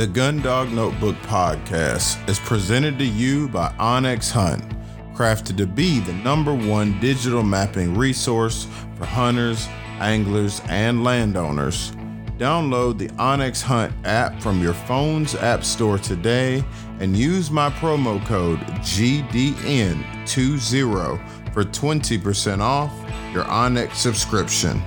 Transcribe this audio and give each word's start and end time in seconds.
The 0.00 0.06
Gundog 0.06 0.72
Notebook 0.72 1.16
Podcast 1.24 2.26
is 2.26 2.38
presented 2.38 2.98
to 3.00 3.04
you 3.04 3.48
by 3.48 3.68
onX 3.78 4.30
Hunt, 4.30 4.64
crafted 5.14 5.58
to 5.58 5.66
be 5.66 6.00
the 6.00 6.14
number 6.14 6.54
one 6.54 6.98
digital 7.00 7.42
mapping 7.42 7.94
resource 7.94 8.66
for 8.96 9.04
hunters, 9.04 9.68
anglers, 9.98 10.62
and 10.70 11.04
landowners. 11.04 11.90
Download 12.38 12.96
the 12.96 13.08
onX 13.08 13.60
Hunt 13.60 13.92
app 14.06 14.40
from 14.40 14.62
your 14.62 14.72
phone's 14.72 15.34
app 15.34 15.64
store 15.64 15.98
today 15.98 16.64
and 16.98 17.14
use 17.14 17.50
my 17.50 17.68
promo 17.68 18.24
code 18.24 18.60
GDN20 18.60 21.52
for 21.52 21.64
20% 21.64 22.60
off 22.60 22.94
your 23.34 23.44
onX 23.44 23.96
subscription. 23.96 24.80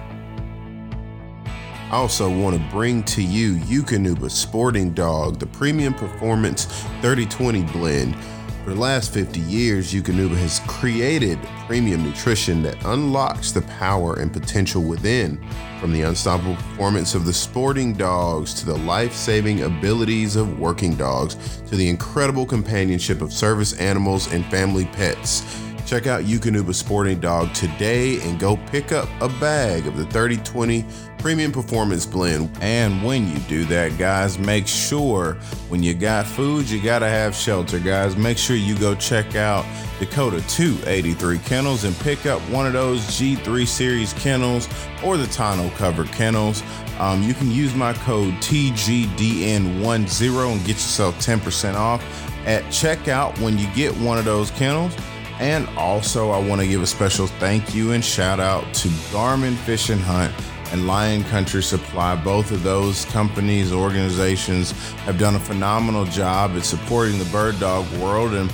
I 1.94 1.98
also 1.98 2.28
want 2.28 2.56
to 2.56 2.70
bring 2.72 3.04
to 3.04 3.22
you 3.22 3.54
Eukanuba 3.54 4.32
Sporting 4.32 4.96
Dog, 4.96 5.38
the 5.38 5.46
premium 5.46 5.94
performance 5.94 6.66
3020 7.02 7.62
blend. 7.66 8.16
For 8.64 8.72
the 8.72 8.80
last 8.80 9.14
50 9.14 9.40
years, 9.42 9.94
Eukanuba 9.94 10.36
has 10.38 10.60
created 10.62 11.38
premium 11.68 12.04
nutrition 12.04 12.64
that 12.64 12.84
unlocks 12.86 13.52
the 13.52 13.62
power 13.62 14.16
and 14.16 14.34
potential 14.34 14.82
within, 14.82 15.38
from 15.80 15.94
the 15.94 16.02
unstoppable 16.02 16.56
performance 16.56 17.14
of 17.14 17.26
the 17.26 17.34
sporting 17.34 17.94
dogs 17.94 18.56
to 18.56 18.66
the 18.66 18.78
life 18.80 19.14
saving 19.14 19.62
abilities 19.62 20.36
of 20.36 20.60
working 20.60 20.96
dogs 20.96 21.36
to 21.68 21.76
the 21.76 21.88
incredible 21.88 22.48
companionship 22.48 23.22
of 23.22 23.32
service 23.32 23.80
animals 23.80 24.34
and 24.34 24.44
family 24.48 24.86
pets. 24.86 25.63
Check 25.86 26.08
out 26.08 26.24
Eukanuba 26.24 26.74
Sporting 26.74 27.20
Dog 27.20 27.54
today 27.54 28.22
and 28.22 28.40
go 28.40 28.56
pick 28.56 28.94
up 28.94 29.10
a 29.22 29.28
bag 29.28 29.86
of 29.86 29.98
the 29.98 30.06
3020 30.06 30.86
Premium 31.18 31.52
Performance 31.52 32.06
Blend. 32.06 32.50
And 32.62 33.04
when 33.04 33.30
you 33.30 33.38
do 33.48 33.66
that, 33.66 33.98
guys, 33.98 34.40
make 34.40 34.66
sure 34.66 35.34
when 35.70 35.84
you 35.84 35.94
got 35.94 36.26
food, 36.26 36.70
you 36.70 36.82
got 36.82 37.00
to 37.00 37.10
have 37.10 37.36
shelter, 37.36 37.80
guys. 37.80 38.16
Make 38.16 38.38
sure 38.38 38.56
you 38.56 38.78
go 38.78 38.96
check 38.96 39.36
out 39.36 39.66
Dakota 40.00 40.42
283 40.48 41.40
Kennels 41.40 41.84
and 41.84 41.94
pick 41.98 42.26
up 42.26 42.40
one 42.50 42.66
of 42.66 42.72
those 42.74 43.02
G3 43.02 43.68
Series 43.68 44.14
kennels 44.14 44.70
or 45.04 45.18
the 45.18 45.28
tonneau 45.28 45.70
cover 45.76 46.06
kennels. 46.06 46.64
Um, 47.00 47.24
you 47.24 47.34
can 47.34 47.52
use 47.52 47.76
my 47.76 47.92
code 47.94 48.34
TGDN10 48.36 50.52
and 50.52 50.60
get 50.62 50.70
yourself 50.70 51.16
10% 51.16 51.76
off 51.76 52.02
at 52.46 52.64
checkout 52.66 53.38
when 53.40 53.58
you 53.58 53.68
get 53.74 53.96
one 53.98 54.18
of 54.18 54.26
those 54.26 54.52
kennels. 54.52 54.96
And 55.40 55.68
also, 55.78 56.30
I 56.30 56.40
want 56.40 56.62
to 56.62 56.68
give 56.68 56.82
a 56.82 56.88
special 56.88 57.28
thank 57.28 57.74
you 57.74 57.92
and 57.92 58.04
shout 58.04 58.40
out 58.40 58.72
to 58.76 58.88
Garmin 59.12 59.56
Fish 59.56 59.90
and 59.90 60.00
Hunt 60.00 60.34
and 60.72 60.88
Lion 60.88 61.24
Country 61.26 61.62
Supply. 61.62 62.16
Both 62.16 62.52
of 62.52 62.64
those 62.64 63.06
companies, 63.06 63.72
organizations 63.74 64.72
have 65.02 65.18
done 65.18 65.36
a 65.36 65.40
phenomenal 65.40 66.06
job 66.06 66.52
at 66.52 66.64
supporting 66.64 67.20
the 67.20 67.26
bird 67.26 67.60
dog 67.60 67.92
world 67.94 68.34
and 68.34 68.52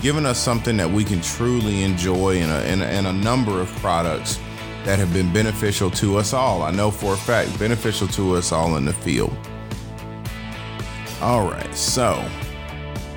giving 0.00 0.26
us 0.26 0.38
something 0.38 0.76
that 0.76 0.88
we 0.88 1.04
can 1.04 1.20
truly 1.20 1.82
enjoy 1.82 2.36
in 2.36 2.48
a, 2.50 2.60
in 2.62 2.82
a, 2.82 2.86
in 2.86 3.06
a 3.06 3.12
number 3.12 3.60
of 3.60 3.68
products 3.76 4.38
that 4.84 4.98
have 4.98 5.12
been 5.12 5.32
beneficial 5.32 5.90
to 5.90 6.16
us 6.16 6.32
all. 6.32 6.62
I 6.62 6.70
know 6.70 6.90
for 6.90 7.14
a 7.14 7.16
fact, 7.16 7.58
beneficial 7.58 8.06
to 8.08 8.36
us 8.36 8.52
all 8.52 8.76
in 8.76 8.84
the 8.84 8.92
field. 8.92 9.36
All 11.20 11.50
right, 11.50 11.74
so 11.74 12.24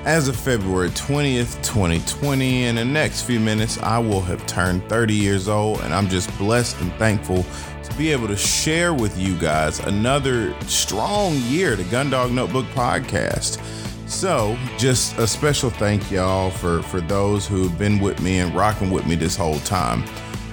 as 0.04 0.26
of 0.26 0.36
February 0.36 0.90
20th, 0.90 1.62
2020, 1.62 2.64
in 2.64 2.74
the 2.74 2.84
next 2.84 3.22
few 3.22 3.38
minutes, 3.38 3.78
I 3.78 3.98
will 3.98 4.20
have 4.22 4.44
turned 4.46 4.88
30 4.88 5.14
years 5.14 5.48
old, 5.48 5.80
and 5.82 5.94
I'm 5.94 6.08
just 6.08 6.36
blessed 6.38 6.80
and 6.80 6.92
thankful 6.94 7.44
to 7.84 7.94
be 7.96 8.10
able 8.10 8.26
to 8.28 8.36
share 8.36 8.92
with 8.92 9.16
you 9.16 9.36
guys 9.36 9.78
another 9.80 10.54
strong 10.62 11.34
year, 11.42 11.76
the 11.76 11.84
Gundog 11.84 12.32
Notebook 12.32 12.66
podcast. 12.66 13.60
So, 14.08 14.58
just 14.76 15.16
a 15.18 15.26
special 15.26 15.70
thank 15.70 16.10
y'all 16.10 16.50
for 16.50 16.82
for 16.82 17.00
those 17.00 17.46
who've 17.46 17.76
been 17.78 17.98
with 17.98 18.20
me 18.20 18.40
and 18.40 18.54
rocking 18.54 18.90
with 18.90 19.06
me 19.06 19.14
this 19.14 19.36
whole 19.36 19.58
time. 19.60 20.02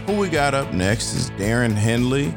Who 0.06 0.16
we 0.18 0.30
got 0.30 0.54
up 0.54 0.74
next 0.74 1.14
is 1.14 1.32
Darron 1.32 1.74
Hendley 1.74 2.32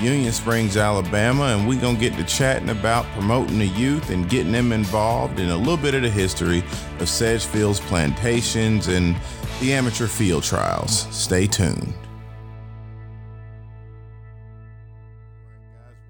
Union 0.00 0.32
Springs, 0.32 0.76
Alabama, 0.76 1.56
and 1.56 1.68
we're 1.68 1.80
gonna 1.80 1.98
get 1.98 2.14
to 2.14 2.24
chatting 2.24 2.68
about 2.70 3.04
promoting 3.12 3.58
the 3.58 3.66
youth 3.66 4.10
and 4.10 4.28
getting 4.30 4.52
them 4.52 4.70
involved 4.70 5.40
in 5.40 5.50
a 5.50 5.56
little 5.56 5.76
bit 5.76 5.94
of 5.94 6.02
the 6.02 6.10
history 6.10 6.58
of 6.58 7.08
Sedgefields 7.08 7.80
plantations 7.80 8.86
and 8.86 9.16
the 9.60 9.72
amateur 9.72 10.06
field 10.06 10.44
trials. 10.44 11.08
Stay 11.10 11.48
tuned. 11.48 11.92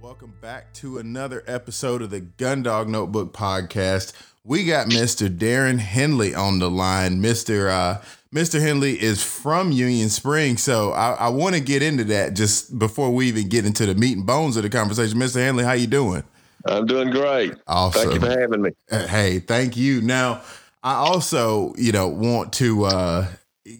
Welcome 0.03 0.35
back 0.41 0.75
to 0.75 0.99
another 0.99 1.43
episode 1.47 2.03
of 2.03 2.11
the 2.11 2.21
Gundog 2.21 2.89
Notebook 2.89 3.33
Podcast. 3.33 4.13
We 4.45 4.65
got 4.65 4.89
Mr. 4.89 5.29
Darron 5.29 5.79
Hendley 5.79 6.37
on 6.37 6.59
the 6.59 6.71
line. 6.71 7.23
Mr. 7.23 7.71
Uh, 7.71 8.03
Mr. 8.35 8.61
Hendley 8.61 8.95
is 8.95 9.23
from 9.23 9.73
Union 9.73 10.11
Springs, 10.11 10.63
so 10.63 10.93
I, 10.93 11.13
I 11.13 11.29
want 11.31 11.55
to 11.55 11.61
get 11.63 11.83
into 11.83 12.05
that 12.05 12.35
just 12.35 12.79
before 12.79 13.11
we 13.11 13.29
even 13.29 13.49
get 13.49 13.65
into 13.65 13.87
the 13.87 13.95
meat 13.95 14.19
and 14.19 14.27
bones 14.27 14.57
of 14.59 14.65
the 14.65 14.69
conversation. 14.69 15.19
Mr. 15.19 15.37
Hendley, 15.37 15.65
how 15.65 15.73
you 15.73 15.87
doing? 15.87 16.23
I'm 16.67 16.85
doing 16.85 17.11
great. 17.11 17.55
Awesome. 17.67 18.11
Thank 18.11 18.15
you 18.15 18.21
for 18.21 18.39
having 18.39 18.63
me. 18.63 18.71
Hey, 18.91 19.39
thank 19.39 19.79
you. 19.79 20.03
Now, 20.03 20.43
I 20.83 20.95
also, 20.95 21.73
you 21.79 21.91
know, 21.91 22.09
want 22.09 22.53
to 22.55 22.85
uh, 22.85 23.27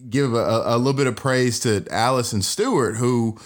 give 0.09 0.33
a, 0.33 0.63
a 0.65 0.77
little 0.77 0.93
bit 0.93 1.05
of 1.05 1.15
praise 1.15 1.59
to 1.61 1.85
Allison 1.91 2.41
Stewart, 2.41 2.97
who, 2.97 3.37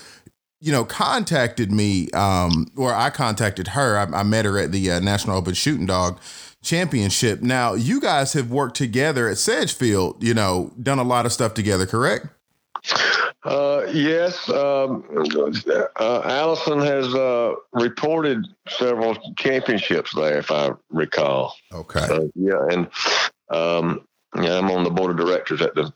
you 0.61 0.71
know, 0.71 0.85
contacted 0.85 1.69
me, 1.69 2.09
um, 2.11 2.67
or 2.77 2.93
I 2.93 3.09
contacted 3.09 3.69
her. 3.69 3.97
I, 3.97 4.19
I 4.19 4.23
met 4.23 4.45
her 4.45 4.57
at 4.57 4.71
the 4.71 4.91
uh, 4.91 4.99
National 5.01 5.35
Open 5.35 5.53
Shooting 5.53 5.87
Dog 5.87 6.19
Championship. 6.63 7.41
Now, 7.41 7.73
you 7.73 7.99
guys 7.99 8.33
have 8.33 8.49
worked 8.49 8.75
together 8.75 9.27
at 9.27 9.37
Sedgefield, 9.37 10.23
you 10.23 10.33
know, 10.33 10.71
done 10.81 10.97
a 10.97 11.03
lot 11.03 11.25
of 11.25 11.33
stuff 11.33 11.53
together, 11.53 11.85
correct? 11.85 12.27
Uh, 13.43 13.85
yes. 13.91 14.49
Um, 14.49 15.03
uh, 15.99 16.21
Allison 16.23 16.79
has 16.79 17.13
uh, 17.13 17.53
reported 17.73 18.47
several 18.69 19.17
championships 19.37 20.13
there, 20.15 20.37
if 20.37 20.49
I 20.49 20.71
recall. 20.89 21.55
Okay. 21.73 22.05
So, 22.07 22.31
yeah. 22.35 22.65
And 22.71 22.87
um, 23.49 24.07
yeah, 24.35 24.57
I'm 24.57 24.71
on 24.71 24.83
the 24.83 24.89
board 24.89 25.11
of 25.11 25.17
directors 25.17 25.61
at 25.61 25.75
the 25.75 25.93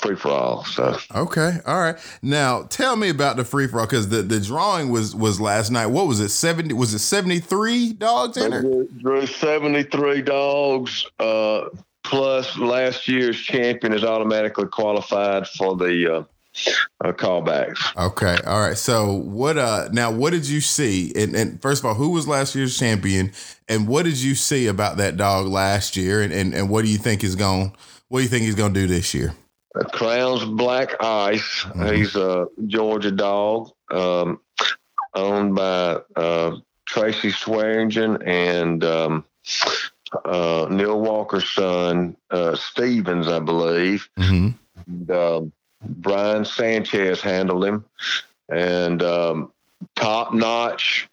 free 0.00 0.16
for 0.16 0.28
all. 0.28 0.64
So 0.64 0.96
okay, 1.14 1.58
all 1.66 1.80
right. 1.80 1.96
Now 2.22 2.62
tell 2.64 2.96
me 2.96 3.08
about 3.10 3.36
the 3.36 3.44
free 3.44 3.66
for 3.66 3.80
all 3.80 3.86
because 3.86 4.08
the, 4.08 4.22
the 4.22 4.40
drawing 4.40 4.90
was 4.90 5.14
was 5.14 5.40
last 5.40 5.70
night. 5.70 5.86
What 5.86 6.06
was 6.06 6.20
it? 6.20 6.30
Seventy? 6.30 6.74
Was 6.74 6.94
it 6.94 7.00
seventy 7.00 7.40
three 7.40 7.92
dogs 7.92 8.36
in 8.36 8.52
it? 8.52 8.98
Drew 8.98 9.26
seventy 9.26 9.82
three 9.82 10.22
dogs. 10.22 11.06
Uh, 11.18 11.68
plus, 12.02 12.56
last 12.58 13.08
year's 13.08 13.38
champion 13.38 13.92
is 13.92 14.04
automatically 14.04 14.66
qualified 14.66 15.46
for 15.46 15.76
the. 15.76 16.16
Uh, 16.16 16.24
uh, 17.04 17.12
callbacks. 17.12 17.96
Okay. 17.96 18.36
All 18.44 18.60
right. 18.60 18.76
So 18.76 19.12
what 19.12 19.56
uh 19.58 19.88
now 19.92 20.10
what 20.10 20.30
did 20.30 20.48
you 20.48 20.60
see? 20.60 21.12
And, 21.14 21.36
and 21.36 21.62
first 21.62 21.82
of 21.82 21.86
all, 21.86 21.94
who 21.94 22.10
was 22.10 22.26
last 22.26 22.56
year's 22.56 22.76
champion? 22.76 23.30
And 23.68 23.86
what 23.86 24.06
did 24.06 24.20
you 24.20 24.34
see 24.34 24.66
about 24.66 24.96
that 24.96 25.16
dog 25.16 25.46
last 25.46 25.96
year? 25.96 26.20
And 26.20 26.32
and, 26.32 26.54
and 26.54 26.68
what 26.68 26.84
do 26.84 26.90
you 26.90 26.98
think 26.98 27.22
is 27.22 27.36
going 27.36 27.76
what 28.08 28.18
do 28.18 28.22
you 28.24 28.28
think 28.28 28.44
he's 28.44 28.56
gonna 28.56 28.74
do 28.74 28.88
this 28.88 29.14
year? 29.14 29.34
Crown's 29.84 30.44
Black 30.44 31.02
Ice. 31.02 31.64
Mm-hmm. 31.64 31.94
He's 31.94 32.16
a 32.16 32.46
Georgia 32.66 33.10
dog, 33.10 33.70
um, 33.90 34.40
owned 35.14 35.54
by 35.54 36.00
uh, 36.16 36.56
Tracy 36.86 37.30
Swearingen 37.30 38.22
and 38.22 38.82
um, 38.84 39.24
uh, 40.24 40.66
Neil 40.70 41.00
Walker's 41.00 41.48
son, 41.50 42.16
uh, 42.30 42.56
Stevens, 42.56 43.28
I 43.28 43.38
believe. 43.40 44.08
Mm-hmm. 44.18 44.48
And, 44.86 45.10
um, 45.10 45.52
Brian 45.80 46.44
Sanchez 46.44 47.20
handled 47.20 47.64
him, 47.64 47.84
and 48.48 49.00
um, 49.02 49.52
top 49.94 50.34
notch 50.34 51.08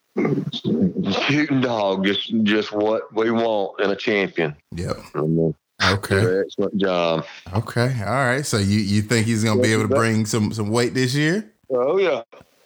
shooting 1.28 1.62
dog. 1.62 2.04
Just 2.04 2.34
just 2.44 2.72
what 2.72 3.14
we 3.14 3.30
want 3.30 3.80
in 3.82 3.92
a 3.92 3.96
champion. 3.96 4.56
Yep. 4.72 4.96
Mm-hmm. 5.14 5.52
Okay. 5.84 6.42
Excellent 6.42 6.78
job. 6.78 7.26
Okay. 7.54 8.02
All 8.06 8.14
right. 8.14 8.46
So 8.46 8.58
you, 8.58 8.80
you 8.80 9.02
think 9.02 9.28
he's 9.28 9.44
going 9.44 9.58
to 9.58 9.64
be 9.64 9.74
able 9.74 9.88
to 9.88 9.96
bring 9.96 10.26
some, 10.26 10.54
some 10.54 10.70
weight 10.70 10.94
this 10.94 11.14
year? 11.14 11.52
Oh, 11.70 11.98
yeah. 11.98 12.22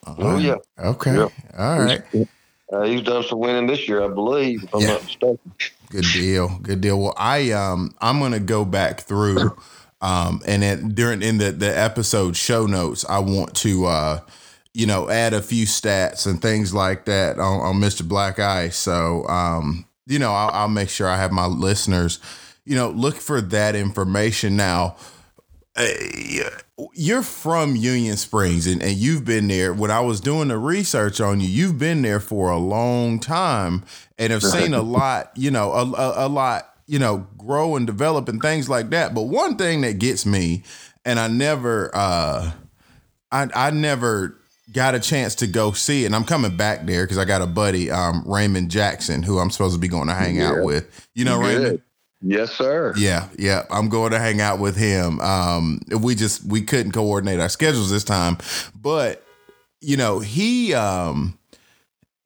oh, 0.06 0.38
yeah. 0.38 0.56
Okay. 0.78 1.16
Yeah. 1.16 1.30
All 1.58 1.80
right. 1.80 2.02
Uh, 2.72 2.84
he's 2.84 3.02
done 3.02 3.24
some 3.24 3.40
winning 3.40 3.68
this 3.68 3.88
year, 3.88 4.04
I 4.04 4.08
believe, 4.10 4.64
if 4.64 4.76
I'm 4.76 4.82
yeah. 4.82 4.88
not 4.88 5.04
mistaken. 5.04 5.54
Good 5.90 6.06
deal. 6.14 6.60
Good 6.62 6.82
deal. 6.82 7.00
Well, 7.00 7.16
I 7.18 7.52
um 7.52 7.96
I'm 8.00 8.20
gonna 8.20 8.40
go 8.40 8.64
back 8.64 9.02
through 9.02 9.58
um 10.02 10.42
and 10.46 10.62
then 10.62 10.90
during 10.90 11.24
in 11.24 11.40
the 11.40 11.52
the 11.52 11.78
episode 11.78 12.38
show 12.38 12.68
notes, 12.68 13.06
I 13.10 13.20
want 13.20 13.56
to 13.58 13.88
uh 13.88 14.20
you 14.74 14.86
know 14.86 15.10
add 15.10 15.34
a 15.34 15.42
few 15.42 15.66
stats 15.66 16.28
and 16.28 16.40
things 16.40 16.74
like 16.74 17.06
that 17.06 17.40
on, 17.40 17.62
on 17.62 17.76
Mr. 17.78 18.08
Black 18.08 18.38
Ice. 18.38 18.78
So 18.78 19.28
um 19.28 19.86
you 20.06 20.20
know 20.20 20.32
I'll, 20.32 20.52
I'll 20.52 20.70
make 20.70 20.90
sure 20.90 21.08
I 21.08 21.18
have 21.18 21.32
my 21.32 21.48
listeners 21.48 22.20
you 22.70 22.76
know, 22.76 22.92
look 22.92 23.16
for 23.16 23.42
that 23.42 23.76
information 23.76 24.56
now. 24.56 24.96
you're 26.94 27.24
from 27.24 27.76
Union 27.76 28.16
Springs 28.16 28.68
and, 28.68 28.84
and 28.84 28.96
you've 28.96 29.26
been 29.26 29.48
there. 29.48 29.74
When 29.74 29.90
I 29.90 30.02
was 30.02 30.22
doing 30.22 30.50
the 30.50 30.58
research 30.60 31.20
on 31.20 31.40
you, 31.40 31.48
you've 31.48 31.80
been 31.80 32.04
there 32.04 32.20
for 32.20 32.52
a 32.52 32.60
long 32.60 33.20
time 33.20 33.84
and 34.20 34.32
have 34.32 34.44
seen 34.44 34.76
a 34.76 34.84
lot, 34.84 35.32
you 35.36 35.50
know, 35.50 35.72
a, 35.72 35.92
a, 35.92 36.28
a 36.28 36.30
lot, 36.30 36.72
you 36.86 37.00
know, 37.00 37.26
grow 37.40 37.76
and 37.76 37.88
develop 37.88 38.30
and 38.30 38.40
things 38.40 38.70
like 38.70 38.92
that. 38.92 39.16
But 39.16 39.24
one 39.24 39.58
thing 39.58 39.82
that 39.82 39.98
gets 39.98 40.28
me, 40.28 40.62
and 41.04 41.20
I 41.20 41.28
never, 41.28 41.90
uh, 41.96 42.52
I, 43.32 43.48
I 43.56 43.72
never 43.72 44.38
got 44.72 44.94
a 44.94 45.00
chance 45.00 45.34
to 45.36 45.48
go 45.48 45.72
see 45.72 46.04
it. 46.04 46.08
And 46.08 46.16
I'm 46.16 46.24
coming 46.24 46.56
back 46.56 46.86
there 46.86 47.04
because 47.04 47.18
I 47.18 47.26
got 47.26 47.42
a 47.42 47.48
buddy, 47.48 47.90
um, 47.90 48.22
Raymond 48.28 48.70
Jackson, 48.70 49.24
who 49.24 49.40
I'm 49.40 49.50
supposed 49.50 49.74
to 49.74 49.80
be 49.80 49.88
going 49.88 50.08
to 50.08 50.14
hang 50.14 50.36
yeah. 50.36 50.52
out 50.52 50.64
with. 50.64 51.10
You 51.16 51.26
know, 51.26 51.42
Good. 51.42 51.58
Raymond? 51.58 51.82
Yes, 52.22 52.52
sir. 52.52 52.94
Yeah, 52.98 53.30
yeah. 53.38 53.66
I'm 53.70 53.88
going 53.88 54.12
to 54.12 54.20
hang 54.20 54.42
out 54.42 54.60
with 54.60 54.76
him. 54.76 55.20
Um, 55.22 55.82
we 56.02 56.16
just 56.16 56.44
we 56.44 56.62
couldn't 56.62 56.92
coordinate 56.92 57.40
our 57.40 57.50
schedules 57.50 57.90
this 57.90 58.04
time, 58.04 58.38
but 58.76 59.24
you 59.82 59.96
know 59.96 60.20
he 60.20 60.74
um 60.74 61.40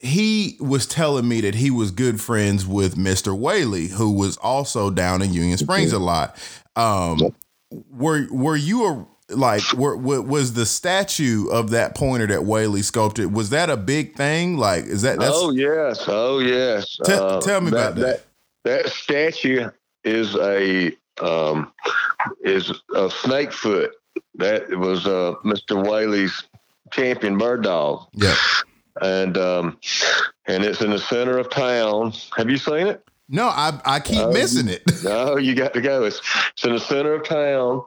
he 0.00 0.56
was 0.60 0.86
telling 0.86 1.26
me 1.28 1.40
that 1.40 1.54
he 1.54 1.70
was 1.70 1.90
good 1.90 2.20
friends 2.20 2.66
with 2.66 2.96
Mr. 2.96 3.36
Whaley, 3.36 3.86
who 3.86 4.10
was 4.10 4.36
also 4.38 4.90
down 4.90 5.22
in 5.22 5.32
Union 5.32 5.56
Springs 5.56 5.92
a 5.92 5.98
lot. 5.98 6.36
Um, 6.76 7.34
were 7.70 8.26
were 8.30 8.56
you 8.56 8.86
a 8.86 9.06
like 9.30 9.62
were, 9.72 9.96
was 9.96 10.52
the 10.52 10.66
statue 10.66 11.48
of 11.48 11.70
that 11.70 11.94
pointer 11.94 12.26
that 12.26 12.44
Whaley 12.44 12.82
sculpted 12.82 13.32
was 13.32 13.50
that 13.50 13.70
a 13.70 13.76
big 13.76 14.16
thing 14.16 14.58
like 14.58 14.84
is 14.84 15.00
that 15.02 15.16
oh 15.20 15.50
yes 15.50 16.04
oh 16.08 16.40
yes 16.40 16.98
T- 17.04 17.12
uh, 17.12 17.40
tell 17.40 17.62
me 17.62 17.70
that, 17.70 17.92
about 17.92 17.94
that. 17.94 18.24
that 18.64 18.84
that 18.84 18.92
statue 18.92 19.70
is 20.04 20.36
a 20.36 20.92
um, 21.20 21.72
is 22.40 22.70
a 22.70 23.08
Snakefoot. 23.08 23.90
That 24.36 24.70
was 24.70 25.06
uh, 25.06 25.34
Mr. 25.44 25.84
Whaley's 25.84 26.44
champion 26.90 27.38
bird 27.38 27.62
dog. 27.62 28.06
Yeah, 28.12 28.36
and 29.00 29.36
um, 29.38 29.78
and 30.46 30.64
it's 30.64 30.80
in 30.80 30.90
the 30.90 30.98
center 30.98 31.38
of 31.38 31.50
town. 31.50 32.12
Have 32.36 32.50
you 32.50 32.56
seen 32.56 32.86
it? 32.86 33.04
No, 33.28 33.46
I 33.46 33.80
I 33.84 34.00
keep 34.00 34.18
uh, 34.18 34.30
missing 34.30 34.68
it. 34.68 34.82
no, 35.04 35.36
you 35.36 35.54
got 35.54 35.74
to 35.74 35.80
go. 35.80 36.04
It's 36.04 36.20
it's 36.52 36.64
in 36.64 36.72
the 36.72 36.80
center 36.80 37.14
of 37.14 37.26
town, 37.26 37.84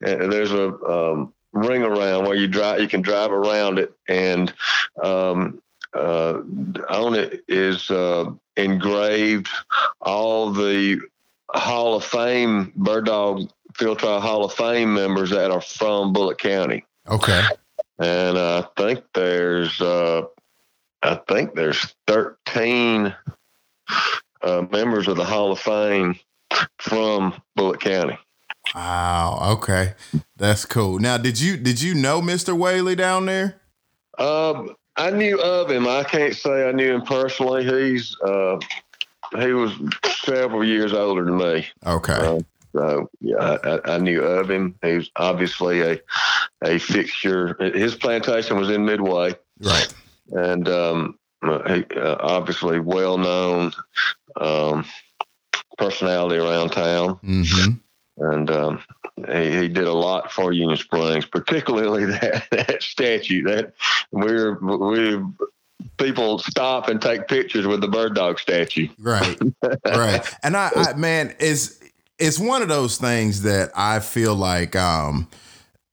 and 0.00 0.32
there's 0.32 0.52
a 0.52 0.74
um, 0.84 1.32
ring 1.52 1.82
around 1.82 2.26
where 2.26 2.36
you 2.36 2.48
drive. 2.48 2.80
You 2.80 2.88
can 2.88 3.02
drive 3.02 3.30
around 3.30 3.78
it, 3.78 3.92
and 4.08 4.52
um, 5.02 5.60
uh, 5.94 6.40
on 6.88 7.14
it 7.14 7.44
is 7.48 7.90
uh, 7.90 8.30
engraved 8.56 9.48
all 10.00 10.50
the 10.50 11.00
Hall 11.50 11.94
of 11.94 12.04
Fame 12.04 12.72
Bird 12.76 13.06
Dog 13.06 13.48
Field 13.74 13.98
Trial 13.98 14.20
Hall 14.20 14.44
of 14.44 14.52
Fame 14.52 14.94
members 14.94 15.30
that 15.30 15.50
are 15.50 15.60
from 15.60 16.12
Bullock 16.12 16.38
County. 16.38 16.84
Okay. 17.08 17.42
And 17.98 18.38
I 18.38 18.64
think 18.76 19.04
there's 19.14 19.80
uh, 19.80 20.22
I 21.02 21.20
think 21.28 21.54
there's 21.54 21.94
13 22.06 23.14
uh, 24.42 24.66
members 24.70 25.08
of 25.08 25.16
the 25.16 25.24
Hall 25.24 25.52
of 25.52 25.58
Fame 25.58 26.18
from 26.78 27.40
Bullock 27.56 27.80
County. 27.80 28.18
Wow. 28.74 29.56
Okay, 29.58 29.94
that's 30.36 30.64
cool. 30.64 30.98
Now, 30.98 31.16
did 31.16 31.40
you 31.40 31.56
did 31.56 31.80
you 31.80 31.94
know 31.94 32.20
Mr. 32.20 32.56
Whaley 32.56 32.94
down 32.94 33.26
there? 33.26 33.60
Um, 34.18 34.76
I 34.96 35.10
knew 35.10 35.40
of 35.40 35.70
him. 35.70 35.86
I 35.86 36.04
can't 36.04 36.34
say 36.34 36.68
I 36.68 36.72
knew 36.72 36.94
him 36.94 37.02
personally. 37.02 37.64
He's 37.64 38.16
uh, 38.20 38.58
he 39.36 39.52
was 39.52 39.72
several 40.24 40.64
years 40.64 40.92
older 40.92 41.24
than 41.24 41.36
me. 41.36 41.66
Okay. 41.86 42.12
Uh, 42.12 42.40
so 42.74 43.10
yeah, 43.20 43.58
I, 43.64 43.94
I, 43.94 43.98
knew 43.98 44.22
of 44.22 44.50
him. 44.50 44.74
He 44.82 44.94
was 44.94 45.10
obviously 45.16 45.80
a 45.80 46.00
a 46.62 46.78
fixture. 46.78 47.56
His 47.74 47.94
plantation 47.94 48.56
was 48.56 48.70
in 48.70 48.84
Midway, 48.84 49.34
right? 49.60 49.92
And 50.32 50.68
um, 50.68 51.18
he 51.42 51.84
uh, 51.96 52.16
obviously 52.20 52.78
well 52.80 53.16
known 53.16 53.72
um, 54.36 54.84
personality 55.78 56.36
around 56.36 56.70
town. 56.70 57.18
Mm-hmm. 57.24 57.72
And 58.20 58.50
um, 58.50 58.82
he, 59.28 59.60
he, 59.60 59.68
did 59.68 59.86
a 59.86 59.92
lot 59.92 60.32
for 60.32 60.52
Union 60.52 60.76
Springs, 60.76 61.24
particularly 61.24 62.04
that, 62.06 62.44
that 62.50 62.82
statue. 62.82 63.42
That 63.44 63.74
we're 64.10 64.58
we 64.58 65.22
people 65.98 66.38
stop 66.38 66.88
and 66.88 67.00
take 67.00 67.28
pictures 67.28 67.66
with 67.66 67.80
the 67.80 67.88
bird 67.88 68.14
dog 68.14 68.38
statue. 68.38 68.88
Right, 68.98 69.38
right. 69.84 70.36
And 70.42 70.56
I, 70.56 70.70
I, 70.74 70.92
man, 70.94 71.34
it's 71.38 71.78
it's 72.18 72.38
one 72.38 72.62
of 72.62 72.68
those 72.68 72.98
things 72.98 73.42
that 73.42 73.70
I 73.76 74.00
feel 74.00 74.34
like, 74.34 74.74
um, 74.76 75.28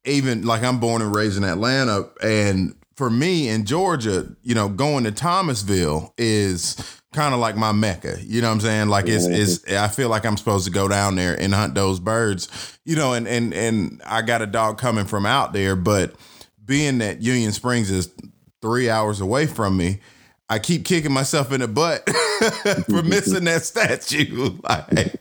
even 0.06 0.46
like 0.46 0.64
I'm 0.64 0.80
born 0.80 1.02
and 1.02 1.14
raised 1.14 1.38
in 1.38 1.44
Atlanta, 1.44 2.10
and 2.22 2.76
for 2.96 3.10
me 3.10 3.50
in 3.50 3.66
Georgia, 3.66 4.28
you 4.42 4.56
know, 4.56 4.70
going 4.70 5.04
to 5.04 5.12
Thomasville 5.12 6.14
is 6.18 7.02
kind 7.14 7.34
of 7.34 7.40
like 7.40 7.56
my 7.56 7.72
mecca. 7.72 8.18
You 8.22 8.42
know 8.42 8.48
what 8.48 8.56
I'm 8.56 8.62
saying? 8.62 8.90
Like 8.90 9.08
it's 9.08 9.26
it's 9.26 9.74
I 9.74 9.88
feel 9.88 10.10
like 10.10 10.26
I'm 10.26 10.38
supposed 10.38 10.66
to 10.66 10.72
go 10.72 10.88
down 10.88 11.16
there 11.16 11.40
and 11.40 11.54
hunt 11.54 11.76
those 11.76 12.00
birds. 12.00 12.78
You 12.86 12.96
know, 12.96 13.14
and 13.14 13.28
and 13.28 13.54
and 13.54 14.02
I 14.06 14.22
got 14.22 14.42
a 14.42 14.48
dog 14.48 14.78
coming 14.78 15.06
from 15.06 15.26
out 15.26 15.54
there, 15.54 15.76
but 15.76 16.16
being 16.64 17.00
that 17.00 17.22
Union 17.22 17.52
Springs 17.52 17.92
is 17.92 18.10
three 18.66 18.90
hours 18.90 19.22
away 19.22 19.46
from 19.46 19.78
me, 19.78 20.00
I 20.50 20.58
keep 20.58 20.86
kicking 20.86 21.12
myself 21.12 21.52
in 21.52 21.62
the 21.62 21.68
butt 21.68 22.10
for 22.90 23.04
missing 23.04 23.44
that 23.44 23.64
statue. 23.64 24.58
Like, 24.64 25.12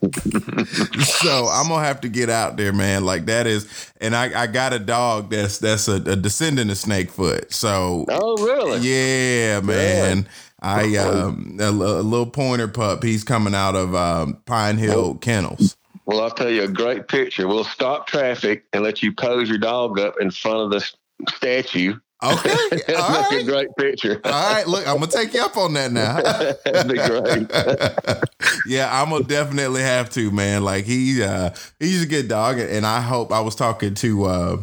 so 1.04 1.48
I'm 1.50 1.68
gonna 1.68 1.84
have 1.84 2.00
to 2.02 2.08
get 2.08 2.30
out 2.30 2.56
there, 2.56 2.72
man. 2.72 3.04
Like 3.04 3.26
that 3.26 3.46
is, 3.46 3.92
and 4.00 4.16
I, 4.16 4.42
I 4.42 4.46
got 4.46 4.72
a 4.72 4.78
dog 4.78 5.30
that's 5.30 5.58
that's 5.58 5.88
a, 5.88 5.96
a 5.96 6.16
descendant 6.16 6.70
of 6.70 6.78
Snakefoot. 6.78 7.52
So 7.52 8.06
oh 8.08 8.36
really? 8.42 8.78
Yeah, 8.80 9.60
man. 9.60 10.18
Yeah. 10.18 10.30
I 10.62 10.96
um 10.96 11.58
a, 11.60 11.68
a, 11.68 11.70
little 11.70 12.26
pointer 12.30 12.68
pup. 12.68 13.02
He's 13.02 13.24
coming 13.24 13.54
out 13.54 13.74
of 13.74 13.94
um, 13.94 14.38
Pine 14.46 14.78
Hill 14.78 15.16
Kennels. 15.16 15.76
Well, 16.06 16.22
I'll 16.22 16.30
tell 16.30 16.50
you 16.50 16.62
a 16.62 16.68
great 16.68 17.08
picture. 17.08 17.46
We'll 17.48 17.64
stop 17.64 18.06
traffic 18.06 18.64
and 18.72 18.82
let 18.82 19.02
you 19.02 19.12
pose 19.12 19.48
your 19.48 19.58
dog 19.58 19.98
up 19.98 20.14
in 20.20 20.30
front 20.30 20.60
of 20.60 20.70
the 20.70 20.90
statue 21.28 21.98
Okay. 22.24 22.54
That's 22.86 23.32
right. 23.32 23.40
a 23.40 23.44
great 23.44 23.76
picture. 23.76 24.20
All 24.24 24.54
right. 24.54 24.66
Look, 24.66 24.86
I'm 24.86 24.94
gonna 24.94 25.08
take 25.08 25.34
you 25.34 25.42
up 25.42 25.56
on 25.56 25.74
that 25.74 25.92
now. 25.92 26.20
That'd 26.64 26.90
be 26.90 26.98
great. 26.98 28.20
yeah, 28.66 28.88
I'm 28.90 29.10
gonna 29.10 29.24
definitely 29.24 29.82
have 29.82 30.10
to, 30.10 30.30
man. 30.30 30.64
Like 30.64 30.84
he 30.84 31.22
uh 31.22 31.50
he's 31.78 32.02
a 32.02 32.06
good 32.06 32.28
dog 32.28 32.58
and 32.58 32.86
I 32.86 33.00
hope 33.00 33.32
I 33.32 33.40
was 33.40 33.54
talking 33.54 33.94
to 33.96 34.24
uh 34.24 34.56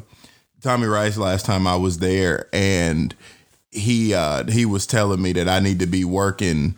Tommy 0.62 0.88
Rice 0.88 1.18
last 1.18 1.46
time 1.46 1.68
I 1.68 1.76
was 1.76 2.00
there 2.00 2.48
and 2.54 3.16
he 3.72 4.14
uh 4.14 4.46
he 4.46 4.66
was 4.66 4.88
telling 4.88 5.22
me 5.22 5.34
that 5.34 5.48
I 5.48 5.60
need 5.60 5.80
to 5.80 5.88
be 5.88 6.04
working, 6.04 6.78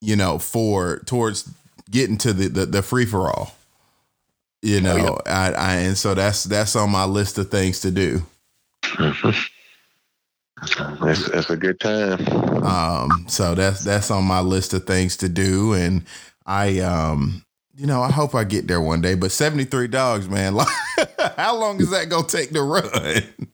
you 0.00 0.16
know, 0.16 0.38
for 0.38 1.00
towards 1.00 1.50
getting 1.90 2.18
to 2.18 2.32
the 2.32 2.48
the, 2.48 2.66
the 2.66 2.82
free 2.82 3.06
for 3.06 3.30
all. 3.30 3.56
You 4.64 4.80
know, 4.80 4.96
oh, 4.96 5.20
yeah. 5.26 5.32
I, 5.32 5.52
I 5.52 5.74
and 5.78 5.98
so 5.98 6.14
that's 6.14 6.44
that's 6.44 6.76
on 6.76 6.90
my 6.90 7.04
list 7.04 7.36
of 7.38 7.50
things 7.50 7.80
to 7.80 7.90
do. 7.90 8.22
That's, 11.00 11.28
that's 11.30 11.50
a 11.50 11.56
good 11.56 11.80
time. 11.80 12.26
Um, 12.62 13.26
so 13.28 13.54
that's 13.54 13.82
that's 13.84 14.10
on 14.10 14.24
my 14.24 14.40
list 14.40 14.74
of 14.74 14.86
things 14.86 15.16
to 15.18 15.28
do, 15.28 15.72
and 15.72 16.04
I 16.46 16.78
um, 16.80 17.44
you 17.74 17.86
know, 17.86 18.02
I 18.02 18.10
hope 18.10 18.34
I 18.34 18.44
get 18.44 18.68
there 18.68 18.80
one 18.80 19.00
day. 19.00 19.14
But 19.14 19.32
seventy 19.32 19.64
three 19.64 19.88
dogs, 19.88 20.28
man, 20.28 20.56
how 21.36 21.56
long 21.56 21.80
is 21.80 21.90
that 21.90 22.08
gonna 22.08 22.26
take 22.26 22.50
to 22.50 22.62
run? 22.62 22.84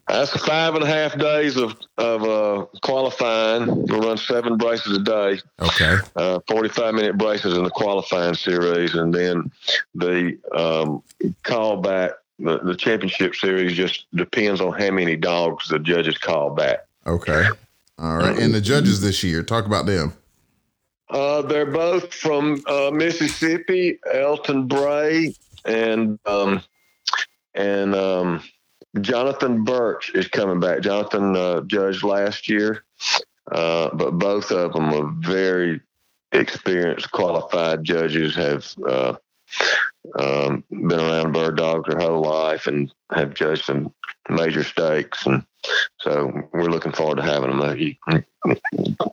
That's 0.09 0.31
five 0.45 0.75
and 0.75 0.83
a 0.83 0.87
half 0.87 1.19
days 1.19 1.57
of 1.57 1.77
of 1.97 2.25
uh, 2.25 2.67
qualifying. 2.83 3.87
We'll 3.87 4.01
run 4.01 4.17
seven 4.17 4.57
braces 4.57 4.97
a 4.97 5.03
day. 5.03 5.41
Okay. 5.61 5.97
Uh, 6.17 6.41
Forty 6.49 6.69
five 6.69 6.95
minute 6.95 7.17
braces 7.17 7.57
in 7.57 7.65
the 7.65 7.71
qualifying 7.71 8.35
series, 8.35 8.95
and 8.95 9.15
then 9.15 9.51
the 9.95 10.39
um, 10.55 11.03
callback. 11.45 12.13
The, 12.41 12.59
the 12.59 12.77
championship 12.77 13.35
series 13.35 13.77
just 13.77 14.07
depends 14.15 14.61
on 14.61 14.73
how 14.79 14.93
many 14.93 15.17
dogs 15.17 15.67
the 15.69 15.81
judges 15.81 16.17
call 16.19 16.51
back. 16.51 16.88
Okay. 17.09 17.47
All 17.99 18.19
right. 18.19 18.39
And 18.39 18.55
the 18.55 18.61
judges 18.61 19.01
this 19.01 19.25
year, 19.25 19.43
talk 19.43 19.67
about 19.67 19.87
them. 19.87 20.13
Uh, 21.11 21.43
they're 21.43 21.67
both 21.67 22.13
from 22.13 22.63
uh, 22.67 22.91
Mississippi. 22.93 23.99
Elton 24.13 24.69
Bray 24.69 25.35
and 25.65 26.19
um, 26.27 26.63
and 27.55 27.95
um, 27.95 28.43
Jonathan 29.01 29.65
Birch 29.65 30.15
is 30.15 30.29
coming 30.29 30.61
back. 30.61 30.81
Jonathan 30.83 31.35
uh, 31.35 31.63
judged 31.63 32.05
last 32.05 32.49
year, 32.49 32.85
uh, 33.51 33.89
but 33.95 34.13
both 34.13 34.51
of 34.51 34.75
them 34.75 34.93
are 34.93 35.11
very 35.19 35.81
experienced, 36.33 37.11
qualified 37.11 37.85
judges. 37.85 38.35
Have 38.37 38.67
uh, 38.87 39.15
um, 40.19 40.65
been 40.71 41.01
around 41.01 41.33
bird 41.33 41.57
dogs 41.57 41.89
their 41.89 42.01
whole 42.01 42.23
life 42.23 42.67
and 42.67 42.93
have 43.13 43.35
judged 43.35 43.65
some 43.65 43.93
major 44.31 44.65
stakes 44.65 45.27
and 45.27 45.45
so 46.01 46.49
we're 46.53 46.71
looking 46.71 46.93
forward 46.93 47.17
to 47.17 47.23
having 47.23 47.59
them. 47.59 48.57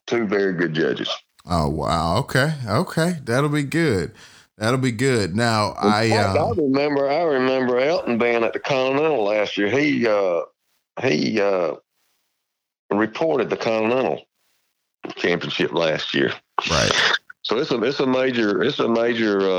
Two 0.06 0.28
very 0.28 0.54
good 0.54 0.74
judges. 0.74 1.10
Oh 1.46 1.70
wow! 1.70 2.18
Okay, 2.18 2.54
okay, 2.68 3.18
that'll 3.24 3.50
be 3.50 3.64
good. 3.64 4.14
That'll 4.58 4.80
be 4.80 4.92
good. 4.92 5.36
Now 5.36 5.76
I 5.78 6.12
um, 6.12 6.38
I 6.38 6.62
remember 6.62 7.10
I 7.10 7.24
remember 7.24 7.80
Elton 7.80 8.18
being 8.18 8.44
at 8.44 8.54
the 8.54 8.60
Continental 8.60 9.24
last 9.24 9.58
year. 9.58 9.70
He 9.70 10.08
uh, 10.08 10.42
he 11.02 11.40
uh, 11.42 11.76
reported 12.92 13.50
the 13.50 13.58
Continental 13.58 14.24
Championship 15.18 15.74
last 15.74 16.14
year. 16.14 16.32
right. 16.70 16.92
So 17.44 17.58
it's 17.58 17.72
a 17.72 17.82
it's 17.84 18.00
a 18.00 18.08
major 18.08 18.64
it's 18.64 18.80
a 18.80 18.88
major 18.88 19.52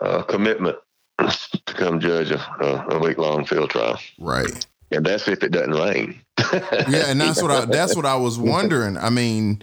uh, 0.00 0.22
commitment 0.22 0.76
to 1.18 1.74
come 1.74 2.00
judge 2.00 2.30
a, 2.30 2.86
a 2.90 2.98
week 2.98 3.18
long 3.18 3.44
field 3.44 3.70
trial, 3.70 3.98
Right. 4.18 4.66
and 4.90 5.04
that's 5.04 5.28
if 5.28 5.42
it 5.42 5.50
doesn't 5.52 5.72
rain. 5.74 6.20
Yeah, 6.88 7.04
and 7.08 7.20
that's 7.20 7.40
what 7.42 7.50
I 7.52 7.64
that's 7.66 7.94
what 7.94 8.04
I 8.06 8.16
was 8.16 8.36
wondering. 8.38 8.96
I 8.96 9.08
mean, 9.10 9.62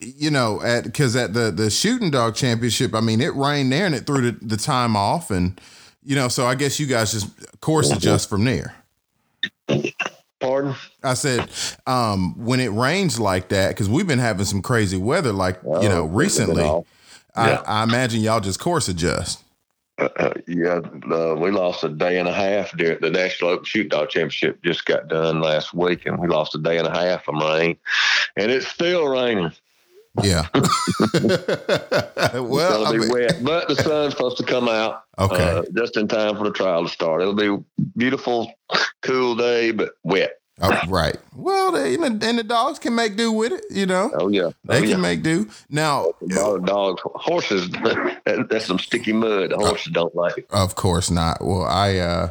you 0.00 0.30
know, 0.30 0.62
at 0.62 0.84
because 0.84 1.14
at 1.16 1.34
the 1.34 1.50
the 1.50 1.68
shooting 1.68 2.10
dog 2.10 2.34
championship, 2.34 2.94
I 2.94 3.00
mean, 3.00 3.20
it 3.20 3.34
rained 3.34 3.72
there 3.72 3.84
and 3.84 3.94
it 3.94 4.06
threw 4.06 4.30
the, 4.30 4.38
the 4.40 4.56
time 4.56 4.96
off, 4.96 5.30
and 5.30 5.60
you 6.02 6.14
know, 6.16 6.28
so 6.28 6.46
I 6.46 6.54
guess 6.54 6.80
you 6.80 6.86
guys 6.86 7.12
just 7.12 7.28
course 7.60 7.90
adjust 7.90 8.30
from 8.30 8.44
there. 8.44 8.74
Pardon? 10.40 10.74
I 11.02 11.14
said, 11.14 11.48
um, 11.86 12.34
when 12.42 12.60
it 12.60 12.70
rains 12.72 13.18
like 13.20 13.48
that, 13.50 13.68
because 13.68 13.88
we've 13.88 14.06
been 14.06 14.18
having 14.18 14.46
some 14.46 14.62
crazy 14.62 14.96
weather, 14.96 15.32
like 15.32 15.60
you 15.62 15.88
know, 15.88 16.02
Oh, 16.02 16.06
recently. 16.06 16.62
Yeah. 16.62 16.80
I, 17.36 17.80
I 17.80 17.82
imagine 17.82 18.20
y'all 18.22 18.40
just 18.40 18.60
course 18.60 18.88
adjust. 18.88 19.42
Uh, 19.96 20.34
yeah, 20.48 20.80
uh, 21.10 21.36
we 21.38 21.50
lost 21.52 21.84
a 21.84 21.88
day 21.88 22.18
and 22.18 22.28
a 22.28 22.32
half 22.32 22.76
during 22.76 23.00
the 23.00 23.10
National 23.10 23.50
Open 23.50 23.64
Shoot 23.64 23.90
Dog 23.90 24.08
Championship. 24.08 24.60
Just 24.64 24.86
got 24.86 25.08
done 25.08 25.40
last 25.40 25.72
week, 25.72 26.06
and 26.06 26.18
we 26.18 26.26
lost 26.26 26.54
a 26.56 26.58
day 26.58 26.78
and 26.78 26.88
a 26.88 26.90
half 26.90 27.28
of 27.28 27.36
rain, 27.36 27.76
and 28.36 28.50
it's 28.50 28.66
still 28.66 29.06
raining. 29.06 29.52
Yeah. 30.22 30.46
It's 32.34 32.40
well, 32.40 32.82
I 32.82 32.86
gonna 32.86 32.98
be 32.98 32.98
mean- 33.00 33.10
wet, 33.10 33.44
but 33.44 33.68
the 33.68 33.76
sun's 33.76 34.12
supposed 34.14 34.38
to 34.38 34.42
come 34.44 34.68
out 34.68 35.04
okay. 35.18 35.36
uh, 35.42 35.62
just 35.76 35.96
in 35.96 36.08
time 36.08 36.36
for 36.36 36.44
the 36.44 36.50
trial 36.50 36.82
to 36.82 36.88
start. 36.88 37.20
It'll 37.22 37.34
be 37.34 37.62
beautiful, 37.96 38.52
cool 39.02 39.36
day, 39.36 39.70
but 39.70 39.90
wet. 40.02 40.40
Oh, 40.60 40.80
right. 40.88 41.16
Well, 41.34 41.72
they, 41.72 41.94
and, 41.94 42.20
the, 42.20 42.28
and 42.28 42.38
the 42.38 42.44
dogs 42.44 42.78
can 42.78 42.94
make 42.94 43.16
do 43.16 43.32
with 43.32 43.50
it. 43.52 43.64
You 43.70 43.86
know, 43.86 44.10
Oh 44.14 44.28
yeah, 44.28 44.50
they 44.64 44.78
oh, 44.78 44.80
can 44.82 44.90
yeah. 44.90 44.96
make 44.98 45.22
do. 45.22 45.48
Now, 45.68 46.12
Dog, 46.28 46.64
dogs, 46.66 47.02
horses. 47.04 47.68
that- 47.70 48.46
that's 48.48 48.66
some 48.66 48.78
sticky 48.78 49.12
mud. 49.12 49.50
The 49.50 49.56
horses 49.56 49.92
don't 49.92 50.14
like 50.14 50.38
it. 50.38 50.46
of 50.50 50.74
course 50.76 51.10
not. 51.10 51.38
Well, 51.44 51.64
I, 51.64 51.96
uh, 51.98 52.30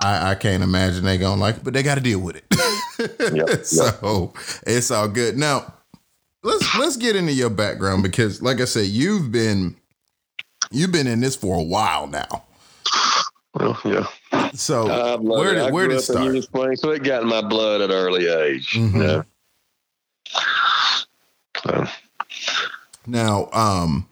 I, 0.00 0.30
I 0.32 0.34
can't 0.34 0.62
imagine 0.64 1.04
they 1.04 1.18
gonna 1.18 1.40
like 1.40 1.58
it, 1.58 1.64
but 1.64 1.72
they 1.74 1.84
got 1.84 1.94
to 1.94 2.00
deal 2.00 2.18
with 2.20 2.36
it. 2.36 2.44
Yep, 2.98 3.32
yep. 3.48 3.48
so 3.64 4.32
it's 4.66 4.90
all 4.92 5.08
good. 5.08 5.36
Now, 5.36 5.72
let's 6.44 6.76
let's 6.78 6.96
get 6.96 7.16
into 7.16 7.32
your 7.32 7.50
background 7.50 8.02
because, 8.04 8.42
like 8.42 8.60
I 8.60 8.64
said, 8.64 8.86
you've 8.86 9.32
been 9.32 9.74
you've 10.70 10.92
been 10.92 11.06
in 11.08 11.20
this 11.20 11.34
for 11.34 11.58
a 11.58 11.62
while 11.62 12.06
now. 12.06 12.44
Well, 13.54 13.78
yeah. 13.84 14.06
So 14.54 15.18
where 15.20 15.54
did 15.54 15.72
where 15.72 15.88
did 15.88 15.98
it 15.98 16.02
start? 16.02 16.78
So 16.78 16.90
it 16.90 17.02
got 17.04 17.22
in 17.22 17.28
my 17.28 17.42
blood 17.42 17.80
at 17.82 17.90
an 17.90 17.96
early 17.96 18.26
age. 18.26 18.72
Mhm. 18.72 18.92
You 18.94 18.98
know? 18.98 19.24
So, 21.62 21.86
Now, 23.06 23.48
um, 23.52 24.06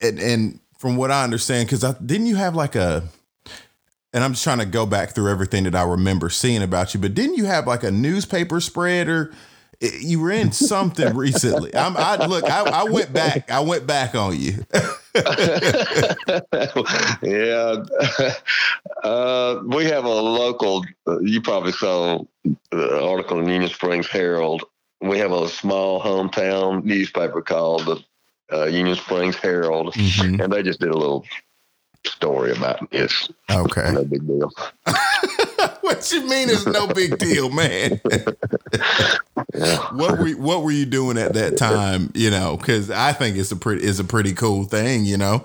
and 0.00 0.18
and 0.18 0.60
from 0.76 0.96
what 0.96 1.10
I 1.10 1.24
understand, 1.24 1.66
because 1.66 1.82
I 1.82 1.94
didn't 2.04 2.26
you 2.26 2.36
have 2.36 2.54
like 2.54 2.76
a, 2.76 3.04
and 4.12 4.22
I'm 4.22 4.32
just 4.32 4.44
trying 4.44 4.58
to 4.58 4.66
go 4.66 4.86
back 4.86 5.14
through 5.14 5.30
everything 5.30 5.64
that 5.64 5.74
I 5.74 5.82
remember 5.82 6.28
seeing 6.30 6.62
about 6.62 6.94
you, 6.94 7.00
but 7.00 7.14
didn't 7.14 7.36
you 7.36 7.46
have 7.46 7.66
like 7.66 7.82
a 7.84 7.90
newspaper 7.90 8.60
spread 8.60 9.08
or 9.08 9.32
you 9.80 10.20
were 10.20 10.30
in 10.32 10.50
something 10.52 11.14
recently? 11.16 11.74
I'm, 11.74 11.96
I 11.96 12.26
look, 12.26 12.44
I, 12.44 12.62
I 12.62 12.84
went 12.84 13.12
back, 13.12 13.50
I 13.50 13.60
went 13.60 13.86
back 13.86 14.14
on 14.14 14.38
you. 14.38 14.64
yeah. 17.22 17.76
Uh, 19.02 19.60
we 19.64 19.84
have 19.84 20.04
a 20.04 20.08
local, 20.08 20.84
you 21.22 21.40
probably 21.40 21.72
saw 21.72 22.24
the 22.70 23.04
article 23.04 23.38
in 23.40 23.48
Union 23.48 23.70
Springs 23.70 24.06
Herald. 24.06 24.64
We 25.00 25.18
have 25.18 25.32
a 25.32 25.48
small 25.48 26.00
hometown 26.02 26.84
newspaper 26.84 27.40
called 27.42 27.86
the 27.86 28.04
uh, 28.52 28.64
Union 28.66 28.96
Springs 28.96 29.36
Herald, 29.36 29.94
Mhm. 29.94 30.42
and 30.42 30.52
they 30.52 30.62
just 30.62 30.80
did 30.80 30.90
a 30.90 30.96
little 30.98 31.24
story 32.04 32.50
about 32.52 32.90
this. 32.90 33.28
Okay. 33.50 33.90
no 33.92 34.04
big 34.04 34.26
deal. 34.26 34.50
what 36.12 36.22
you 36.22 36.28
mean 36.28 36.48
it's 36.50 36.66
no 36.66 36.86
big 36.86 37.18
deal, 37.18 37.50
man? 37.50 38.00
what 39.90 40.18
were 40.18 40.30
what 40.30 40.62
were 40.62 40.70
you 40.70 40.86
doing 40.86 41.18
at 41.18 41.34
that 41.34 41.56
time? 41.56 42.10
You 42.14 42.30
know, 42.30 42.56
because 42.56 42.90
I 42.90 43.12
think 43.12 43.36
it's 43.36 43.52
a 43.52 43.56
pretty 43.56 43.84
it's 43.84 43.98
a 43.98 44.04
pretty 44.04 44.32
cool 44.32 44.64
thing. 44.64 45.04
You 45.04 45.18
know. 45.18 45.44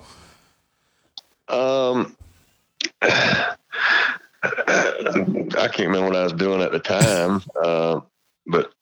Um, 1.49 2.15
I 4.43 5.67
can't 5.71 5.79
remember 5.79 6.07
what 6.07 6.15
I 6.15 6.23
was 6.23 6.33
doing 6.33 6.61
at 6.61 6.71
the 6.71 6.79
time, 6.79 7.41
uh, 7.61 7.99
but 8.47 8.73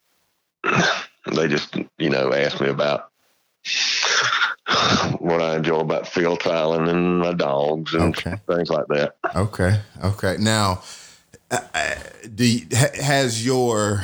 they 1.33 1.47
just, 1.47 1.75
you 1.97 2.09
know, 2.09 2.33
asked 2.33 2.61
me 2.61 2.69
about 2.69 3.09
what 5.19 5.41
I 5.41 5.57
enjoy 5.57 5.79
about 5.79 6.07
field 6.07 6.39
trialing 6.39 6.89
and 6.89 7.19
my 7.19 7.33
dogs 7.33 7.93
and 7.93 8.15
Okay. 8.15 8.35
things 8.47 8.69
like 8.69 8.88
that. 8.88 9.15
Okay. 9.35 9.79
Okay. 10.03 10.38
Now, 10.39 10.81
uh, 11.51 11.60
uh, 11.74 11.96
do 12.34 12.46
you, 12.46 12.65
has 13.01 13.46
your 13.46 14.03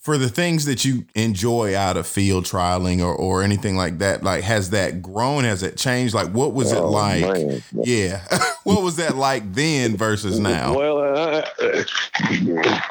for 0.00 0.18
the 0.18 0.28
things 0.28 0.66
that 0.66 0.84
you 0.84 1.06
enjoy 1.14 1.74
out 1.74 1.96
of 1.96 2.06
field 2.06 2.44
trialing 2.44 3.00
or, 3.00 3.14
or 3.14 3.42
anything 3.42 3.74
like 3.74 3.98
that, 3.98 4.22
like 4.22 4.44
has 4.44 4.70
that 4.70 5.00
grown? 5.00 5.44
Has 5.44 5.62
it 5.62 5.78
changed? 5.78 6.14
Like, 6.14 6.28
what 6.30 6.52
was 6.52 6.72
it 6.72 6.78
Oh, 6.78 6.90
like? 6.90 7.22
man. 7.22 7.62
Yeah, 7.72 8.22
what 8.64 8.82
was 8.82 8.96
that 8.96 9.16
like 9.16 9.54
then 9.54 9.96
versus 9.96 10.38
now? 10.38 10.76
Well, 10.76 10.98
I, 10.98 11.44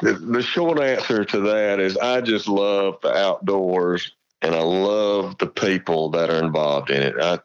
the 0.02 0.42
short 0.46 0.80
answer 0.80 1.24
to 1.24 1.40
that 1.40 1.80
is 1.80 1.96
I 1.96 2.20
just 2.20 2.48
love 2.48 2.98
the 3.02 3.12
outdoors 3.14 4.12
and 4.42 4.54
I 4.54 4.60
love 4.62 5.38
the 5.38 5.46
people 5.46 6.10
that 6.10 6.30
are 6.30 6.42
involved 6.44 6.90
in 6.90 7.00
it. 7.02 7.14
I, 7.20 7.38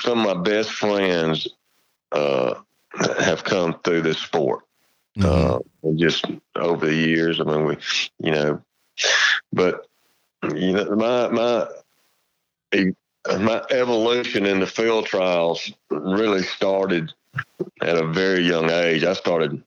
some 0.00 0.26
of 0.26 0.36
my 0.36 0.42
best 0.42 0.72
friends 0.72 1.46
uh, 2.12 2.54
have 3.20 3.44
come 3.44 3.78
through 3.84 4.02
this 4.02 4.18
sport. 4.18 4.64
Mhm. 5.18 5.24
Uh, 5.84 5.92
just 5.96 6.26
over 6.56 6.86
the 6.86 6.94
years, 6.94 7.40
I 7.40 7.44
mean, 7.44 7.66
we, 7.66 7.76
you 8.20 8.32
know, 8.32 8.62
but 9.52 9.86
you 10.54 10.72
know, 10.72 10.96
my 10.96 11.28
my 11.28 11.68
my 13.38 13.62
evolution 13.70 14.46
in 14.46 14.60
the 14.60 14.66
field 14.66 15.06
trials 15.06 15.72
really 15.90 16.42
started 16.42 17.12
at 17.82 17.96
a 17.98 18.06
very 18.06 18.42
young 18.42 18.70
age. 18.70 19.04
I 19.04 19.14
started 19.14 19.62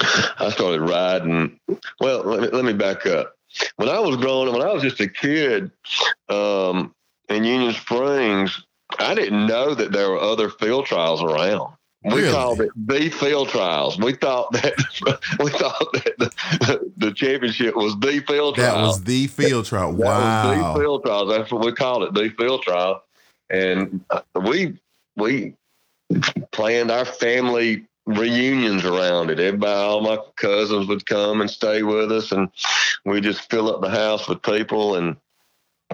I 0.00 0.50
started 0.50 0.82
riding. 0.82 1.58
Well, 2.00 2.24
let 2.24 2.40
me, 2.40 2.48
let 2.48 2.64
me 2.64 2.74
back 2.74 3.06
up. 3.06 3.34
When 3.76 3.88
I 3.88 3.98
was 4.00 4.16
growing 4.16 4.48
up, 4.48 4.54
when 4.54 4.66
I 4.66 4.72
was 4.72 4.82
just 4.82 5.00
a 5.00 5.08
kid 5.08 5.70
um, 6.28 6.94
in 7.28 7.44
Union 7.44 7.72
Springs, 7.74 8.64
I 8.98 9.14
didn't 9.14 9.46
know 9.46 9.74
that 9.74 9.92
there 9.92 10.10
were 10.10 10.20
other 10.20 10.50
field 10.50 10.86
trials 10.86 11.22
around. 11.22 11.74
We 12.04 12.14
Really? 12.22 12.32
called 12.32 12.60
it 12.60 12.70
the 12.76 13.10
field 13.10 13.48
trials. 13.48 13.98
We 13.98 14.12
thought 14.12 14.52
that 14.52 14.74
we 15.40 15.50
thought 15.50 15.92
that 15.94 16.14
the, 16.18 16.92
the 16.96 17.12
championship 17.12 17.74
was 17.74 17.98
the 17.98 18.20
field 18.20 18.54
trial. 18.54 18.76
That 18.76 18.82
was 18.82 19.02
the 19.02 19.26
field 19.26 19.66
trial. 19.66 19.92
Wow. 19.92 20.74
the 20.74 20.80
field 20.80 21.04
trials. 21.04 21.28
That's 21.28 21.50
what 21.50 21.64
we 21.64 21.72
called 21.72 22.04
it, 22.04 22.14
the 22.14 22.30
field 22.38 22.62
trial. 22.62 23.02
And 23.50 24.04
uh, 24.10 24.20
we 24.40 24.78
we 25.16 25.54
planned 26.52 26.90
our 26.92 27.04
family 27.04 27.84
reunions 28.06 28.84
around 28.84 29.30
it. 29.30 29.40
Everybody, 29.40 29.72
all 29.72 30.00
my 30.00 30.18
cousins 30.36 30.86
would 30.86 31.04
come 31.04 31.40
and 31.40 31.50
stay 31.50 31.82
with 31.82 32.12
us, 32.12 32.30
and 32.30 32.48
we 33.04 33.20
just 33.20 33.50
fill 33.50 33.74
up 33.74 33.80
the 33.82 33.90
house 33.90 34.28
with 34.28 34.40
people 34.42 34.94
and 34.94 35.16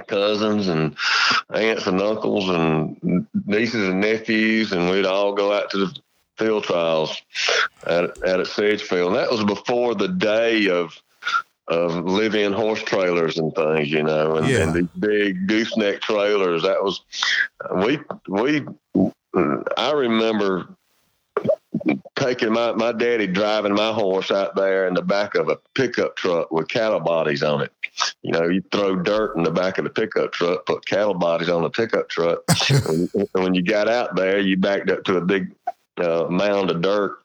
cousins 0.07 0.69
and 0.69 0.97
aunts 1.53 1.87
and 1.87 2.01
uncles 2.01 2.49
and 2.49 3.27
nieces 3.47 3.89
and 3.89 4.01
nephews, 4.01 4.73
and 4.73 4.91
we'd 4.91 5.07
all 5.07 5.33
go 5.35 5.53
out 5.53 5.71
to 5.71 5.79
the 5.79 5.97
field 6.37 6.65
trials 6.65 7.21
at 7.87 8.05
at 8.23 8.41
at 8.41 8.47
Sedgefield. 8.47 9.09
And 9.09 9.17
that 9.17 9.31
was 9.31 9.45
before 9.45 9.95
the 9.95 10.09
day 10.09 10.69
of 10.69 11.01
of 11.69 11.95
live-in 12.05 12.53
horse 12.53 12.83
trailers 12.83 13.39
and 13.39 13.55
things, 13.55 13.91
you 13.91 14.03
know, 14.03 14.37
and, 14.37 14.47
Yeah. 14.47 14.65
and 14.65 14.75
these 14.75 14.89
big 14.99 15.47
gooseneck 15.47 16.03
trailers. 16.03 16.63
That 16.63 16.83
was 16.83 17.01
we 17.77 18.01
we. 18.29 18.67
I 19.77 19.93
remember 19.93 20.69
taking 22.17 22.53
my 22.53 22.73
my 22.73 22.93
daddy 22.93 23.27
driving 23.27 23.75
my 23.75 23.93
horse 23.93 24.31
out 24.31 24.55
there 24.55 24.87
in 24.87 24.95
the 24.95 25.03
back 25.03 25.35
of 25.35 25.49
a 25.49 25.59
pickup 25.75 26.17
truck 26.17 26.51
with 26.51 26.69
cattle 26.69 27.01
bodies 27.01 27.43
on 27.43 27.63
it. 27.63 27.73
You 28.23 28.33
know, 28.33 28.45
you 28.49 28.63
throw 28.73 28.97
dirt 28.97 29.37
in 29.37 29.43
the 29.43 29.51
back 29.51 29.79
of 29.79 29.85
the 29.85 29.91
pickup 29.91 30.33
truck, 30.33 30.67
put 30.67 30.87
cattle 30.87 31.15
bodies 31.15 31.49
on 31.49 31.63
the 31.63 31.71
pickup 31.71 32.09
truck. 32.09 32.41
and 32.71 33.09
when 33.33 33.55
you 33.55 33.63
got 33.63 33.89
out 33.89 34.17
there, 34.17 34.39
you 34.39 34.57
backed 34.57 34.91
up 34.91 35.05
to 35.05 35.17
a 35.17 35.21
big 35.21 35.53
uh, 35.99 36.27
mound 36.29 36.71
of 36.71 36.81
dirt 36.83 37.19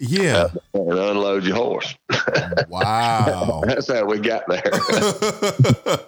Yeah. 0.00 0.48
and 0.74 0.92
unload 0.92 1.44
your 1.44 1.56
horse. 1.56 1.94
Wow. 2.68 3.62
That's 3.66 3.92
how 3.92 4.04
we 4.06 4.18
got 4.18 4.48
there. 4.48 4.62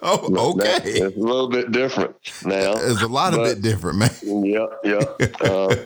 oh, 0.03 0.55
okay. 0.57 0.81
It's 0.85 1.17
a 1.17 1.21
little 1.21 1.49
bit 1.49 1.71
different 1.71 2.17
now. 2.45 2.73
It's 2.73 3.03
a 3.03 3.07
lot 3.07 3.35
of 3.35 3.45
bit 3.45 3.63
different, 3.63 3.99
man. 3.99 4.11
Yep, 4.23 4.81
yep. 4.85 5.37
uh, 5.43 5.77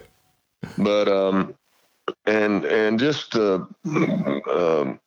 but 0.77 1.09
um, 1.09 1.55
and 2.27 2.65
and 2.65 2.99
just 2.99 3.35
uh, 3.37 3.65
um, 3.87 5.01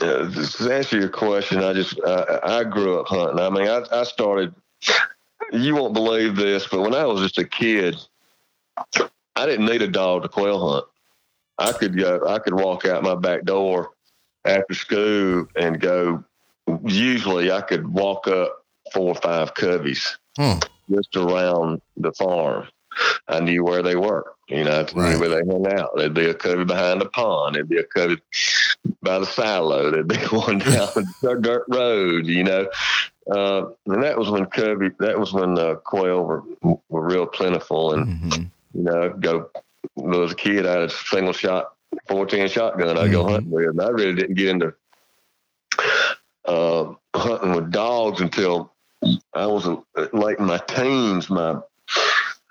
uh, 0.00 0.30
to 0.30 0.68
answer 0.70 0.98
your 0.98 1.08
question, 1.08 1.62
I 1.62 1.72
just 1.72 1.98
I, 2.04 2.40
I 2.42 2.64
grew 2.64 3.00
up 3.00 3.08
hunting. 3.08 3.38
I 3.38 3.50
mean, 3.50 3.68
I, 3.68 3.82
I 3.92 4.04
started. 4.04 4.54
You 5.52 5.74
won't 5.74 5.92
believe 5.92 6.36
this, 6.36 6.66
but 6.66 6.80
when 6.80 6.94
I 6.94 7.04
was 7.04 7.20
just 7.20 7.38
a 7.38 7.44
kid, 7.44 7.96
I 9.36 9.46
didn't 9.46 9.66
need 9.66 9.82
a 9.82 9.88
dog 9.88 10.22
to 10.22 10.28
quail 10.28 10.72
hunt. 10.72 10.84
I 11.58 11.72
could 11.72 11.96
go. 11.96 12.26
I 12.26 12.38
could 12.38 12.54
walk 12.54 12.86
out 12.86 13.02
my 13.02 13.14
back 13.14 13.44
door 13.44 13.90
after 14.44 14.74
school 14.74 15.46
and 15.56 15.80
go. 15.80 16.24
Usually, 16.84 17.50
I 17.52 17.60
could 17.60 17.86
walk 17.86 18.28
up 18.28 18.64
four 18.92 19.08
or 19.08 19.14
five 19.16 19.54
coveys 19.54 20.16
Hmm. 20.38 20.58
just 20.90 21.14
around 21.16 21.82
the 21.96 22.12
farm. 22.12 22.68
I 23.28 23.40
knew 23.40 23.64
where 23.64 23.82
they 23.82 23.96
were. 23.96 24.34
You 24.48 24.64
know, 24.64 24.80
I 24.80 24.98
Right. 24.98 25.12
knew 25.14 25.20
where 25.20 25.28
they 25.30 25.50
hung 25.50 25.66
out. 25.78 25.90
There'd 25.96 26.12
be 26.14 26.28
a 26.28 26.34
covey 26.34 26.64
behind 26.64 27.00
the 27.00 27.06
pond. 27.06 27.54
There'd 27.54 27.68
be 27.68 27.78
a 27.78 27.84
covey 27.84 28.20
by 29.02 29.18
the 29.18 29.26
silo. 29.26 29.90
There'd 29.90 30.08
be 30.08 30.16
one 30.30 30.58
down 30.58 30.88
the 30.94 31.38
dirt 31.40 31.64
road. 31.68 32.26
You 32.26 32.44
know, 32.44 32.68
uh, 33.30 33.66
and 33.86 34.02
that 34.02 34.18
was 34.18 34.28
when 34.30 34.44
covey. 34.46 34.90
That 34.98 35.18
was 35.18 35.32
when 35.32 35.58
uh, 35.58 35.74
quail 35.76 36.24
were 36.24 36.42
were 36.88 37.06
real 37.06 37.26
plentiful. 37.26 37.94
And 37.94 38.06
Mhm. 38.06 38.50
you 38.74 38.82
know, 38.82 39.02
I'd 39.04 39.20
go. 39.22 39.50
When 39.94 40.14
I 40.14 40.18
was 40.18 40.32
a 40.32 40.36
kid, 40.36 40.66
I 40.66 40.72
had 40.72 40.82
a 40.82 40.88
single 40.90 41.32
shot, 41.32 41.72
fourteen 42.08 42.46
shotgun. 42.48 42.98
I'd 42.98 43.10
go 43.10 43.24
Mhm. 43.24 43.30
hunting 43.30 43.50
with. 43.50 43.66
And 43.68 43.80
I 43.80 43.88
really 43.88 44.14
didn't 44.14 44.34
get 44.36 44.48
into 44.48 44.74
uh, 46.44 46.92
hunting 47.14 47.54
with 47.54 47.70
dogs 47.70 48.20
until 48.20 48.72
I 49.34 49.46
was 49.46 49.66
uh, 49.66 50.06
late 50.12 50.38
in 50.38 50.44
my 50.46 50.58
teens. 50.58 51.30
My 51.30 51.56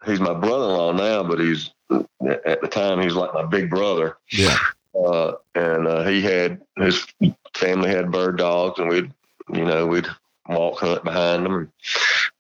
he's 0.06 0.20
my 0.20 0.34
brother-in-law 0.34 0.94
now, 0.94 1.24
but 1.24 1.40
he's 1.40 1.72
at 1.92 2.62
the 2.62 2.68
time 2.70 3.02
he's 3.02 3.14
like 3.14 3.34
my 3.34 3.46
big 3.46 3.70
brother. 3.70 4.18
Yeah. 4.32 4.58
Uh, 4.94 5.34
and 5.56 5.88
uh, 5.88 6.04
he 6.04 6.22
had 6.22 6.62
his 6.78 7.06
family 7.54 7.90
had 7.90 8.12
bird 8.12 8.38
dogs, 8.38 8.80
and 8.80 8.90
we'd 8.90 9.12
you 9.54 9.66
know 9.66 9.88
we'd 9.88 10.08
walk 10.50 10.80
hunt 10.80 11.04
behind 11.04 11.46
them, 11.46 11.72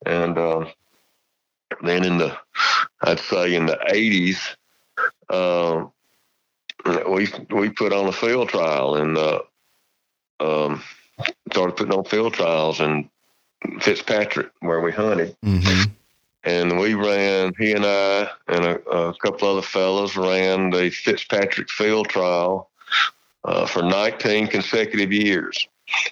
and 0.06 0.38
uh, 0.38 0.66
then 1.82 2.04
in 2.06 2.18
the 2.18 2.38
I'd 3.02 3.20
say 3.20 3.56
in 3.56 3.68
the 3.68 3.80
eighties, 3.94 4.56
uh, 5.30 5.86
we 7.08 7.30
we 7.50 7.70
put 7.70 7.94
on 7.94 8.08
a 8.08 8.12
field 8.12 8.50
trial 8.50 8.96
and 8.96 9.18
uh, 9.18 9.40
um, 10.42 10.84
started 11.52 11.78
putting 11.78 11.94
on 11.94 12.04
field 12.04 12.34
trials 12.34 12.82
in 12.82 13.10
Fitzpatrick 13.80 14.52
where 14.60 14.82
we 14.82 14.92
hunted 14.92 15.36
hmm 15.44 15.84
and 16.44 16.80
we 16.80 16.94
ran. 16.94 17.54
He 17.58 17.72
and 17.74 17.86
I 17.86 18.30
and 18.48 18.66
a, 18.66 18.80
a 18.90 19.14
couple 19.16 19.48
other 19.48 19.62
fellows 19.62 20.16
ran 20.16 20.70
the 20.70 20.90
Fitzpatrick 20.90 21.70
Field 21.70 22.10
Trial 22.10 22.70
uh, 23.44 23.66
for 23.66 23.82
19 23.84 24.48
consecutive 24.48 25.12
years. 25.12 25.68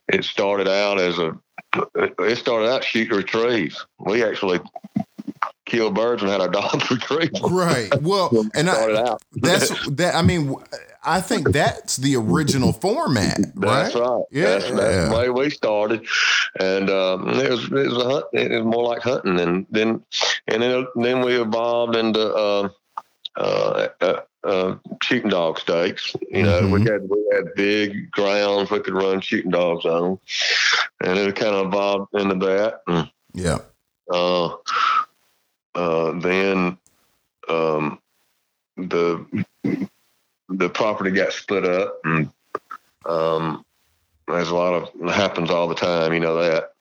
It 0.08 0.24
started 0.24 0.68
out 0.68 1.00
as 1.00 1.20
a. 1.20 1.38
It 1.96 2.38
started 2.38 2.70
out 2.70 2.84
shoot 2.84 3.10
and 3.10 3.18
retrieve. 3.18 3.78
We 4.00 4.24
actually 4.24 4.60
killed 5.70 5.96
birds 5.96 6.22
and 6.22 6.32
had 6.32 6.42
our 6.42 6.48
dogs 6.60 6.90
retrieve. 6.92 7.32
them. 7.34 7.54
Right. 7.54 7.90
Well, 8.02 8.30
and 8.56 8.70
I, 8.70 9.16
that's 9.34 9.70
that. 9.92 10.16
I 10.16 10.22
mean, 10.22 10.56
I 11.04 11.22
think 11.22 11.52
that's 11.52 11.98
the 11.98 12.16
original 12.18 12.74
format, 12.74 13.40
right? 13.56 13.84
That's 13.84 13.96
right. 13.96 14.24
Yeah. 14.32 14.44
That's, 14.46 14.72
that's 14.72 15.10
the 15.10 15.16
way 15.16 15.30
we 15.30 15.50
started, 15.50 16.06
and 16.60 16.90
um, 16.90 17.30
it 17.30 17.50
was 17.50 17.64
it 17.66 17.72
was 17.72 17.98
a 17.98 18.04
hunt. 18.10 18.26
It 18.34 18.52
was 18.52 18.64
more 18.66 18.84
like 18.84 19.02
hunting, 19.02 19.40
and 19.40 19.66
then 19.70 20.04
and 20.48 20.62
then 20.62 20.88
then 20.96 21.22
we 21.22 21.40
evolved 21.40 21.96
into 21.96 22.20
uh, 22.34 22.70
uh, 23.38 23.88
uh, 24.02 24.20
uh, 24.44 24.76
shooting 25.04 25.30
dog 25.30 25.60
stakes. 25.60 26.16
You 26.30 26.44
know, 26.44 26.68
we 26.68 26.80
Mhm. 26.82 26.92
had 26.92 27.10
we 27.10 27.26
had 27.34 27.54
big 27.56 28.12
grounds 28.12 28.72
we 28.72 28.80
could 28.80 28.94
run 28.94 29.22
shooting 29.22 29.52
dogs 29.52 29.86
on, 29.86 30.20
and 31.04 31.18
it 31.18 31.36
kind 31.36 31.56
of 31.56 31.68
evolved 31.68 32.14
into 32.16 32.36
that. 32.46 32.82
And, 32.88 33.10
Yeah. 33.34 33.60
uh, 34.12 34.50
uh, 35.76 36.20
then 36.20 36.78
um, 37.48 38.00
the 38.78 39.46
the 40.50 40.70
property 40.70 41.12
got 41.12 41.34
split 41.34 41.66
up, 41.66 42.00
and 42.04 42.30
um, 43.06 43.66
there's 44.28 44.50
a 44.50 44.56
lot 44.56 44.74
of 44.74 45.14
happens 45.14 45.50
all 45.50 45.68
the 45.68 45.76
time. 45.76 46.14
You 46.14 46.20
know 46.20 46.38
that. 46.38 46.72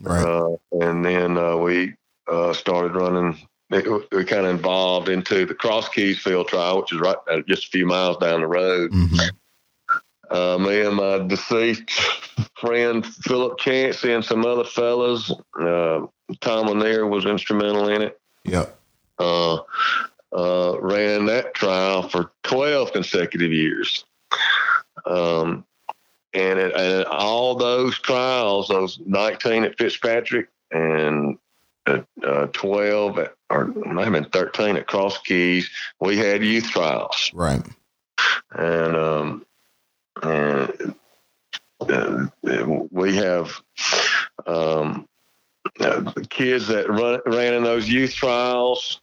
Right. 0.00 0.24
Uh, 0.24 0.56
and 0.80 1.04
then 1.04 1.38
uh, 1.38 1.56
we 1.56 1.94
uh, 2.30 2.52
started 2.52 2.94
running. 2.94 3.38
It, 3.70 3.86
we 4.12 4.24
kind 4.24 4.46
of 4.46 4.54
involved 4.54 5.08
into 5.08 5.46
the 5.46 5.54
Cross 5.54 5.90
Keys 5.90 6.18
Field 6.18 6.48
Trial, 6.48 6.80
which 6.80 6.92
is 6.92 7.00
right 7.00 7.16
uh, 7.30 7.40
just 7.48 7.66
a 7.66 7.70
few 7.70 7.86
miles 7.86 8.18
down 8.18 8.40
the 8.40 8.46
road. 8.46 8.90
hmm 8.92 9.16
Uh, 10.30 10.56
me 10.58 10.80
and 10.80 10.96
my 10.96 11.18
deceased 11.18 11.90
friend 12.58 13.04
Philip 13.04 13.58
Chancey 13.58 14.12
and 14.12 14.24
some 14.24 14.46
other 14.46 14.64
fellas. 14.64 15.30
Uh, 15.60 16.06
Tom 16.40 16.68
Lanier 16.68 17.06
was 17.06 17.26
instrumental 17.26 17.88
in 17.88 18.00
it. 18.00 18.18
Yep. 18.44 18.78
Uh, 19.18 19.58
uh, 20.32 20.76
ran 20.80 21.26
that 21.26 21.54
trial 21.54 22.08
for 22.08 22.30
12 22.44 22.92
consecutive 22.92 23.52
years. 23.52 24.04
Um, 25.06 25.64
and, 26.34 26.58
it, 26.58 26.74
and 26.74 27.04
all 27.04 27.54
those 27.54 27.98
trials, 27.98 28.68
those 28.68 28.98
19 29.04 29.64
at 29.64 29.76
Fitzpatrick 29.78 30.48
and 30.70 31.38
uh, 31.86 32.00
uh, 32.26 32.46
12 32.46 33.18
at, 33.18 33.34
or 33.50 33.66
might 33.66 34.04
have 34.04 34.12
been 34.12 34.24
13 34.24 34.76
at 34.76 34.86
Cross 34.86 35.18
Keys, 35.18 35.68
we 36.00 36.16
had 36.16 36.42
youth 36.42 36.70
trials 36.70 37.30
Right. 37.34 37.62
and 38.52 38.96
um, 38.96 39.46
and 40.22 40.94
uh, 41.80 42.26
we 42.90 43.16
have 43.16 43.60
um, 44.46 45.06
uh, 45.80 46.00
the 46.00 46.26
kids 46.28 46.68
that 46.68 46.88
run, 46.88 47.20
ran 47.26 47.54
in 47.54 47.62
those 47.64 47.88
youth 47.88 48.14
trials. 48.14 49.00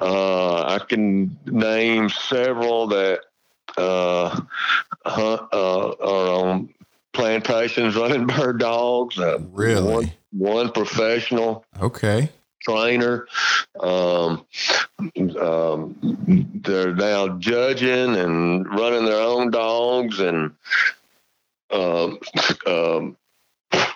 Uh, 0.00 0.62
I 0.62 0.78
can 0.78 1.36
name 1.46 2.08
several 2.08 2.86
that 2.88 3.20
uh, 3.76 4.40
hunt, 5.04 5.42
uh, 5.52 5.88
are 5.92 6.46
on 6.46 6.74
plantations 7.12 7.96
running 7.96 8.26
bird 8.26 8.58
dogs. 8.58 9.18
Uh, 9.18 9.38
Really? 9.50 9.92
One, 9.92 10.12
one 10.32 10.72
professional 10.72 11.64
Okay. 11.80 12.30
trainer. 12.62 13.26
Um, 13.80 14.44
um, 15.40 15.96
they're 16.64 16.94
now 16.94 17.28
judging 17.38 18.14
and 18.16 18.66
running 18.68 19.04
their 19.04 19.20
own 19.20 19.50
dogs 19.50 20.20
and 20.20 20.52
um, 21.70 22.18
um, 22.66 23.16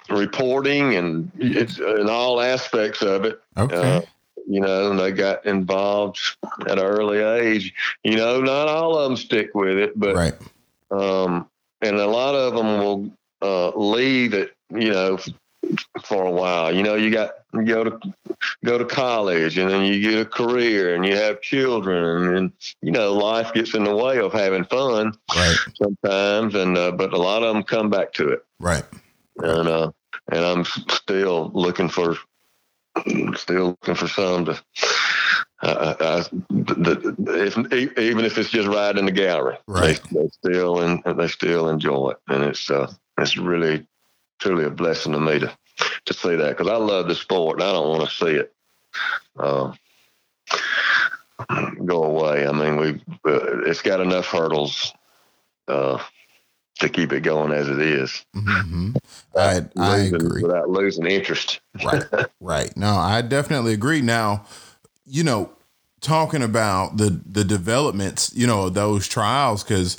reporting 0.09 0.95
and 0.95 1.31
in 1.41 2.09
all 2.09 2.41
aspects 2.41 3.03
of 3.03 3.25
it. 3.25 3.41
Okay. 3.57 3.97
Uh, 3.97 4.01
you 4.49 4.61
know, 4.61 4.91
and 4.91 5.01
they 5.01 5.11
got 5.11 5.45
involved 5.45 6.21
at 6.69 6.79
an 6.79 6.85
early 6.85 7.19
age. 7.19 7.75
You 8.05 8.17
know, 8.17 8.41
not 8.41 8.69
all 8.69 8.97
of 8.97 9.09
them 9.09 9.17
stick 9.17 9.55
with 9.55 9.77
it, 9.77 9.99
but 9.99 10.15
right. 10.15 10.35
um, 10.91 11.49
and 11.83 11.97
a 11.97 12.07
lot 12.07 12.35
of 12.35 12.55
them 12.55 12.79
will 12.79 13.11
uh, 13.43 13.77
leave 13.77 14.35
it, 14.35 14.55
you 14.71 14.93
know, 14.93 15.19
for 16.05 16.25
a 16.25 16.31
while. 16.31 16.73
You 16.73 16.85
know, 16.85 16.95
you 16.95 17.11
got 17.11 17.33
you 17.55 17.65
go 17.65 17.85
to 17.85 18.01
go 18.65 18.79
to 18.79 18.85
college, 18.85 19.59
and 19.59 19.69
then 19.69 19.83
you 19.83 20.01
get 20.01 20.21
a 20.21 20.25
career, 20.25 20.95
and 20.95 21.05
you 21.05 21.17
have 21.17 21.41
children, 21.41 22.37
and, 22.37 22.53
you 22.83 22.93
know, 22.93 23.15
life 23.15 23.53
gets 23.53 23.75
in 23.75 23.85
the 23.85 23.97
way 23.97 24.19
of 24.19 24.33
having 24.33 24.65
fun 24.65 25.13
Right. 25.35 25.57
sometimes. 25.75 26.55
And 26.55 26.79
uh, 26.79 26.93
but 26.93 27.13
a 27.13 27.19
lot 27.19 27.43
of 27.43 27.53
them 27.55 27.65
come 27.65 27.91
back 27.91 28.13
to 28.15 28.29
it, 28.29 28.45
Right. 28.61 28.85
And 29.39 29.69
uh, 29.69 29.93
and 30.33 30.45
I'm 30.45 30.65
still 30.65 31.51
looking 31.55 31.89
for 31.89 32.17
still 33.37 33.77
looking 33.83 33.95
for 33.95 34.09
some 34.09 34.47
to. 34.47 34.63
Uh, 35.63 35.97
uh, 36.01 36.25
the, 36.51 37.15
the, 37.19 37.47
if, 37.47 37.99
even 37.99 38.25
if 38.25 38.39
it's 38.39 38.51
just 38.51 38.69
riding 38.69 39.07
the 39.07 39.13
gallery, 39.13 39.59
Right. 39.67 40.01
they, 40.13 40.21
they 40.23 40.29
still 40.29 40.81
and 40.81 41.03
they 41.19 41.29
still 41.29 41.69
enjoy 41.71 42.11
it, 42.11 42.19
and 42.29 42.45
it's 42.45 42.71
uh, 42.71 42.93
it's 43.19 43.37
really 43.39 43.87
truly 44.41 44.65
a 44.65 44.71
blessing 44.71 45.13
to 45.13 45.21
me 45.21 45.41
to 45.41 45.57
to 46.07 46.15
see 46.15 46.37
that 46.37 46.57
because 46.57 46.73
I 46.73 46.77
love 46.77 47.09
the 47.09 47.15
sport 47.15 47.61
and 47.61 47.69
I 47.69 47.73
don't 47.73 47.89
want 47.89 48.09
to 48.09 48.17
see 48.17 48.33
it 48.37 48.55
uh, 49.39 49.73
go 51.85 52.05
away. 52.05 52.47
I 52.47 52.53
mean, 52.53 52.77
we 52.77 52.91
uh, 53.31 53.61
it's 53.67 53.83
got 53.83 54.01
enough 54.01 54.27
hurdles 54.27 54.93
uh, 55.69 56.03
to 56.79 56.89
keep 56.89 57.13
it 57.13 57.21
going 57.21 57.53
as 57.53 57.69
it 57.69 57.81
is. 57.81 58.25
hmm 58.35 58.93
I 59.37 59.63
I 59.77 59.97
agree. 59.99 60.43
without 60.43 60.69
losing 60.69 61.07
interest. 61.07 61.61
Right. 61.85 62.05
Right. 62.41 62.77
No, 62.77 62.95
I 62.95 63.23
definitely 63.23 63.73
agree. 63.73 64.01
Now, 64.01 64.47
you 65.07 65.25
know, 65.25 65.51
talking 66.01 66.43
about 66.43 66.97
the 66.97 67.21
the 67.27 67.45
developments, 67.45 68.33
you 68.35 68.47
know, 68.47 68.69
those 68.69 69.09
trials 69.09 69.63
because 69.63 69.99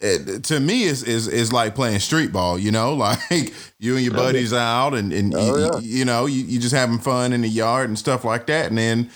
it, 0.00 0.44
to 0.44 0.60
me 0.60 0.84
is 0.84 1.02
is 1.02 1.26
is 1.26 1.52
like 1.52 1.74
playing 1.74 1.98
street 1.98 2.32
ball, 2.32 2.58
you 2.58 2.70
know, 2.70 2.94
like 3.30 3.52
you 3.78 3.96
and 3.96 4.04
your 4.04 4.14
buddies 4.14 4.52
out 4.52 4.94
and 4.94 5.12
and 5.12 5.34
oh, 5.34 5.56
you, 5.56 5.62
yeah. 5.62 5.78
you, 5.80 6.04
know 6.04 6.26
you, 6.26 6.44
you 6.44 6.58
just 6.58 6.74
having 6.74 6.98
fun 6.98 7.32
in 7.32 7.40
the 7.40 7.48
yard 7.48 7.88
and 7.88 7.98
stuff 7.98 8.24
like 8.24 8.46
that, 8.46 8.68
and 8.68 8.78
then 8.78 9.10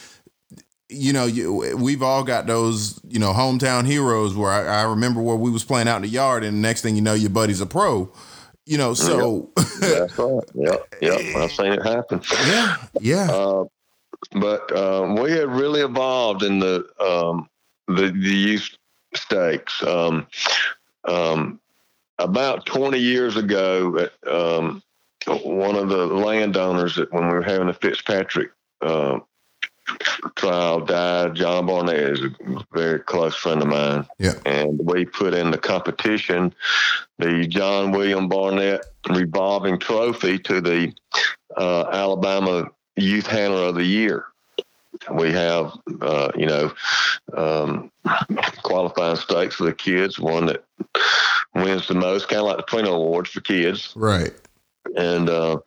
you 0.92 1.12
know 1.12 1.26
you, 1.26 1.76
we've 1.76 2.02
all 2.02 2.22
got 2.22 2.46
those 2.46 3.00
you 3.08 3.18
know 3.18 3.32
hometown 3.32 3.86
heroes 3.86 4.34
where 4.34 4.50
I, 4.50 4.80
I, 4.80 4.82
remember 4.82 5.20
where 5.20 5.36
we 5.36 5.50
was 5.50 5.64
playing 5.64 5.88
out 5.88 5.96
in 5.96 6.02
the 6.02 6.08
yard, 6.08 6.44
and 6.44 6.56
the 6.56 6.60
next 6.60 6.82
thing 6.82 6.94
you 6.96 7.02
know, 7.02 7.14
your 7.14 7.30
buddy's 7.30 7.60
a 7.60 7.66
pro. 7.66 8.12
You 8.64 8.78
know, 8.78 8.94
so 8.94 9.50
yep. 9.56 9.66
that's 9.80 10.18
right. 10.18 10.44
Yeah, 10.54 10.76
yeah, 11.00 11.38
I've 11.38 11.50
seen 11.50 11.72
it 11.72 11.82
happen. 11.82 12.20
Yeah, 12.46 12.76
yeah. 13.00 13.30
Uh, 13.30 13.64
but 14.32 14.76
um, 14.76 15.16
we 15.16 15.32
had 15.32 15.48
really 15.48 15.80
evolved 15.80 16.42
in 16.42 16.60
the 16.60 16.86
um, 17.00 17.48
the, 17.88 18.12
the 18.12 18.34
youth 18.34 18.76
stakes. 19.14 19.82
Um, 19.82 20.26
um, 21.04 21.60
about 22.18 22.66
20 22.66 22.98
years 22.98 23.36
ago, 23.36 24.08
um, 24.30 24.82
one 25.26 25.76
of 25.76 25.88
the 25.88 26.06
landowners 26.06 26.96
that 26.96 27.12
when 27.12 27.26
we 27.26 27.34
were 27.34 27.42
having 27.42 27.66
the 27.66 27.74
Fitzpatrick 27.74 28.52
uh, 28.80 29.18
trial 30.36 30.80
died. 30.80 31.34
John 31.34 31.66
Barnett 31.66 31.96
is 31.96 32.20
a 32.20 32.64
very 32.72 33.00
close 33.00 33.34
friend 33.34 33.62
of 33.62 33.68
mine. 33.68 34.06
Yeah. 34.18 34.34
And 34.46 34.78
we 34.82 35.04
put 35.04 35.34
in 35.34 35.50
the 35.50 35.58
competition 35.58 36.54
the 37.18 37.46
John 37.46 37.92
William 37.92 38.28
Barnett 38.28 38.84
revolving 39.08 39.78
trophy 39.78 40.38
to 40.40 40.60
the 40.60 40.92
uh, 41.56 41.86
Alabama 41.92 42.70
Youth 42.96 43.26
Handler 43.26 43.64
of 43.64 43.74
the 43.74 43.84
Year 43.84 44.26
we 45.10 45.32
have, 45.32 45.72
uh, 46.00 46.30
you 46.36 46.46
know, 46.46 46.72
um, 47.36 47.90
qualifying 48.62 49.16
stakes 49.16 49.56
for 49.56 49.64
the 49.64 49.72
kids. 49.72 50.18
One 50.18 50.46
that 50.46 50.64
wins 51.54 51.88
the 51.88 51.94
most, 51.94 52.28
kind 52.28 52.40
of 52.40 52.46
like 52.46 52.56
the 52.58 52.62
Plano 52.64 52.94
Awards 52.94 53.30
for 53.30 53.40
kids, 53.40 53.92
right? 53.96 54.32
And 54.96 55.28
uh, 55.28 55.58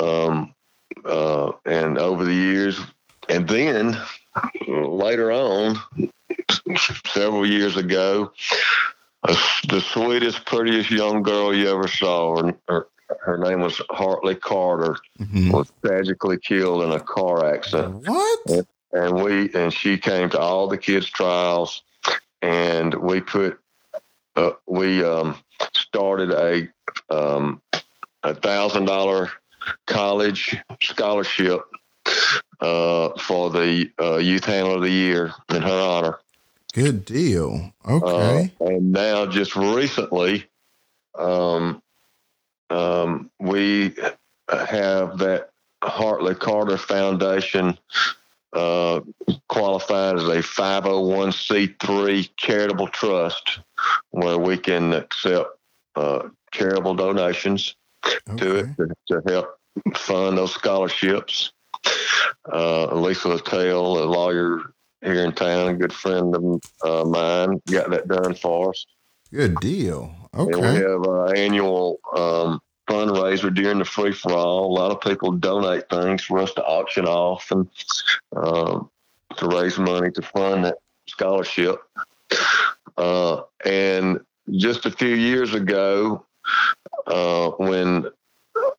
um, 0.00 0.54
uh, 1.04 1.52
and 1.64 1.98
over 1.98 2.24
the 2.24 2.34
years, 2.34 2.80
and 3.28 3.48
then 3.48 3.98
later 4.68 5.32
on, 5.32 5.78
several 7.06 7.46
years 7.46 7.76
ago, 7.76 8.32
the 9.22 9.80
sweetest, 9.80 10.44
prettiest 10.46 10.90
young 10.90 11.22
girl 11.22 11.54
you 11.54 11.68
ever 11.68 11.88
saw, 11.88 12.54
or 12.68 12.88
her 13.20 13.38
name 13.38 13.60
was 13.60 13.80
Hartley 13.90 14.34
Carter, 14.34 14.96
mm-hmm. 15.18 15.50
was 15.50 15.70
tragically 15.84 16.38
killed 16.38 16.82
in 16.82 16.92
a 16.92 17.00
car 17.00 17.52
accident. 17.54 18.06
What? 18.06 18.40
And, 18.46 18.66
and, 18.92 19.22
we 19.22 19.52
and 19.54 19.72
she 19.72 19.98
came 19.98 20.30
to 20.30 20.38
all 20.38 20.68
the 20.68 20.78
kids' 20.78 21.06
trials, 21.06 21.82
and 22.42 22.94
we 22.94 23.20
put 23.20 23.58
uh, 24.36 24.52
we 24.66 25.02
um, 25.04 25.36
started 25.74 26.30
a 26.30 26.68
um, 27.14 27.62
a 28.22 28.34
thousand 28.34 28.84
dollar 28.84 29.30
college 29.86 30.56
scholarship 30.82 31.62
uh, 32.60 33.10
for 33.18 33.50
the 33.50 33.90
uh, 34.00 34.16
youth 34.16 34.44
handler 34.44 34.76
of 34.76 34.82
the 34.82 34.90
year 34.90 35.32
in 35.50 35.62
her 35.62 35.80
honor. 35.80 36.18
Good 36.72 37.04
deal. 37.04 37.72
Okay. 37.88 38.52
Uh, 38.60 38.64
and 38.64 38.92
now, 38.92 39.26
just 39.26 39.56
recently, 39.56 40.46
um, 41.18 41.82
um, 42.70 43.30
we 43.38 43.94
have 44.48 45.18
that 45.18 45.50
Hartley 45.82 46.34
Carter 46.34 46.76
Foundation 46.76 47.78
uh, 48.52 49.00
qualified 49.48 50.16
as 50.16 50.24
a 50.24 50.38
501c3 50.38 52.30
charitable 52.36 52.88
trust 52.88 53.60
where 54.10 54.38
we 54.38 54.56
can 54.56 54.92
accept 54.94 55.50
uh, 55.94 56.28
charitable 56.52 56.94
donations 56.94 57.76
okay. 58.30 58.36
to 58.36 58.56
it 58.56 58.66
to, 58.76 58.88
to, 59.08 59.22
help 59.26 59.58
fund 59.94 60.38
those 60.38 60.52
scholarships. 60.52 61.52
Uh, 62.52 62.94
Lisa 62.94 63.28
Littell, 63.28 64.02
a 64.02 64.04
lawyer 64.04 64.60
here 65.02 65.24
in 65.24 65.32
town, 65.32 65.68
a 65.68 65.74
good 65.74 65.92
friend 65.92 66.34
of 66.34 66.62
uh, 66.82 67.04
mine, 67.04 67.60
got 67.70 67.90
that 67.90 68.08
done 68.08 68.34
for 68.34 68.70
us. 68.70 68.86
Good 69.32 69.56
deal. 69.60 70.14
Okay. 70.34 70.52
And 70.52 70.60
we 70.60 70.82
have 70.82 71.02
an 71.02 71.36
annual 71.36 71.98
um, 72.14 72.60
fundraiser 72.88 73.52
during 73.54 73.78
the 73.78 73.84
free 73.84 74.12
for 74.12 74.32
all. 74.32 74.66
A 74.66 74.74
lot 74.74 74.92
of 74.92 75.00
people 75.00 75.32
donate 75.32 75.88
things 75.88 76.24
for 76.24 76.38
us 76.38 76.52
to 76.54 76.64
auction 76.64 77.06
off 77.06 77.50
and 77.50 77.68
um, 78.36 78.90
to 79.36 79.48
raise 79.48 79.78
money 79.78 80.10
to 80.12 80.22
fund 80.22 80.64
that 80.64 80.78
scholarship. 81.08 81.80
Uh, 82.96 83.42
and 83.64 84.20
just 84.52 84.86
a 84.86 84.90
few 84.90 85.14
years 85.14 85.54
ago, 85.54 86.24
uh, 87.06 87.50
when 87.50 88.06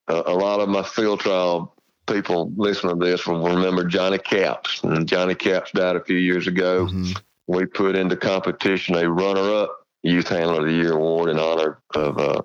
a 0.07 0.33
lot 0.33 0.59
of 0.59 0.69
my 0.69 0.83
field 0.83 1.19
trial 1.19 1.73
people 2.07 2.51
listening 2.55 2.99
to 2.99 3.05
this 3.05 3.27
will 3.27 3.43
remember 3.43 3.83
Johnny 3.83 4.17
Caps, 4.17 4.81
and 4.83 5.07
Johnny 5.07 5.35
Caps 5.35 5.71
died 5.71 5.95
a 5.95 6.03
few 6.03 6.17
years 6.17 6.47
ago. 6.47 6.85
Mm-hmm. 6.85 7.11
We 7.47 7.65
put 7.65 7.95
into 7.95 8.15
competition 8.15 8.95
a 8.95 9.09
runner-up 9.09 9.85
Youth 10.03 10.29
Handler 10.29 10.61
of 10.61 10.65
the 10.65 10.73
Year 10.73 10.93
award 10.93 11.29
in 11.29 11.39
honor 11.39 11.79
of 11.93 12.17
uh, 12.17 12.41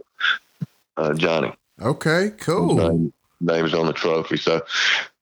uh, 0.97 1.15
Johnny. 1.15 1.53
Okay, 1.81 2.33
cool. 2.39 2.75
Name, 2.75 3.13
names 3.41 3.75
on 3.75 3.87
the 3.87 3.93
trophy. 3.93 4.37
So, 4.37 4.63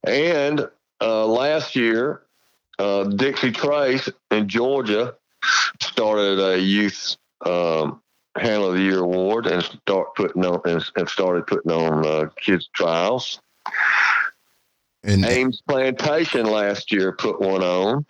and 0.05 0.69
uh, 1.01 1.27
last 1.27 1.77
year, 1.77 2.23
uh, 2.79 3.05
Dixie 3.05 3.53
Trace 3.53 4.09
in 4.31 4.49
Georgia 4.49 5.15
started 5.81 6.39
a 6.39 6.59
youth 6.59 7.17
um, 7.47 8.03
handler 8.37 8.69
of 8.69 8.75
the 8.75 8.83
year 8.83 9.01
award 9.01 9.47
and 9.47 9.63
start 9.63 10.15
putting 10.15 10.45
on 10.45 10.61
and, 10.65 10.85
and 10.97 11.09
started 11.09 11.47
putting 11.47 11.73
on 11.73 12.07
uh, 12.07 12.29
kids 12.37 12.69
trials. 12.75 13.41
And 15.03 15.25
Ames 15.25 15.63
Plantation 15.67 16.47
last 16.47 16.93
year 16.93 17.13
put 17.13 17.41
one 17.41 17.63
on, 17.63 18.05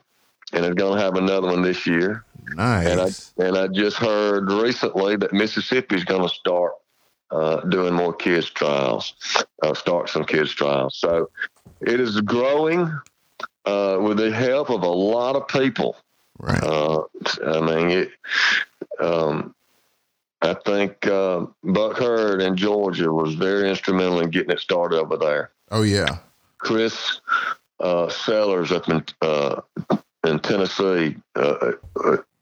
and 0.52 0.64
is 0.64 0.74
going 0.74 0.98
to 0.98 1.02
have 1.02 1.16
another 1.16 1.48
one 1.48 1.62
this 1.62 1.86
year. 1.86 2.24
Nice. 2.54 3.32
And 3.36 3.46
I 3.46 3.46
and 3.46 3.58
I 3.58 3.68
just 3.68 3.96
heard 3.96 4.50
recently 4.50 5.16
that 5.16 5.32
Mississippi 5.32 5.94
is 5.94 6.04
going 6.04 6.22
to 6.22 6.28
start 6.28 6.72
uh, 7.30 7.60
doing 7.60 7.94
more 7.94 8.12
kids 8.12 8.50
trials, 8.50 9.14
uh, 9.62 9.74
start 9.74 10.08
some 10.08 10.24
kids 10.24 10.52
trials. 10.52 10.96
So 10.96 11.30
it 11.80 12.00
is 12.00 12.20
growing 12.22 12.92
uh, 13.64 13.98
with 14.00 14.16
the 14.16 14.32
help 14.32 14.70
of 14.70 14.82
a 14.82 14.88
lot 14.88 15.36
of 15.36 15.46
people. 15.46 15.96
Right. 16.38 16.62
Uh, 16.62 17.02
I 17.46 17.60
mean, 17.60 17.90
it, 17.90 18.10
um, 18.98 19.54
I 20.42 20.54
think 20.54 21.06
uh, 21.06 21.46
Buck 21.62 21.98
Hurd 21.98 22.40
in 22.40 22.56
Georgia 22.56 23.12
was 23.12 23.34
very 23.34 23.68
instrumental 23.68 24.20
in 24.20 24.30
getting 24.30 24.50
it 24.50 24.60
started 24.60 24.98
over 24.98 25.16
there. 25.16 25.50
Oh 25.70 25.82
yeah. 25.82 26.18
Chris 26.60 27.20
uh, 27.80 28.08
Sellers 28.08 28.72
up 28.72 28.88
in 28.88 29.04
in 30.26 30.38
Tennessee, 30.38 31.16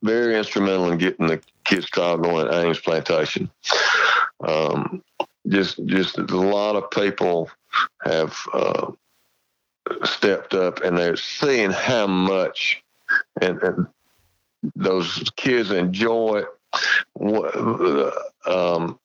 very 0.02 0.36
instrumental 0.36 0.90
in 0.90 0.98
getting 0.98 1.26
the 1.26 1.40
kids 1.64 1.86
trial 1.86 2.18
going 2.18 2.46
at 2.46 2.54
Ames 2.54 2.80
Plantation. 2.80 3.50
Um, 4.44 5.02
just 5.48 5.84
just 5.86 6.18
a 6.18 6.24
lot 6.24 6.76
of 6.76 6.90
people 6.90 7.50
have 8.02 8.36
uh, 8.52 8.90
stepped 10.04 10.54
up 10.54 10.82
and 10.82 10.96
they're 10.96 11.16
seeing 11.16 11.70
how 11.70 12.06
much 12.06 12.82
and, 13.40 13.62
and 13.62 13.86
those 14.76 15.30
kids 15.36 15.70
enjoy 15.70 16.42
it. 16.42 18.14
Um, 18.46 18.98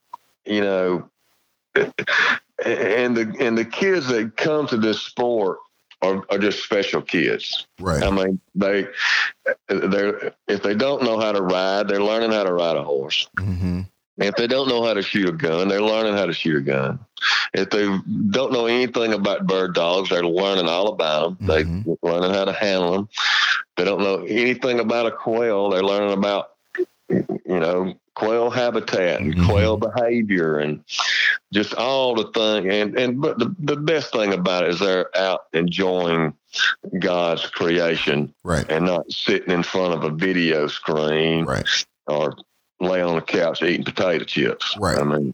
you 0.46 0.62
know, 0.62 1.10
and 2.66 3.16
the 3.16 3.36
and 3.40 3.58
the 3.58 3.66
kids 3.66 4.08
that 4.08 4.38
come 4.38 4.68
to 4.68 4.78
this 4.78 5.02
sport 5.02 5.60
are, 6.02 6.24
are 6.30 6.38
just 6.38 6.64
special 6.64 7.02
kids. 7.02 7.68
Right. 7.80 8.04
I 8.04 8.10
mean, 8.10 8.40
they 8.56 8.88
they're 9.68 10.34
if 10.48 10.64
they 10.64 10.76
don't 10.76 11.04
know 11.04 11.20
how 11.20 11.32
to 11.32 11.42
ride, 11.42 11.88
they're 11.88 12.04
learning 12.04 12.32
how 12.32 12.44
to 12.44 12.54
ride 12.54 12.78
a 12.78 12.84
horse. 12.84 13.28
Mm-hmm. 13.40 13.82
If 14.18 14.36
they 14.36 14.46
don't 14.46 14.70
know 14.70 14.84
how 14.84 14.94
to 14.94 15.02
shoot 15.02 15.28
a 15.28 15.32
gun, 15.32 15.68
they're 15.68 15.82
learning 15.82 16.14
how 16.14 16.28
to 16.28 16.34
shoot 16.34 16.58
a 16.58 16.62
gun. 16.62 17.00
If 17.54 17.72
they 17.72 17.86
don't 18.30 18.54
know 18.54 18.68
anything 18.68 19.14
about 19.14 19.48
bird 19.48 19.74
dogs, 19.74 20.10
they're 20.10 20.24
learning 20.24 20.68
all 20.68 20.90
about 20.90 21.40
them. 21.40 21.48
Mm-hmm. 21.48 21.82
They're 21.86 22.12
learning 22.12 22.34
how 22.36 22.46
to 22.46 22.54
handle 22.54 22.92
them. 22.92 23.10
They 23.76 23.86
don't 23.86 24.02
know 24.02 24.24
anything 24.24 24.80
about 24.80 25.08
a 25.08 25.12
quail, 25.12 25.72
they're 25.72 25.82
learning 25.82 26.14
about, 26.14 26.53
you 27.46 27.60
know, 27.60 27.94
quail 28.16 28.50
habitat 28.50 29.20
and 29.22 29.34
mm-hmm. 29.34 29.50
quail 29.50 29.78
behavior 29.78 30.60
and 30.60 30.84
just 31.52 31.74
all 31.74 32.16
the 32.16 32.32
thing. 32.32 32.70
And, 32.70 32.98
and 32.98 33.22
but 33.22 33.40
the, 33.40 33.56
the 33.60 33.76
best 33.76 34.12
thing 34.12 34.34
about 34.34 34.64
it 34.64 34.70
is 34.70 34.80
they're 34.80 35.16
out 35.18 35.42
enjoying 35.54 36.34
God's 37.00 37.46
creation 37.48 38.34
right. 38.44 38.66
and 38.70 38.86
not 38.86 39.12
sitting 39.12 39.52
in 39.54 39.64
front 39.64 39.94
of 39.94 40.04
a 40.04 40.10
video 40.10 40.68
screen 40.68 41.46
right. 41.46 41.66
or 42.08 42.36
laying 42.80 43.06
on 43.06 43.18
a 43.18 43.22
couch 43.22 43.64
eating 43.64 43.86
potato 43.86 44.26
chips. 44.26 44.78
Right. 44.78 45.00
I 45.00 45.04
mean, 45.04 45.34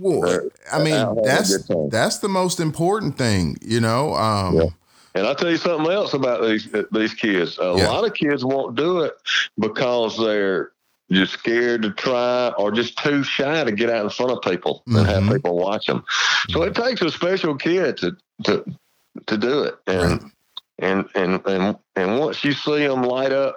well, 0.00 0.48
I 0.72 0.82
mean 0.82 1.22
that's 1.24 1.68
that's 1.90 2.18
the 2.18 2.28
most 2.28 2.60
important 2.60 3.16
thing, 3.16 3.56
you 3.62 3.80
know. 3.80 4.14
Um, 4.14 4.54
yeah. 4.56 4.66
and 5.14 5.26
I'll 5.26 5.34
tell 5.34 5.50
you 5.50 5.56
something 5.56 5.90
else 5.90 6.14
about 6.14 6.42
these 6.42 6.68
these 6.92 7.14
kids. 7.14 7.58
A 7.58 7.74
Yeah. 7.76 7.88
lot 7.88 8.04
of 8.04 8.14
kids 8.14 8.44
won't 8.44 8.76
do 8.76 9.00
it 9.00 9.14
because 9.58 10.16
they're 10.18 10.72
just 11.10 11.32
scared 11.34 11.82
to 11.82 11.90
try 11.90 12.48
or 12.58 12.70
just 12.70 12.98
too 12.98 13.22
shy 13.22 13.64
to 13.64 13.72
get 13.72 13.90
out 13.90 14.04
in 14.04 14.10
front 14.10 14.32
of 14.32 14.42
people 14.42 14.82
and 14.86 15.06
have 15.06 15.22
Mhm. 15.22 15.36
people 15.36 15.56
watch 15.56 15.86
them. 15.86 16.04
So 16.50 16.62
it 16.62 16.74
takes 16.74 17.00
a 17.02 17.10
special 17.10 17.54
kid 17.56 17.96
to 17.98 18.16
to 18.44 18.64
to 19.26 19.36
do 19.38 19.62
it. 19.62 19.78
And 19.86 20.22
Right. 20.22 20.22
and 20.80 21.08
and 21.14 21.46
and 21.46 21.78
and 21.96 22.18
once 22.18 22.44
you 22.44 22.52
see 22.52 22.86
them 22.86 23.02
light 23.02 23.32
up, 23.32 23.56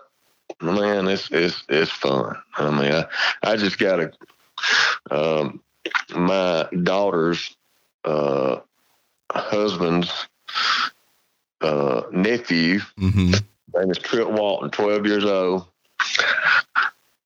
man, 0.62 1.08
it's 1.08 1.30
it's 1.32 1.64
it's 1.70 1.92
fun. 1.92 2.38
I 2.56 2.70
mean, 2.70 2.94
I 2.94 3.06
I 3.44 3.56
just 3.58 3.78
got 3.78 3.98
to 3.98 4.12
um, 5.12 5.62
my 6.16 6.68
daughter's 6.84 7.56
uh, 8.06 8.58
husband's 9.32 10.12
uh, 11.62 12.04
nephew. 12.12 12.80
hmm 12.98 13.34
Name 13.74 13.90
is 13.92 13.98
Trip 14.00 14.28
Walton, 14.30 14.70
twelve 14.72 15.06
years 15.06 15.24
old. 15.26 15.66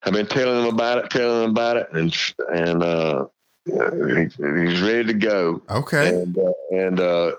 I've 0.05 0.13
been 0.13 0.27
telling 0.27 0.67
him 0.67 0.73
about 0.73 0.99
it, 0.99 1.09
telling 1.09 1.43
him 1.45 1.49
about 1.49 1.77
it, 1.77 1.87
and 1.93 2.15
and 2.53 2.83
uh, 2.83 3.25
he, 3.65 3.73
he's 3.73 4.81
ready 4.81 5.05
to 5.05 5.13
go. 5.13 5.61
Okay. 5.69 6.09
And 6.09 6.37
uh, 6.37 6.51
and 6.71 6.99
uh, 6.99 7.31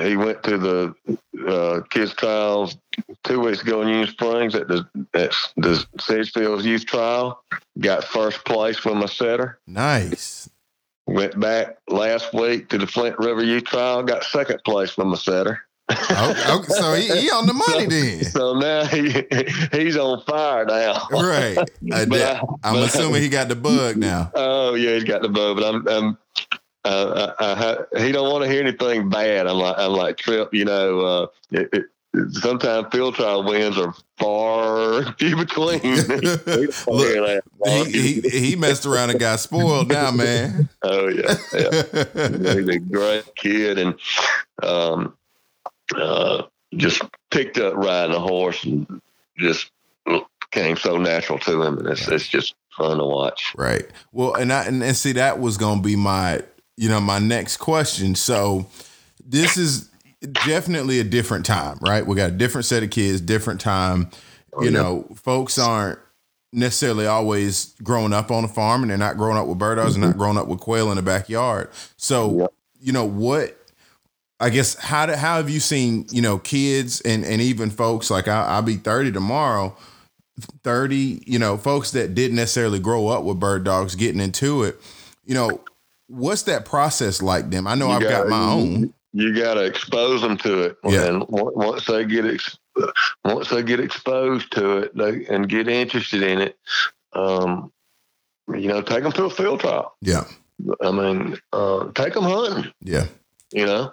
he 0.00 0.16
went 0.16 0.42
to 0.44 0.56
the 0.56 0.94
uh, 1.48 1.80
kids 1.90 2.14
trials 2.14 2.76
two 3.24 3.40
weeks 3.40 3.62
ago 3.62 3.82
in 3.82 3.88
Union 3.88 4.08
Springs 4.08 4.54
at 4.54 4.68
the 4.68 4.86
at 5.14 5.32
the 5.56 5.84
Sedgefield 5.98 6.64
Youth 6.64 6.86
Trial. 6.86 7.42
Got 7.80 8.04
first 8.04 8.44
place 8.44 8.84
with 8.84 8.94
my 8.94 9.06
setter. 9.06 9.58
Nice. 9.66 10.48
Went 11.06 11.38
back 11.38 11.78
last 11.88 12.32
week 12.32 12.68
to 12.70 12.78
the 12.78 12.86
Flint 12.86 13.18
River 13.18 13.42
Youth 13.42 13.64
Trial. 13.64 14.02
Got 14.04 14.24
second 14.24 14.60
place 14.64 14.96
with 14.96 15.08
my 15.08 15.16
setter. 15.16 15.63
Okay, 15.90 16.50
okay, 16.50 16.72
so 16.72 16.94
he, 16.94 17.20
he 17.20 17.30
on 17.30 17.46
the 17.46 17.52
money 17.68 17.86
then. 17.86 18.24
So 18.24 18.54
now 18.54 18.84
he 18.84 19.24
he's 19.76 19.96
on 19.96 20.22
fire 20.24 20.64
now. 20.64 21.06
Right. 21.10 21.58
Uh, 21.58 21.64
I- 21.92 22.40
I'm 22.62 22.74
but 22.74 22.88
assuming 22.88 23.22
he 23.22 23.28
got 23.28 23.48
the 23.48 23.56
bug 23.56 23.96
now. 23.96 24.30
Oh 24.64 24.74
yeah, 24.74 24.94
he's 24.94 25.04
got 25.04 25.20
the 25.22 25.28
bug, 25.28 25.56
but 25.56 25.64
I'm, 25.64 25.86
I'm 25.88 26.18
uh, 26.84 27.32
I, 27.38 27.86
I, 27.98 28.02
he 28.02 28.12
don't 28.12 28.30
want 28.32 28.44
to 28.44 28.50
hear 28.50 28.60
anything 28.62 29.08
bad. 29.08 29.46
I'm 29.46 29.56
like, 29.56 29.76
I'm 29.78 29.92
like 29.92 30.16
Trip. 30.16 30.52
You 30.52 30.64
know, 30.64 31.00
uh, 31.00 31.26
it, 31.50 31.68
it, 31.72 31.84
sometimes 32.32 32.86
field 32.90 33.14
trial 33.14 33.42
wins 33.44 33.78
are 33.78 33.94
far 34.18 35.12
few 35.14 35.36
between. 35.36 35.80
He 35.80 35.96
Look. 36.86 37.88
He, 37.88 38.20
he 38.20 38.20
he 38.28 38.56
messed 38.56 38.86
around 38.86 39.10
and 39.10 39.20
got 39.20 39.40
spoiled 39.40 39.88
now, 39.88 40.10
man. 40.10 40.68
oh 40.82 41.08
yeah, 41.08 41.34
yeah. 41.52 41.82
he's 42.54 42.68
a 42.68 42.78
great 42.78 43.34
kid, 43.36 43.78
and 43.78 43.94
um, 44.62 45.14
uh, 45.96 46.42
just 46.76 47.02
picked 47.30 47.58
up 47.58 47.74
riding 47.74 48.14
a 48.14 48.20
horse 48.20 48.64
and 48.64 49.00
just 49.38 49.70
came 50.50 50.76
so 50.76 50.96
natural 50.98 51.38
to 51.40 51.62
him, 51.62 51.78
and 51.78 51.88
it's 51.88 52.08
it's 52.08 52.28
just 52.28 52.54
fun 52.76 52.98
to 52.98 53.04
watch. 53.04 53.52
Right. 53.56 53.86
Well, 54.12 54.34
and 54.34 54.52
I 54.52 54.64
and, 54.64 54.82
and 54.82 54.96
see 54.96 55.12
that 55.12 55.40
was 55.40 55.56
gonna 55.56 55.82
be 55.82 55.96
my 55.96 56.42
you 56.76 56.88
know 56.88 57.00
my 57.00 57.18
next 57.18 57.58
question. 57.58 58.14
So 58.14 58.66
this 59.24 59.56
is 59.56 59.90
definitely 60.44 61.00
a 61.00 61.04
different 61.04 61.44
time, 61.46 61.78
right? 61.80 62.06
We 62.06 62.16
got 62.16 62.30
a 62.30 62.34
different 62.34 62.64
set 62.64 62.82
of 62.82 62.90
kids, 62.90 63.20
different 63.20 63.60
time. 63.60 64.10
You 64.60 64.70
know, 64.70 65.08
folks 65.16 65.58
aren't 65.58 65.98
necessarily 66.52 67.06
always 67.06 67.74
growing 67.82 68.12
up 68.12 68.30
on 68.30 68.44
a 68.44 68.48
farm 68.48 68.82
and 68.82 68.90
they're 68.90 68.96
not 68.96 69.16
growing 69.16 69.36
up 69.36 69.48
with 69.48 69.58
bird 69.58 69.74
dogs 69.74 69.96
and 69.96 70.04
not 70.04 70.16
growing 70.16 70.38
up 70.38 70.46
with 70.46 70.60
quail 70.60 70.90
in 70.90 70.96
the 70.96 71.02
backyard. 71.02 71.68
So, 71.96 72.38
Yep. 72.38 72.52
you 72.80 72.92
know, 72.92 73.04
what 73.04 73.58
I 74.40 74.50
guess 74.50 74.74
how 74.74 75.06
do, 75.06 75.12
how 75.14 75.36
have 75.36 75.48
you 75.48 75.60
seen, 75.60 76.06
you 76.10 76.20
know, 76.22 76.38
kids 76.38 77.00
and 77.02 77.24
and 77.24 77.40
even 77.40 77.70
folks 77.70 78.10
like 78.10 78.28
I, 78.28 78.44
I'll 78.46 78.62
be 78.62 78.76
30 78.76 79.12
tomorrow 79.12 79.76
30, 80.64 81.22
you 81.26 81.38
know, 81.38 81.56
folks 81.56 81.92
that 81.92 82.14
didn't 82.14 82.36
necessarily 82.36 82.80
grow 82.80 83.06
up 83.08 83.22
with 83.22 83.38
bird 83.38 83.62
dogs 83.64 83.94
getting 83.94 84.20
into 84.20 84.64
it, 84.64 84.80
you 85.24 85.34
know, 85.34 85.60
what's 86.08 86.42
that 86.42 86.64
process 86.64 87.22
like 87.22 87.50
them? 87.50 87.66
I 87.68 87.76
know 87.76 87.86
You 87.88 87.92
I've 87.94 88.02
got 88.02 88.10
gotta- 88.10 88.30
my 88.30 88.52
own. 88.52 88.94
You 89.16 89.32
got 89.32 89.54
to 89.54 89.60
expose 89.64 90.22
them 90.22 90.36
to 90.38 90.62
it, 90.62 90.76
Yeah. 90.84 91.04
and 91.04 91.24
once 91.28 91.86
they 91.86 92.04
get 92.04 92.26
ex- 92.26 92.58
once 93.24 93.48
they 93.48 93.62
get 93.62 93.78
exposed 93.78 94.50
to 94.54 94.78
it 94.78 94.96
they, 94.96 95.24
and 95.26 95.48
get 95.48 95.68
interested 95.68 96.24
in 96.24 96.40
it, 96.40 96.58
um, 97.12 97.70
you 98.52 98.66
know, 98.66 98.82
take 98.82 99.04
them 99.04 99.12
to 99.12 99.26
a 99.26 99.30
field 99.30 99.60
trial. 99.60 99.94
Yeah. 100.00 100.24
I 100.82 100.90
mean, 100.90 101.38
uh, 101.52 101.92
take 101.94 102.14
them 102.14 102.24
hunting. 102.24 102.72
Yeah. 102.80 103.06
You 103.54 103.66
know, 103.66 103.92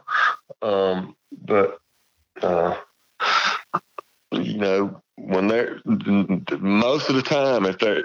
um, 0.64 1.16
but 1.32 1.80
uh, 2.42 2.76
you 4.32 4.58
know 4.58 5.02
when 5.18 5.48
they're 5.48 5.80
most 5.86 7.10
of 7.10 7.16
the 7.16 7.22
time 7.22 7.66
if 7.66 7.78
they're 7.78 8.04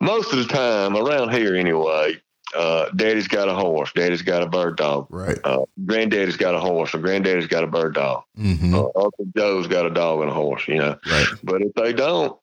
most 0.00 0.32
of 0.32 0.38
the 0.38 0.46
time 0.46 0.96
around 0.96 1.32
here 1.32 1.54
anyway. 1.56 2.20
Uh, 2.54 2.90
daddy's 2.90 3.28
got 3.28 3.48
a 3.48 3.54
horse. 3.54 3.90
Daddy's 3.94 4.20
got 4.20 4.42
a 4.42 4.46
bird 4.46 4.76
dog. 4.76 5.06
Right. 5.08 5.38
Uh, 5.42 5.64
granddaddy's 5.86 6.36
got 6.36 6.54
a 6.54 6.60
horse, 6.60 6.94
or 6.94 6.98
granddaddy's 6.98 7.46
got 7.46 7.64
a 7.64 7.66
bird 7.66 7.94
dog. 7.94 8.24
Mm-hmm. 8.38 8.74
Uh, 8.74 8.84
Uncle 8.94 9.24
Joe's 9.34 9.68
got 9.68 9.86
a 9.86 9.90
dog 9.90 10.20
and 10.20 10.28
a 10.28 10.34
horse. 10.34 10.68
You 10.68 10.76
know, 10.76 10.98
Right. 11.10 11.26
but 11.42 11.62
if 11.62 11.72
they 11.72 11.94
don't, 11.94 12.38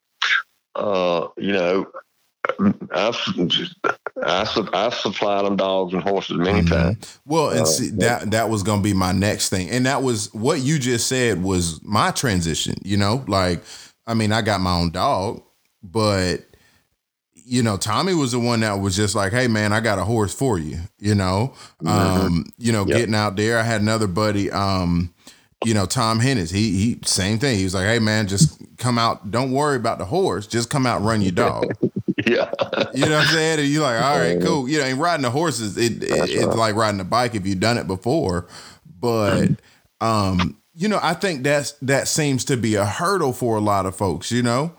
uh, 0.73 1.27
you 1.37 1.53
know, 1.53 1.91
I've 2.91 3.17
I've, 4.21 4.69
I've 4.73 4.93
supplied 4.93 5.45
them 5.45 5.55
dogs 5.55 5.93
and 5.93 6.03
horses 6.03 6.37
many 6.37 6.61
Mhm. 6.61 6.69
times. 6.69 7.19
Well, 7.25 7.49
and 7.51 7.61
Uh, 7.61 7.65
see 7.65 7.89
that 7.91 8.31
that 8.31 8.49
was 8.49 8.63
gonna 8.63 8.81
be 8.81 8.93
my 8.93 9.11
next 9.11 9.49
thing, 9.49 9.69
and 9.69 9.85
that 9.85 10.03
was 10.03 10.33
what 10.33 10.59
you 10.61 10.79
just 10.79 11.07
said 11.07 11.43
was 11.43 11.79
my 11.83 12.11
transition. 12.11 12.75
You 12.83 12.97
know, 12.97 13.23
like 13.27 13.63
I 14.07 14.13
mean, 14.13 14.31
I 14.31 14.41
got 14.41 14.61
my 14.61 14.73
own 14.73 14.91
dog, 14.91 15.41
but 15.83 16.41
you 17.45 17.63
know, 17.63 17.77
Tommy 17.77 18.13
was 18.13 18.31
the 18.33 18.39
one 18.39 18.59
that 18.59 18.79
was 18.79 18.95
just 18.95 19.15
like, 19.15 19.31
"Hey, 19.31 19.47
man, 19.47 19.73
I 19.73 19.79
got 19.79 19.97
a 19.99 20.03
horse 20.03 20.33
for 20.33 20.59
you." 20.59 20.79
You 20.99 21.15
know, 21.15 21.53
um, 21.85 22.45
you 22.57 22.71
know, 22.71 22.85
Yep. 22.85 22.97
getting 22.97 23.15
out 23.15 23.35
there. 23.37 23.57
I 23.57 23.63
had 23.63 23.81
another 23.81 24.07
buddy, 24.07 24.51
um, 24.51 25.13
you 25.65 25.73
know, 25.73 25.85
Tom 25.85 26.19
Hennis. 26.19 26.51
He 26.51 26.71
he, 26.77 26.99
same 27.05 27.37
thing. 27.39 27.57
He 27.57 27.63
was 27.63 27.73
like, 27.73 27.85
"Hey, 27.85 27.99
man, 27.99 28.27
just 28.27 28.61
come 28.77 28.97
out. 28.97 29.29
Don't 29.31 29.51
worry 29.51 29.75
about 29.75 29.97
the 29.99 30.05
horse. 30.05 30.47
Just 30.47 30.69
come 30.69 30.85
out 30.85 30.97
and 30.97 31.05
run 31.07 31.21
your 31.21 31.31
dog." 31.33 31.65
Yeah, 32.27 32.51
You 32.93 33.05
know 33.05 33.15
what 33.17 33.27
I'm 33.27 33.33
saying? 33.33 33.59
And 33.59 33.67
you're 33.69 33.81
like, 33.81 34.03
all 34.03 34.19
right, 34.19 34.39
cool. 34.41 34.67
You 34.69 34.79
know, 34.79 34.83
and 34.85 34.99
riding 34.99 35.23
the 35.23 35.31
horses, 35.31 35.77
it, 35.77 36.03
it- 36.03 36.09
That's 36.09 36.29
it's 36.29 36.53
like 36.55 36.75
riding 36.75 36.99
a 36.99 37.05
bike 37.05 37.33
if 37.33 37.47
you've 37.47 37.61
done 37.61 37.77
it 37.77 37.87
before. 37.87 38.45
But 38.99 39.51
um, 40.01 40.57
you 40.75 40.89
know, 40.89 40.99
I 41.01 41.13
think 41.13 41.43
that's 41.43 41.71
that 41.81 42.07
seems 42.09 42.43
to 42.45 42.57
be 42.57 42.75
a 42.75 42.85
hurdle 42.85 43.31
for 43.33 43.55
a 43.57 43.61
lot 43.61 43.85
of 43.85 43.95
folks, 43.95 44.31
you 44.31 44.43
know? 44.43 44.73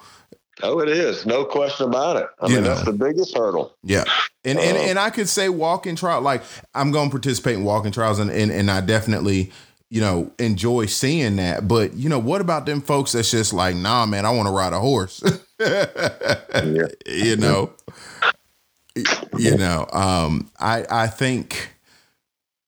oh, 0.63 0.81
it 0.81 0.91
is, 0.91 1.25
no 1.25 1.45
question 1.47 1.87
about 1.89 2.17
it. 2.17 2.27
I 2.41 2.49
You 2.49 2.57
mean, 2.57 2.65
know. 2.65 2.75
that's 2.75 2.85
the 2.85 2.93
biggest 2.93 3.35
hurdle. 3.37 3.75
Yeah. 3.83 4.05
And 4.45 4.59
and, 4.59 4.77
Uh, 4.77 4.81
and 4.83 4.99
I 4.99 5.09
could 5.11 5.29
say 5.29 5.49
walking 5.49 5.97
trial, 5.97 6.21
like 6.21 6.43
I'm 6.75 6.93
gonna 6.93 7.11
participate 7.11 7.55
in 7.57 7.65
walking 7.65 7.91
trials 7.91 8.19
and, 8.19 8.31
and 8.31 8.53
and 8.53 8.71
I 8.71 8.83
definitely, 8.83 9.51
you 9.91 10.01
know, 10.01 10.33
enjoy 10.39 10.87
seeing 10.87 11.37
that. 11.37 11.69
But 11.69 11.95
you 11.95 12.09
know, 12.09 12.19
what 12.19 12.41
about 12.41 12.67
them 12.67 12.81
folks 12.81 13.13
that's 13.13 13.31
just 13.31 13.53
like, 13.53 13.77
nah, 13.77 14.07
man, 14.07 14.25
I 14.25 14.31
want 14.31 14.47
to 14.49 14.53
ride 14.53 14.73
a 14.73 14.81
horse. 14.81 15.23
Yeah. 15.61 16.87
you 17.07 17.37
know? 17.37 17.73
You 19.37 19.57
know 19.57 19.87
um 19.93 20.51
i 20.59 20.85
i 20.91 21.07
think 21.07 21.75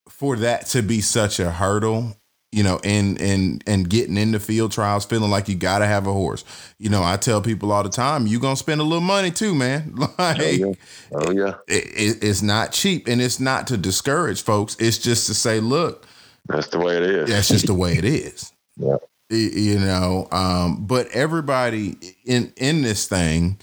for 0.08 0.36
that 0.36 0.66
to 0.66 0.82
be 0.82 1.00
such 1.00 1.40
a 1.40 1.50
hurdle 1.50 2.16
you 2.52 2.62
know 2.62 2.80
and 2.84 3.20
and 3.20 3.62
and 3.66 3.88
getting 3.90 4.16
into 4.16 4.38
field 4.38 4.70
trials 4.72 5.04
feeling 5.04 5.30
like 5.30 5.48
you 5.48 5.56
gotta 5.56 5.86
have 5.86 6.06
a 6.06 6.12
horse. 6.12 6.44
You 6.78 6.90
know 6.90 7.02
i 7.02 7.16
tell 7.16 7.42
people 7.42 7.72
all 7.72 7.82
the 7.82 7.88
time 7.88 8.26
you 8.26 8.38
gonna 8.38 8.56
spend 8.56 8.80
a 8.80 8.84
little 8.84 9.00
money 9.00 9.30
too 9.30 9.54
man. 9.54 9.94
Like 10.18 10.38
Oh 10.40 10.50
yeah, 10.50 10.72
oh 11.12 11.30
yeah, 11.32 11.54
it, 11.66 11.84
it- 11.86 12.24
it's 12.24 12.42
not 12.42 12.72
cheap 12.72 13.08
and 13.08 13.20
it's 13.20 13.40
not 13.40 13.66
to 13.68 13.76
discourage 13.76 14.42
folks. 14.42 14.76
It's 14.78 14.98
just 14.98 15.26
to 15.26 15.34
say 15.34 15.60
look 15.60 16.06
that's 16.46 16.68
the 16.68 16.78
way 16.78 16.96
it 16.96 17.02
is. 17.02 17.28
that's 17.28 17.48
just 17.48 17.66
the 17.66 17.74
way 17.74 17.96
it 17.96 18.04
is 18.04 18.52
Yeah. 18.76 18.96
You 19.30 19.78
know 19.78 20.28
um 20.30 20.86
but 20.86 21.08
everybody 21.08 21.96
in 22.24 22.52
in 22.56 22.82
this 22.82 23.06
thing 23.06 23.58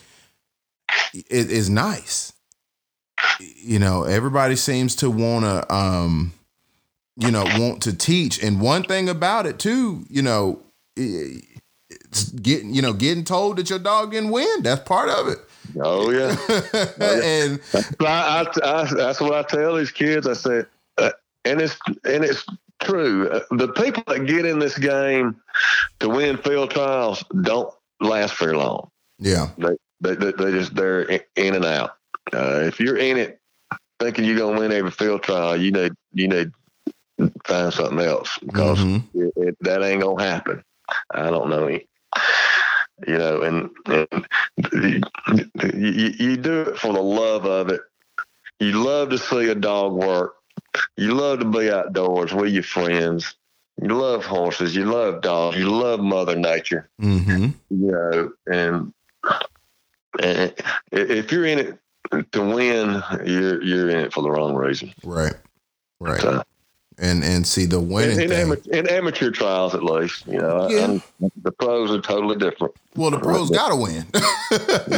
is, 1.29 1.47
is 1.51 1.69
nice 1.69 2.33
you 3.39 3.79
know 3.79 4.03
everybody 4.03 4.55
seems 4.55 4.95
to 4.97 5.09
want 5.09 5.45
to 5.45 5.73
um 5.73 6.33
you 7.17 7.31
know 7.31 7.43
want 7.59 7.83
to 7.83 7.95
teach 7.95 8.41
and 8.41 8.59
one 8.61 8.83
thing 8.83 9.09
about 9.09 9.45
it 9.45 9.59
too 9.59 10.05
you 10.09 10.21
know 10.21 10.61
it's 10.95 12.29
getting 12.31 12.73
you 12.73 12.81
know 12.81 12.93
getting 12.93 13.23
told 13.23 13.57
that 13.57 13.69
your 13.69 13.79
dog 13.79 14.11
didn't 14.11 14.31
win 14.31 14.63
that's 14.63 14.81
part 14.81 15.09
of 15.09 15.27
it 15.27 15.39
Oh 15.79 16.09
yeah. 16.09 16.29
and 16.99 17.59
I, 18.01 18.43
I, 18.43 18.45
I, 18.63 18.93
that's 18.93 19.21
what 19.21 19.33
I 19.33 19.43
tell 19.43 19.75
these 19.75 19.91
kids. 19.91 20.27
I 20.27 20.33
said, 20.33 20.67
uh, 20.97 21.11
and 21.45 21.61
it's 21.61 21.77
and 22.05 22.23
it's 22.23 22.45
true. 22.81 23.29
Uh, 23.29 23.41
the 23.51 23.67
people 23.69 24.03
that 24.07 24.25
get 24.25 24.45
in 24.45 24.59
this 24.59 24.77
game 24.77 25.41
to 25.99 26.09
win 26.09 26.37
field 26.37 26.71
trials 26.71 27.23
don't 27.41 27.73
last 27.99 28.35
very 28.37 28.55
long. 28.55 28.89
yeah 29.19 29.49
They 29.57 29.75
they, 30.01 30.15
they, 30.15 30.31
they 30.31 30.51
just 30.51 30.75
they're 30.75 31.01
in 31.35 31.55
and 31.55 31.65
out. 31.65 31.91
Uh, 32.33 32.61
if 32.63 32.79
you're 32.79 32.97
in 32.97 33.17
it 33.17 33.39
thinking 33.99 34.23
you're 34.25 34.37
gonna 34.37 34.59
win 34.59 34.71
every 34.71 34.91
field 34.91 35.23
trial, 35.23 35.57
you 35.57 35.71
need 35.71 35.91
you 36.13 36.27
need 36.27 36.51
find 37.45 37.73
something 37.73 37.99
else 37.99 38.37
because 38.39 38.79
Mhm. 38.79 39.03
it, 39.13 39.33
it, 39.35 39.57
that 39.61 39.83
ain't 39.83 40.01
gonna 40.01 40.23
happen. 40.23 40.63
I 41.13 41.29
don't 41.29 41.49
know. 41.49 41.67
You 43.07 43.17
know, 43.17 43.41
and, 43.41 43.69
and 43.85 44.25
you, 45.73 46.13
you 46.19 46.37
do 46.37 46.61
it 46.61 46.77
for 46.77 46.91
the 46.93 47.01
love 47.01 47.45
of 47.45 47.69
it. 47.69 47.81
You 48.59 48.83
love 48.83 49.09
to 49.11 49.17
see 49.17 49.49
a 49.49 49.55
dog 49.55 49.93
work. 49.93 50.33
You 50.97 51.13
love 51.13 51.39
to 51.39 51.45
be 51.45 51.71
outdoors 51.71 52.33
with 52.33 52.51
your 52.53 52.63
friends. 52.63 53.35
You 53.81 53.89
love 53.89 54.25
horses. 54.25 54.75
You 54.75 54.85
love 54.85 55.21
dogs. 55.21 55.57
You 55.57 55.69
love 55.69 55.99
Mother 56.01 56.35
Nature. 56.35 56.89
Mm-hmm. 57.01 57.45
You 57.69 57.91
know, 57.91 58.31
and, 58.51 58.93
and 60.21 60.53
if 60.91 61.31
you're 61.31 61.45
in 61.45 61.59
it 61.59 61.77
to 62.33 62.41
win, 62.41 63.01
you're 63.25 63.63
you're 63.63 63.89
in 63.89 63.97
it 63.99 64.13
for 64.13 64.21
the 64.21 64.29
wrong 64.31 64.55
reason. 64.55 64.93
Right. 65.03 65.33
Right. 66.01 66.19
So, 66.21 66.43
And 66.97 67.23
and 67.23 67.47
see 67.47 67.65
the 67.65 67.79
winning 67.79 68.17
in, 68.19 68.23
in, 68.23 68.31
amateur, 68.33 68.71
in 68.71 68.87
amateur 68.89 69.31
trials, 69.31 69.73
at 69.75 69.83
least, 69.83 70.27
you 70.27 70.39
know, 70.39 70.69
Yeah. 70.69 70.85
and 70.85 71.01
the 71.43 71.51
pros 71.51 71.91
are 71.91 72.01
totally 72.01 72.35
different. 72.35 72.73
well, 72.95 73.11
the 73.11 73.19
pros 73.19 73.49
gotta 73.49 73.75
win. 73.75 74.05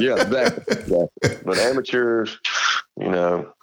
Yeah, 0.01 0.21
exactly. 0.21 0.63
exactly. 0.75 1.37
But 1.45 1.57
amateurs, 1.59 2.39
you 2.99 3.09
know, 3.11 3.53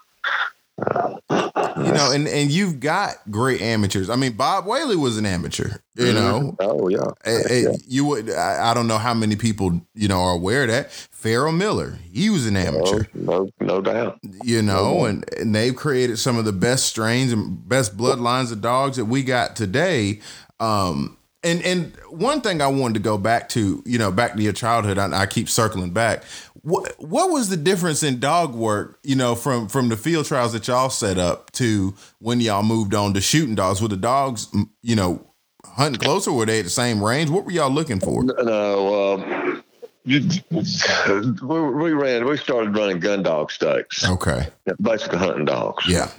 you 1.31 1.93
know, 1.93 2.11
and 2.13 2.27
and 2.29 2.51
you've 2.51 2.81
got 2.81 3.15
great 3.31 3.61
amateurs. 3.61 4.11
I 4.11 4.17
mean, 4.17 4.33
Bob 4.33 4.67
Whaley 4.67 4.97
was 4.97 5.17
an 5.19 5.27
amateur. 5.27 5.79
You 5.95 6.13
know, 6.13 6.57
Oh 6.61 6.89
yeah. 6.89 7.11
Eh, 7.25 7.43
eh, 7.51 7.77
you 7.87 8.05
would. 8.05 8.31
I, 8.31 8.71
I 8.71 8.75
don't 8.75 8.87
know 8.87 8.99
how 8.99 9.15
many 9.15 9.35
people 9.37 9.81
you 9.95 10.09
know 10.09 10.21
are 10.21 10.33
aware 10.33 10.63
of 10.63 10.69
that. 10.69 10.91
Ferrel 10.93 11.53
Miller, 11.53 11.99
he 12.13 12.31
was 12.31 12.47
an 12.47 12.57
amateur. 12.57 13.05
No, 13.15 13.49
no, 13.61 13.67
no 13.67 13.81
doubt. 13.81 14.19
you 14.45 14.63
know, 14.63 15.05
and, 15.05 15.25
and 15.37 15.55
they've 15.55 15.75
created 15.75 16.19
some 16.19 16.39
of 16.39 16.45
the 16.45 16.53
best 16.53 16.87
strains 16.87 17.33
and 17.33 17.69
best 17.69 17.97
bloodlines 17.97 18.53
of 18.53 18.61
dogs 18.61 18.97
that 18.97 19.07
we 19.07 19.25
got 19.25 19.57
today. 19.57 20.21
Um, 20.61 21.17
and 21.43 21.63
and 21.63 21.97
one 22.11 22.41
thing 22.41 22.61
I 22.61 22.67
wanted 22.69 22.95
to 22.95 23.01
go 23.01 23.17
back 23.19 23.49
to, 23.51 23.83
you 23.87 23.99
know, 23.99 24.11
back 24.13 24.35
to 24.35 24.43
your 24.43 24.53
childhood. 24.53 24.99
I, 24.99 25.23
I 25.23 25.27
keep 25.27 25.49
circling 25.49 25.91
back. 25.91 26.23
What 26.69 26.95
what 27.01 27.31
was 27.31 27.49
the 27.49 27.57
difference 27.57 28.03
in 28.03 28.21
dog 28.21 28.55
work, 28.55 28.99
you 29.03 29.17
know, 29.17 29.35
from 29.35 29.69
from 29.69 29.89
the 29.89 29.97
field 29.97 30.27
trials 30.27 30.53
that 30.53 30.69
y'all 30.69 30.91
set 30.91 31.17
up 31.17 31.51
to 31.53 31.95
when 32.19 32.41
y'all 32.41 32.63
moved 32.63 32.95
on 32.95 33.15
to 33.15 33.23
shooting 33.23 33.55
dogs? 33.55 33.81
Were 33.81 33.89
the 33.89 33.97
dogs, 33.97 34.49
you 34.83 34.95
know, 34.95 35.27
hunting 35.65 35.99
closer? 35.99 36.31
Were 36.31 36.45
they 36.45 36.59
at 36.59 36.65
the 36.65 36.71
same 36.71 37.03
range? 37.03 37.31
What 37.31 37.47
were 37.47 37.53
y'all 37.53 37.71
looking 37.71 38.01
for? 38.01 38.23
No, 38.23 39.15
um, 39.15 39.63
you, 40.05 40.29
we, 40.51 41.61
we 41.61 41.93
ran. 41.93 42.27
We 42.27 42.37
started 42.37 42.77
running 42.77 42.99
gun 43.01 43.23
dog 43.23 43.51
stakes, 43.51 44.07
Okay, 44.07 44.49
basically 44.81 45.19
hunting 45.19 45.47
dogs. 45.47 45.87
yeah, 45.89 46.11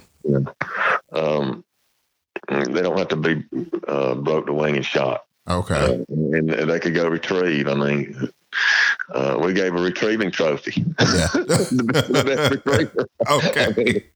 Um, 1.12 1.64
they 2.48 2.82
don't 2.82 2.98
have 2.98 3.08
to 3.08 3.16
be 3.16 3.44
uh, 3.86 4.14
broke 4.16 4.46
to 4.46 4.52
wing 4.52 4.76
and 4.76 4.84
shot. 4.84 5.24
okay, 5.48 5.74
Uh, 5.74 6.04
and 6.36 6.48
they 6.50 6.80
could 6.80 6.94
go 6.94 7.08
retrieve. 7.08 7.68
I 7.68 7.74
mean, 7.74 8.28
uh, 9.12 9.38
we 9.42 9.52
gave 9.52 9.74
a 9.74 9.80
retrieving 9.82 10.30
trophy. 10.30 10.72
yeah, 10.98 11.28
the 11.34 13.06
okay. 13.30 14.06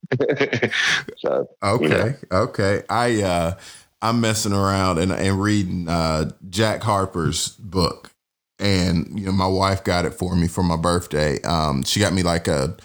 so 1.18 1.48
Okay, 1.62 2.14
okay. 2.30 2.82
I 2.88 3.22
uh 3.22 3.54
I'm 4.02 4.20
messing 4.20 4.52
around 4.52 4.98
and 4.98 5.12
and 5.12 5.40
reading 5.40 5.88
uh 5.88 6.30
Jack 6.50 6.82
Harper's 6.82 7.48
book. 7.50 8.10
And 8.58 9.18
you 9.18 9.26
know, 9.26 9.32
my 9.32 9.46
wife 9.46 9.82
got 9.82 10.04
it 10.04 10.14
for 10.14 10.36
me 10.36 10.46
for 10.46 10.62
my 10.62 10.76
birthday. 10.76 11.40
Um 11.42 11.82
she 11.82 12.00
got 12.00 12.12
me 12.12 12.22
like 12.22 12.46
a 12.48 12.76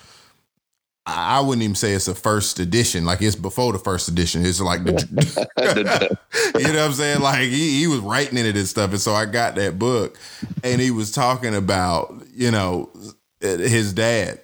I 1.18 1.40
wouldn't 1.42 1.64
even 1.64 1.76
say 1.76 1.94
it's 1.94 2.08
a 2.08 2.16
first 2.16 2.60
edition. 2.60 3.06
Like 3.06 3.22
it's 3.22 3.36
before 3.36 3.74
the 3.74 3.80
first 3.80 4.08
edition. 4.08 4.46
It's 4.46 4.62
like 4.62 4.84
the 4.84 4.92
you 6.60 6.64
know 6.68 6.74
what 6.74 6.80
I'm 6.80 6.94
saying? 6.94 7.22
Like 7.22 7.42
he, 7.42 7.80
he 7.80 7.88
was 7.88 8.00
writing 8.00 8.38
in 8.38 8.46
it 8.46 8.56
and 8.56 8.68
stuff. 8.68 8.92
And 8.92 9.02
so 9.02 9.14
I 9.14 9.26
got 9.26 9.56
that 9.56 9.80
book 9.80 10.18
and 10.64 10.82
he 10.82 10.92
was 10.92 11.12
talking 11.12 11.56
about, 11.56 12.24
you 12.34 12.52
know, 12.52 12.90
his 13.42 13.94
dad, 13.94 14.40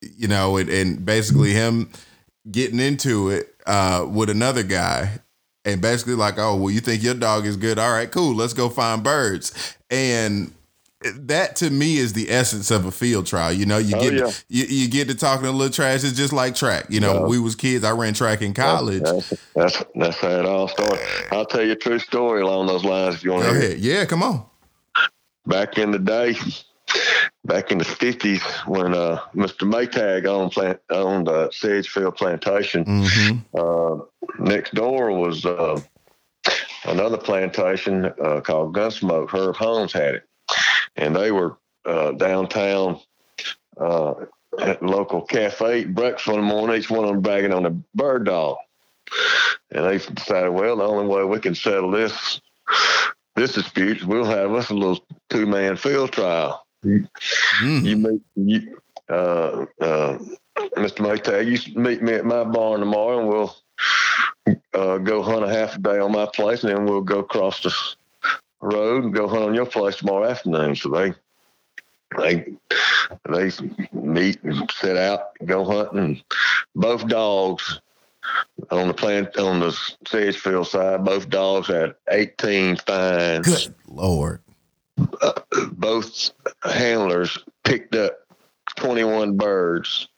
you 0.00 0.28
know, 0.28 0.56
and, 0.56 0.68
and 0.68 1.04
basically 1.04 1.52
him 1.52 1.90
getting 2.50 2.80
into 2.80 3.30
it 3.30 3.54
uh, 3.66 4.06
with 4.08 4.30
another 4.30 4.62
guy 4.62 5.20
and 5.64 5.80
basically 5.80 6.14
like, 6.14 6.38
oh, 6.38 6.56
well, 6.56 6.70
you 6.70 6.80
think 6.80 7.02
your 7.02 7.14
dog 7.14 7.44
is 7.44 7.56
good? 7.56 7.78
All 7.78 7.92
right, 7.92 8.10
cool. 8.10 8.34
Let's 8.34 8.52
go 8.52 8.68
find 8.68 9.02
birds. 9.02 9.76
And 9.90 10.52
that 11.14 11.56
to 11.56 11.70
me 11.70 11.96
is 11.98 12.12
the 12.12 12.30
essence 12.30 12.70
of 12.70 12.84
a 12.86 12.90
field 12.92 13.26
trial. 13.26 13.52
You 13.52 13.66
know, 13.66 13.78
you 13.78 13.96
Oh, 13.96 14.00
get 14.02 14.12
yeah. 14.14 14.30
you, 14.48 14.64
you 14.64 14.88
get 14.88 15.08
to 15.08 15.14
talking 15.14 15.46
a 15.46 15.50
little 15.50 15.72
trash. 15.72 16.04
It's 16.04 16.16
just 16.16 16.32
like 16.32 16.54
track. 16.54 16.86
You 16.88 17.00
know, 17.00 17.14
Yeah. 17.14 17.20
when 17.20 17.30
we 17.30 17.38
was 17.38 17.54
kids. 17.54 17.84
I 17.84 17.92
ran 17.92 18.14
track 18.14 18.42
in 18.42 18.54
college. 18.54 19.02
That's, 19.02 19.32
that's 19.54 19.84
that's 19.94 20.16
how 20.18 20.28
it 20.40 20.46
all 20.46 20.68
started. 20.68 20.98
I'll 21.32 21.46
tell 21.46 21.62
you 21.64 21.72
a 21.72 21.76
true 21.76 21.98
story 21.98 22.42
along 22.42 22.66
those 22.66 22.84
lines 22.84 23.16
if 23.16 23.24
you 23.24 23.32
want 23.32 23.44
to 23.44 23.50
hear. 23.50 23.58
ahead. 23.60 23.78
Yeah, 23.78 24.04
come 24.04 24.22
on. 24.22 24.44
Back 25.46 25.78
in 25.78 25.92
the 25.92 25.98
day, 25.98 26.34
back 27.44 27.70
in 27.70 27.78
the 27.78 27.84
fifties, 27.84 28.42
when 28.66 28.94
uh, 28.94 29.20
Mr. 29.34 29.62
Maytag 29.70 30.26
owned 30.26 30.52
plant 30.52 30.80
owned 30.90 31.28
uh, 31.28 31.48
Sedgefield 31.52 32.16
Plantation, 32.16 32.84
hmm 32.84 33.38
uh, 33.58 33.98
next 34.40 34.74
door 34.74 35.12
was 35.12 35.46
uh, 35.46 35.80
another 36.84 37.16
plantation 37.16 38.06
uh, 38.22 38.40
called 38.40 38.74
Gunsmoke. 38.74 39.30
Herb 39.30 39.54
Holmes 39.56 39.92
had 39.92 40.16
it, 40.16 40.24
and 40.96 41.14
they 41.14 41.30
were 41.30 41.56
uh, 41.84 42.12
downtown 42.12 43.00
uh, 43.78 44.14
at 44.58 44.82
local 44.82 45.22
cafe 45.22 45.84
breakfast 45.84 46.28
one 46.28 46.42
morning. 46.42 46.76
Each 46.76 46.90
one 46.90 47.04
of 47.04 47.10
them 47.10 47.20
bragging 47.20 47.52
on 47.52 47.66
a 47.66 47.70
bird 47.94 48.24
dog, 48.24 48.56
and 49.70 49.84
they 49.84 49.98
decided, 49.98 50.50
well, 50.50 50.76
the 50.76 50.84
only 50.84 51.06
way 51.06 51.24
we 51.24 51.38
can 51.38 51.54
settle 51.54 51.90
this 51.90 52.40
this 53.36 53.52
dispute 53.52 53.98
is 53.98 54.04
we'll 54.04 54.24
have 54.24 54.52
us 54.52 54.70
a 54.70 54.74
little 54.74 55.04
two 55.30 55.46
man 55.46 55.76
field 55.76 56.12
trial. 56.12 56.66
Mm. 56.84 57.84
You 57.84 57.96
meet 57.96 58.22
you, 58.34 58.78
uh, 59.08 59.66
uh, 59.80 60.18
Mr. 60.76 61.00
Maytag. 61.00 61.46
You 61.46 61.80
meet 61.80 62.02
me 62.02 62.14
at 62.14 62.24
my 62.24 62.44
barn 62.44 62.80
tomorrow, 62.80 63.20
and 63.20 63.28
we'll 63.28 63.56
uh, 64.74 64.98
go 64.98 65.22
hunt 65.22 65.44
a 65.44 65.48
half 65.48 65.76
a 65.76 65.78
day 65.78 65.98
on 65.98 66.12
my 66.12 66.26
place, 66.26 66.64
and 66.64 66.72
then 66.72 66.86
we'll 66.86 67.02
go 67.02 67.18
across 67.20 67.60
the 67.60 67.74
road 68.66 69.04
and 69.04 69.14
go 69.14 69.28
hunt 69.28 69.44
on 69.44 69.54
your 69.54 69.66
place 69.66 69.96
tomorrow 69.96 70.28
afternoon. 70.28 70.76
So 70.76 70.90
they 70.90 71.14
they 72.18 72.52
they 73.28 73.50
meet 73.92 74.42
and 74.42 74.70
set 74.70 74.96
out, 74.96 75.36
go 75.44 75.64
hunting. 75.64 75.98
And 75.98 76.24
both 76.74 77.06
dogs 77.08 77.80
on 78.70 78.88
the 78.88 78.94
plant 78.94 79.36
on 79.36 79.60
the 79.60 79.76
Sedgefield 80.06 80.68
side, 80.68 81.04
both 81.04 81.28
dogs 81.28 81.68
had 81.68 81.94
18 82.10 82.76
fines 82.76 83.46
Good 83.46 83.74
lord. 83.86 84.40
both 85.72 86.30
handlers 86.62 87.38
picked 87.64 87.94
up 87.94 88.18
21 88.76 89.36
birds 89.36 90.08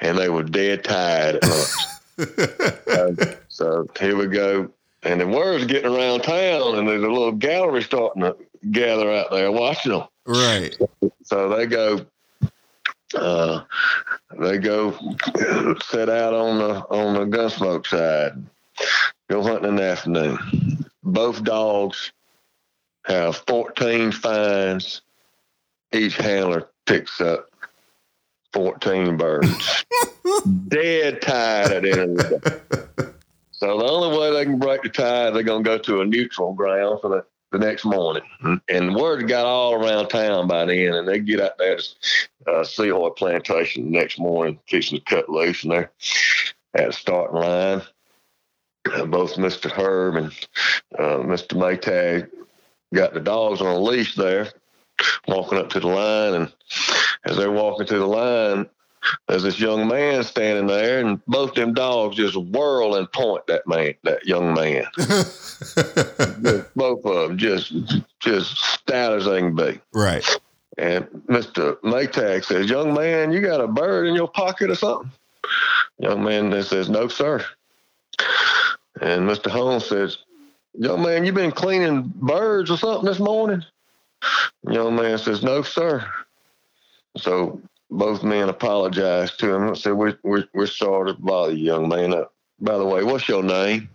and 0.00 0.18
they 0.18 0.28
were 0.28 0.42
dead 0.42 0.84
tired. 0.84 1.38
Uh, 1.42 3.12
so 3.48 3.86
here 3.98 4.16
we 4.16 4.26
go. 4.26 4.70
And 5.02 5.20
the 5.20 5.26
word's 5.26 5.64
getting 5.64 5.94
around 5.94 6.22
town, 6.22 6.76
and 6.76 6.86
there's 6.86 7.02
a 7.02 7.08
little 7.08 7.32
gallery 7.32 7.82
starting 7.82 8.22
to 8.22 8.36
gather 8.70 9.10
out 9.10 9.30
there 9.30 9.50
watching 9.50 9.92
them. 9.92 10.06
right. 10.26 10.76
So 11.22 11.48
they 11.48 11.66
go, 11.66 12.04
uh, 13.14 13.62
they 14.38 14.58
go 14.58 14.92
set 15.82 16.08
out 16.08 16.34
on 16.34 16.58
the 16.58 16.74
on 16.90 17.14
the 17.14 17.36
gunsmoke 17.36 17.86
side, 17.86 18.44
go 19.30 19.42
hunting 19.42 19.70
in 19.70 19.76
the 19.76 19.84
afternoon. 19.84 20.84
Both 21.02 21.44
dogs 21.44 22.12
have 23.06 23.36
14 23.46 24.12
fines. 24.12 25.00
Each 25.92 26.16
handler 26.16 26.68
picks 26.86 27.20
up 27.20 27.50
14 28.52 29.16
birds. 29.16 29.84
Dead 30.68 31.20
tired 31.22 31.72
at 31.72 31.82
the 31.82 31.92
end 31.92 32.20
of 32.20 32.30
the 32.30 32.60
day. 32.70 32.86
So 33.60 33.78
the 33.78 33.84
only 33.84 34.16
way 34.16 34.32
they 34.32 34.44
can 34.44 34.58
break 34.58 34.82
the 34.82 34.88
tie, 34.88 35.30
they're 35.30 35.42
gonna 35.42 35.62
go 35.62 35.76
to 35.76 36.00
a 36.00 36.06
neutral 36.06 36.54
ground 36.54 37.00
for 37.02 37.10
the, 37.10 37.24
the 37.52 37.58
next 37.64 37.84
morning. 37.84 38.22
And 38.70 38.94
word 38.94 39.28
got 39.28 39.44
all 39.44 39.74
around 39.74 40.08
town 40.08 40.48
by 40.48 40.64
then, 40.64 40.94
and 40.94 41.06
they 41.06 41.18
get 41.18 41.40
out 41.40 41.58
there 41.58 41.76
to 41.76 42.50
uh, 42.50 42.64
Seahorse 42.64 43.12
Plantation 43.18 43.84
the 43.84 43.98
next 43.98 44.18
morning, 44.18 44.58
fixing 44.66 44.98
to 44.98 45.04
cut 45.04 45.28
loose, 45.28 45.62
and 45.62 45.72
they're 45.72 45.92
at 46.74 46.86
the 46.86 46.92
starting 46.92 47.38
line. 47.38 47.82
Uh, 48.90 49.04
both 49.04 49.34
Mr. 49.34 49.70
Herb 49.70 50.16
and 50.16 50.32
uh, 50.98 51.18
Mr. 51.18 51.54
Maytag 51.54 52.30
got 52.94 53.12
the 53.12 53.20
dogs 53.20 53.60
on 53.60 53.66
a 53.66 53.78
leash 53.78 54.14
there, 54.14 54.48
walking 55.28 55.58
up 55.58 55.68
to 55.70 55.80
the 55.80 55.86
line, 55.86 56.32
and 56.32 56.52
as 57.26 57.36
they're 57.36 57.52
walking 57.52 57.86
to 57.88 57.98
the 57.98 58.06
line, 58.06 58.70
there's 59.28 59.42
this 59.42 59.58
young 59.58 59.88
man 59.88 60.22
standing 60.22 60.66
there, 60.66 61.00
and 61.00 61.24
both 61.26 61.54
them 61.54 61.74
dogs 61.74 62.16
just 62.16 62.36
whirl 62.36 62.96
and 62.96 63.10
point 63.12 63.46
that 63.46 63.66
man, 63.66 63.94
that 64.04 64.26
young 64.26 64.54
man. 64.54 64.84
Both 66.76 67.04
of 67.04 67.28
them 67.28 67.38
just 67.38 67.72
just 68.20 68.56
stout 68.58 69.14
as 69.14 69.24
they 69.24 69.38
can 69.38 69.54
be. 69.54 69.80
right. 69.92 70.26
And 70.78 71.06
Mr. 71.28 71.78
Maytag 71.80 72.44
says, 72.44 72.70
"Young 72.70 72.94
man, 72.94 73.32
you 73.32 73.40
got 73.40 73.60
a 73.60 73.68
bird 73.68 74.06
in 74.06 74.14
your 74.14 74.28
pocket 74.28 74.70
or 74.70 74.74
something?" 74.74 75.10
Young 75.98 76.24
man 76.24 76.50
then 76.50 76.62
says, 76.62 76.88
"No, 76.88 77.08
sir." 77.08 77.44
And 79.00 79.28
Mr. 79.28 79.50
Holmes 79.50 79.86
says, 79.86 80.18
Young 80.78 81.02
man, 81.02 81.24
you 81.24 81.32
been 81.32 81.52
cleaning 81.52 82.12
birds 82.14 82.70
or 82.70 82.76
something 82.76 83.04
this 83.04 83.18
morning? 83.18 83.64
Young 84.68 84.94
man 84.94 85.18
says, 85.18 85.42
No, 85.42 85.62
sir. 85.62 86.06
So 87.16 87.60
both 87.90 88.22
men 88.22 88.48
apologized 88.48 89.38
to 89.40 89.54
him 89.54 89.68
and 89.68 89.78
said, 89.78 89.92
We're, 89.92 90.18
we're, 90.22 90.44
we're 90.54 90.66
sorry 90.66 91.12
to 91.12 91.20
bother 91.20 91.52
you, 91.52 91.64
young 91.64 91.88
man. 91.88 92.14
Uh, 92.14 92.24
by 92.60 92.78
the 92.78 92.86
way, 92.86 93.04
what's 93.04 93.28
your 93.28 93.42
name? 93.42 93.90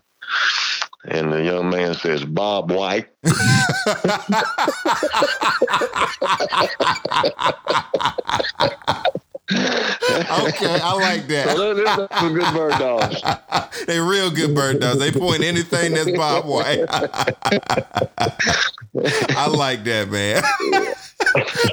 And 1.05 1.31
the 1.31 1.43
young 1.43 1.69
man 1.69 1.93
says, 1.93 2.25
Bob 2.25 2.71
White. 2.71 3.07
okay, 9.51 10.79
I 10.81 10.93
like 10.93 11.27
that. 11.27 11.55
So 11.55 11.73
they're 11.73 12.07
some 12.19 12.33
good 12.33 12.53
bird 12.53 12.71
dogs. 12.79 13.21
they 13.87 13.99
real 13.99 14.31
good 14.31 14.55
bird 14.55 14.79
dogs. 14.79 14.99
They 14.99 15.11
point 15.11 15.43
anything 15.43 15.93
that's 15.93 16.11
Bob 16.11 16.45
White. 16.45 16.85
I 19.37 19.47
like 19.47 19.83
that, 19.83 20.09
man. 20.09 20.41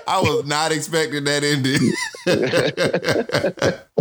I 0.07 0.21
was 0.21 0.45
not 0.45 0.73
expecting 0.73 1.25
that 1.25 1.45
ending. 1.45 1.93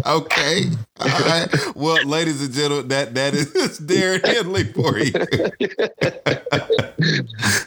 okay. 0.05 0.65
All 0.99 1.07
right. 1.07 1.75
Well, 1.75 2.03
ladies 2.05 2.43
and 2.43 2.53
gentlemen, 2.53 2.87
that 2.89 3.13
that 3.13 3.33
is 3.33 3.51
Darron 3.79 4.21
Hendley 4.21 4.73
for 4.73 4.97
you. 4.97 5.11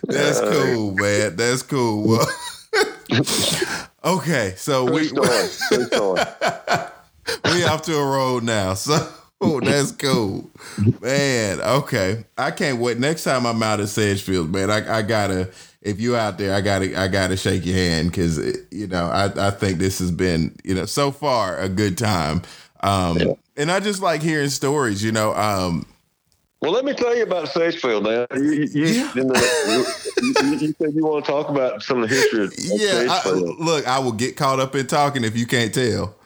That's 0.08 0.40
cool, 0.40 0.94
man. 0.94 1.36
That's 1.36 1.62
cool. 1.62 2.08
Well, 2.08 2.26
okay, 4.04 4.54
so 4.56 4.84
we 4.84 5.10
we 7.44 7.64
off 7.64 7.82
to 7.82 7.96
a 7.96 8.04
road 8.04 8.42
now. 8.44 8.74
So 9.36 9.50
oh, 9.50 9.60
that's 9.60 9.92
cool, 9.92 10.50
man. 11.02 11.60
Okay, 11.60 12.24
I 12.38 12.50
can't 12.50 12.78
wait. 12.78 12.98
Next 12.98 13.24
time 13.24 13.46
I'm 13.46 13.62
out 13.62 13.78
at 13.80 13.88
Sedgefield, 13.88 14.50
man, 14.50 14.70
I, 14.70 14.98
I 14.98 15.02
gotta. 15.02 15.50
If 15.82 16.00
you 16.00 16.16
out 16.16 16.38
there, 16.38 16.54
I 16.54 16.62
gotta 16.62 16.98
I 16.98 17.08
gotta 17.08 17.36
shake 17.36 17.66
your 17.66 17.76
hand 17.76 18.10
because 18.10 18.38
you 18.70 18.86
know 18.86 19.04
I 19.06 19.48
I 19.48 19.50
think 19.50 19.78
this 19.78 19.98
has 19.98 20.10
been 20.10 20.56
you 20.64 20.74
know 20.74 20.86
so 20.86 21.10
far 21.10 21.58
a 21.58 21.68
good 21.68 21.98
time. 21.98 22.40
Um, 22.80 23.18
yeah. 23.18 23.34
and 23.56 23.70
I 23.70 23.80
just 23.80 24.00
like 24.00 24.22
hearing 24.22 24.48
stories. 24.48 25.04
You 25.04 25.12
know, 25.12 25.34
um, 25.34 25.84
well, 26.64 26.72
let 26.72 26.84
me 26.84 26.94
tell 26.94 27.14
you 27.14 27.24
about 27.24 27.48
Sedgefield 27.48 28.04
now. 28.04 28.26
You, 28.34 28.42
you, 28.42 28.86
yeah. 28.86 29.12
the, 29.14 29.84
you, 30.32 30.56
you, 30.56 30.74
said 30.78 30.94
you 30.94 31.04
want 31.04 31.24
to 31.24 31.30
talk 31.30 31.50
about 31.50 31.82
some 31.82 32.02
of 32.02 32.08
the 32.08 32.14
history 32.14 32.44
of 32.44 32.54
Yeah, 32.58 33.06
I, 33.10 33.30
look, 33.30 33.86
I 33.86 33.98
will 33.98 34.12
get 34.12 34.36
caught 34.36 34.60
up 34.60 34.74
in 34.74 34.86
talking 34.86 35.24
if 35.24 35.36
you 35.36 35.46
can't 35.46 35.74
tell. 35.74 36.16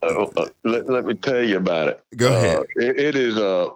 Uh, 0.00 0.26
uh, 0.36 0.48
let, 0.62 0.88
let 0.88 1.04
me 1.04 1.14
tell 1.14 1.42
you 1.42 1.56
about 1.56 1.88
it. 1.88 2.04
Go 2.16 2.28
ahead. 2.28 2.58
Uh, 2.58 2.64
it, 2.76 3.00
it 3.00 3.16
is 3.16 3.36
uh, 3.36 3.70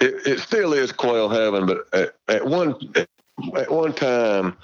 it, 0.00 0.26
it 0.26 0.40
still 0.40 0.72
is 0.72 0.90
quail 0.90 1.28
heaven, 1.28 1.66
but 1.66 1.86
at, 1.92 2.16
at 2.26 2.44
one 2.44 2.74
at 3.56 3.70
one 3.70 3.92
time, 3.92 4.56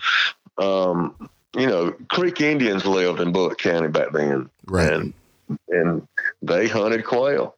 um, 0.59 1.14
you 1.55 1.66
know, 1.66 1.95
Creek 2.11 2.41
Indians 2.41 2.85
lived 2.85 3.20
in 3.20 3.31
Bullock 3.31 3.59
County 3.59 3.89
back 3.89 4.11
then, 4.12 4.51
right? 4.66 4.93
And 4.93 5.14
and 5.68 6.09
they 6.43 6.66
hunted 6.66 7.05
quail. 7.05 7.56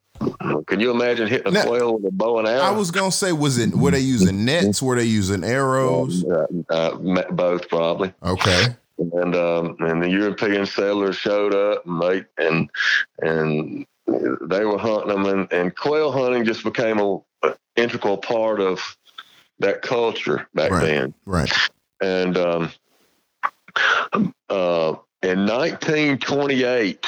Can 0.67 0.81
you 0.81 0.91
imagine 0.91 1.29
hitting 1.29 1.49
a 1.49 1.51
now, 1.51 1.67
quail 1.67 1.95
with 1.95 2.05
a 2.07 2.11
bow 2.11 2.39
and 2.39 2.49
arrow? 2.49 2.61
I 2.61 2.71
was 2.71 2.91
gonna 2.91 3.13
say, 3.13 3.33
was 3.33 3.59
it 3.59 3.75
were 3.75 3.91
they 3.91 4.01
using 4.01 4.45
nets? 4.45 4.83
Were 4.83 4.97
they 4.97 5.05
using 5.05 5.45
arrows? 5.45 6.25
Uh, 6.25 6.47
uh, 6.71 7.23
both 7.31 7.69
probably. 7.69 8.13
Okay. 8.23 8.67
And 8.99 9.35
um, 9.37 9.77
and 9.81 10.03
the 10.03 10.11
European 10.11 10.67
settlers 10.67 11.17
showed 11.17 11.55
up 11.55 11.87
and 11.87 12.03
they 12.03 12.25
and 12.39 12.71
and 13.23 13.87
they 14.41 14.65
were 14.65 14.79
hunting 14.79 15.09
them 15.09 15.27
and, 15.27 15.53
and 15.53 15.77
quail 15.77 16.11
hunting 16.11 16.45
just 16.45 16.65
became 16.65 16.99
a, 16.99 17.19
a 17.43 17.55
integral 17.77 18.19
part 18.19 18.61
of 18.61 18.97
that 19.61 19.83
culture 19.83 20.49
back 20.55 20.71
right. 20.71 20.85
then. 20.85 21.15
Right. 21.25 21.53
And 22.01 22.37
um, 22.37 22.73
uh, 24.49 24.95
in 25.23 25.47
1928, 25.47 27.07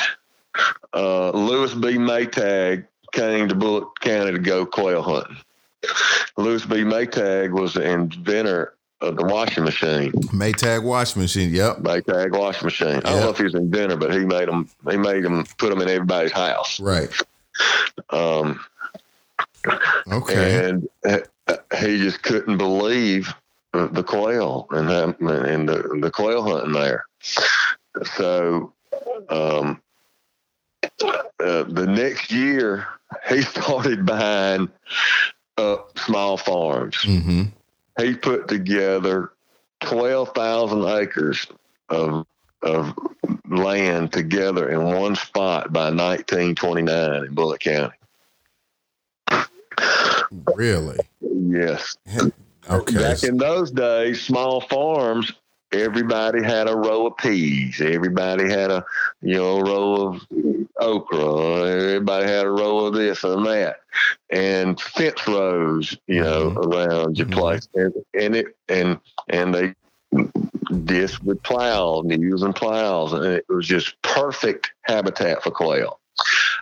uh, 0.93 1.31
Louis 1.31 1.75
B. 1.75 1.89
Maytag 1.97 2.87
came 3.13 3.49
to 3.49 3.55
Bullock 3.55 3.99
County 4.01 4.33
to 4.33 4.39
go 4.39 4.67
quail 4.67 5.03
hunting. 5.03 5.37
Louis 6.37 6.65
B. 6.65 6.77
Maytag 6.77 7.51
was 7.53 7.75
the 7.75 7.91
inventor 7.91 8.75
of 9.01 9.17
the 9.17 9.25
washing 9.25 9.65
machine. 9.65 10.13
Maytag 10.13 10.83
washing 10.83 11.23
machine. 11.23 11.55
Yep. 11.55 11.79
Maytag 11.79 12.33
washing 12.33 12.67
machine. 12.67 12.95
Yep. 12.95 13.07
I 13.07 13.11
don't 13.11 13.21
know 13.21 13.31
if 13.31 13.39
he 13.39 13.45
was 13.45 13.55
an 13.55 13.63
inventor, 13.63 13.97
but 13.97 14.13
he 14.13 14.21
made 14.21 14.49
them. 14.49 14.69
He 14.91 14.97
made 14.97 15.25
them 15.25 15.45
put 15.59 15.71
them 15.71 15.81
in 15.81 15.89
everybody's 15.89 16.33
house. 16.33 16.79
Right. 16.81 17.11
Um. 18.11 18.61
Okay. 20.11 20.69
And 20.69 20.89
he 21.79 21.99
just 21.99 22.23
couldn't 22.23 22.59
believe 22.59 23.33
the 23.73 24.03
quail 24.03 24.67
and 24.71 24.91
and 24.91 25.69
the, 25.69 25.99
the 26.01 26.11
quail 26.11 26.43
hunting 26.43 26.73
there. 26.73 27.07
So, 28.17 28.73
um, 29.29 29.81
uh, 31.03 31.65
the 31.65 31.87
next 31.87 32.31
year 32.31 32.87
he 33.29 33.43
started 33.43 34.07
buying 34.07 34.69
up 35.57 35.99
small 35.99 36.37
farms. 36.37 36.97
Mm-hmm. 36.97 37.45
He 38.01 38.15
put 38.15 38.49
together 38.49 39.33
twelve 39.81 40.35
thousand 40.35 40.85
acres 40.85 41.47
of 41.89 42.27
of 42.63 42.95
land 43.49 44.13
together 44.13 44.71
in 44.71 44.83
one 44.83 45.17
spot 45.17 45.73
by 45.73 45.85
1929 45.91 47.25
in 47.25 47.35
Bullock 47.35 47.61
County. 47.61 47.95
Really? 50.55 50.99
Yes. 51.21 51.97
okay. 52.71 52.95
Back 52.95 53.23
in 53.23 53.39
those 53.39 53.71
days, 53.71 54.21
small 54.21 54.61
farms 54.61 55.33
everybody 55.73 56.43
had 56.43 56.69
a 56.69 56.77
row 56.77 57.07
of 57.07 57.17
peas. 57.17 57.81
Everybody 57.81 58.49
had 58.49 58.71
a, 58.71 58.85
you 59.23 59.37
know, 59.37 59.61
row 59.61 60.09
of 60.09 60.27
okra. 60.79 61.65
Everybody 61.69 62.27
had 62.27 62.47
a 62.47 62.51
row 62.51 62.87
of 62.87 62.95
this 62.95 63.25
and 63.25 63.47
that, 63.47 63.81
and 64.31 64.81
fence 64.81 65.27
rows, 65.27 65.97
you 66.07 66.23
know, 66.23 66.51
mm-hmm. 66.51 66.73
around 66.73 67.19
your 67.19 67.27
mm-hmm. 67.27 67.39
place. 67.39 67.69
And, 67.75 67.95
and 68.19 68.37
it 68.37 68.57
and 68.69 68.99
and 69.29 69.55
they 69.55 69.75
this 70.71 71.21
with 71.21 71.43
plows, 71.43 72.05
using 72.09 72.53
plows, 72.53 73.13
and 73.13 73.25
it 73.25 73.45
was 73.49 73.67
just 73.67 74.01
perfect 74.03 74.73
habitat 74.83 75.43
for 75.43 75.51
quail. 75.51 76.01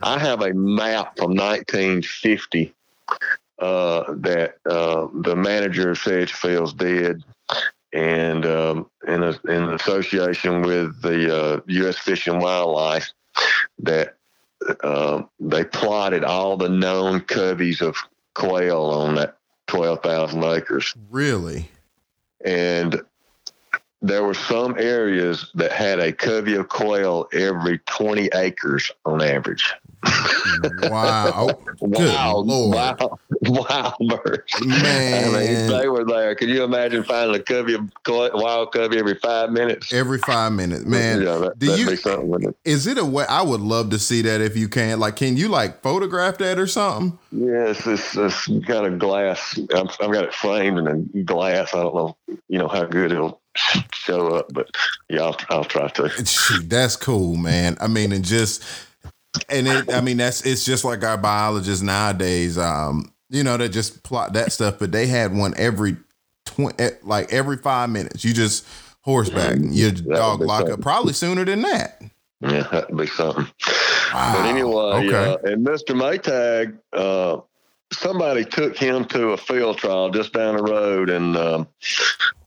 I 0.02 0.18
have 0.18 0.42
a 0.42 0.54
map 0.54 1.16
from 1.16 1.34
1950 1.34 2.74
uh, 3.59 4.04
that 4.18 4.56
uh, 4.66 5.09
the 5.12 5.34
manager 5.34 5.90
of 5.90 5.98
Sedgefields 5.98 6.76
did 6.76 7.24
and 7.93 8.45
um, 8.45 8.91
in, 9.07 9.22
a, 9.22 9.39
in 9.49 9.72
association 9.74 10.62
with 10.62 11.01
the 11.03 11.36
uh, 11.36 11.61
U.S. 11.66 11.99
Fish 11.99 12.26
and 12.26 12.41
Wildlife, 12.41 13.11
that 13.80 14.16
uh, 14.82 15.22
they 15.41 15.64
plotted 15.64 16.24
all 16.24 16.57
the 16.57 16.68
known 16.68 17.20
coveys 17.20 17.80
of 17.80 17.97
quail 18.34 18.82
on 18.82 19.14
that 19.16 19.36
12,000 19.68 20.45
acres. 20.45 20.95
Really? 21.11 21.70
And 22.45 23.03
there 24.01 24.22
were 24.22 24.34
some 24.34 24.76
areas 24.78 25.51
that 25.55 25.72
had 25.72 25.99
a 25.99 26.12
covey 26.12 26.55
of 26.55 26.68
quail 26.68 27.28
every 27.32 27.78
20 27.86 28.30
acres 28.34 28.91
on 29.05 29.22
average. 29.22 29.74
Wow. 30.82 31.49
wow. 31.80 32.36
Lord. 32.38 32.74
Wow. 32.74 33.18
Wow, 33.42 33.94
birds. 34.01 34.66
Man. 34.66 35.34
I 35.34 35.38
mean, 35.38 35.66
they 35.68 35.88
were 35.88 36.05
there. 36.05 36.34
Can 36.34 36.49
you 36.49 36.64
imagine 36.64 37.05
finding 37.05 37.36
a 37.36 37.42
covey 37.42 37.76
wild 38.07 38.72
covey 38.72 38.99
every 38.99 39.14
five 39.14 39.53
minutes? 39.53 39.92
Every 39.92 40.18
five 40.18 40.53
minutes, 40.53 40.84
man. 40.84 41.22
Yeah, 41.22 41.38
that, 41.38 41.59
Do 41.59 41.66
you, 41.76 41.88
it. 41.88 42.57
Is 42.64 42.88
it 42.88 42.99
a 42.99 43.05
way? 43.05 43.24
I 43.28 43.42
would 43.42 43.61
love 43.61 43.90
to 43.90 43.99
see 43.99 44.22
that 44.22 44.40
if 44.40 44.57
you 44.57 44.68
can. 44.68 44.99
Like, 44.99 45.16
can 45.16 45.36
you 45.36 45.49
like 45.49 45.82
photograph 45.82 46.38
that 46.38 46.59
or 46.59 46.66
something? 46.66 47.16
Yes, 47.30 47.86
yeah, 47.86 47.92
it's, 47.92 48.16
it's, 48.16 48.46
kind 48.66 48.86
of 48.86 48.99
glass. 48.99 49.59
I've, 49.72 49.96
I've 50.01 50.12
got 50.12 50.24
it 50.24 50.34
framed 50.34 50.78
in 50.78 50.88
a 50.88 51.22
glass. 51.22 51.74
I 51.74 51.82
don't 51.82 51.94
know, 51.94 52.16
you 52.49 52.59
know, 52.59 52.68
how 52.68 52.84
good 52.84 53.12
it'll 53.12 53.40
show 53.92 54.34
up, 54.34 54.53
but 54.53 54.68
yeah, 55.09 55.22
I'll, 55.22 55.36
I'll 55.49 55.64
try 55.64 55.88
to. 55.88 56.11
That's 56.64 56.96
cool, 56.96 57.36
man. 57.36 57.76
I 57.80 57.86
mean, 57.86 58.12
and 58.12 58.24
just 58.24 58.64
and 59.49 59.68
it, 59.68 59.93
I 59.93 60.01
mean, 60.01 60.16
that's 60.16 60.45
it's 60.45 60.64
just 60.64 60.85
like 60.85 61.05
our 61.05 61.18
biologists 61.18 61.83
nowadays. 61.83 62.59
Um, 62.59 63.12
you 63.31 63.43
know, 63.43 63.57
they 63.57 63.68
just 63.68 64.03
plot 64.03 64.33
that 64.35 64.53
stuff, 64.53 64.79
but 64.79 64.93
they 64.93 65.07
had 65.07 65.35
one 65.35 65.55
every 65.57 65.97
twenty, 66.45 66.83
eh, 66.83 66.91
like 67.03 67.33
every 67.33 67.57
five 67.57 67.91
minutes. 67.91 68.24
You 68.24 68.33
just 68.33 68.66
horseback, 69.03 69.57
mm-hmm. 69.57 69.72
your 69.72 69.91
dog 69.91 70.41
lock 70.41 70.61
something. 70.61 70.74
up, 70.74 70.81
probably 70.81 71.12
sooner 71.12 71.45
than 71.45 71.62
that. 71.62 72.03
Yeah, 72.41 72.62
that'd 72.72 72.97
be 72.97 73.07
something. 73.07 73.47
Wow. 74.12 74.35
But 74.37 74.47
anyway, 74.47 75.09
okay. 75.09 75.33
Uh, 75.33 75.53
and 75.53 75.66
Mr. 75.66 75.95
Maytag, 75.95 76.79
uh, 76.93 77.41
somebody 77.93 78.45
took 78.45 78.76
him 78.76 79.05
to 79.07 79.30
a 79.30 79.36
field 79.36 79.78
trial 79.78 80.11
just 80.11 80.32
down 80.32 80.57
the 80.57 80.62
road 80.62 81.11
in 81.11 81.36
um, 81.36 81.68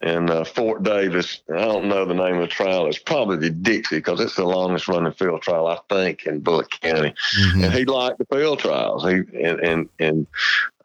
in 0.02 0.30
uh, 0.30 0.44
Fort 0.44 0.84
Davis. 0.84 1.42
I 1.50 1.60
don't 1.60 1.88
know 1.88 2.06
the 2.06 2.14
name 2.14 2.36
of 2.36 2.42
the 2.42 2.48
trial. 2.48 2.88
It's 2.88 3.00
probably 3.00 3.38
the 3.38 3.50
Dixie 3.50 3.98
because 3.98 4.20
it's 4.20 4.36
the 4.36 4.46
longest 4.46 4.88
running 4.88 5.14
field 5.14 5.42
trial 5.42 5.68
I 5.68 5.80
think 5.90 6.26
in 6.26 6.40
Bullock 6.40 6.70
County. 6.82 7.14
Mm-hmm. 7.38 7.64
And 7.64 7.74
he 7.74 7.86
liked 7.86 8.20
the 8.20 8.26
field 8.26 8.60
trials. 8.60 9.04
He 9.04 9.22
and 9.42 9.60
and, 9.60 9.90
and 10.00 10.28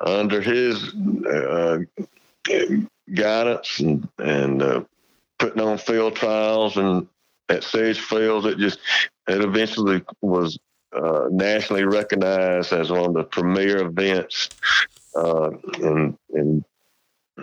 under 0.01 0.41
his 0.41 0.95
uh, 1.31 1.79
guidance 3.15 3.81
and 3.81 4.09
and 4.19 4.63
uh, 4.63 4.85
putting 5.39 5.63
on 5.63 5.79
field 5.79 6.17
trials 6.17 6.77
and 6.77 7.07
at 7.49 7.63
Sedgefields, 7.63 8.45
it 8.45 8.59
just 8.59 8.81
it 9.29 9.41
eventually 9.41 10.03
was 10.21 10.59
uh, 10.93 11.27
nationally 11.31 11.85
recognized 11.85 12.73
as 12.73 12.91
one 12.91 13.07
of 13.07 13.15
the 13.15 13.25
premier 13.25 13.83
events 13.83 14.51
uh, 15.17 15.51
in 15.81 16.17
in 16.35 16.65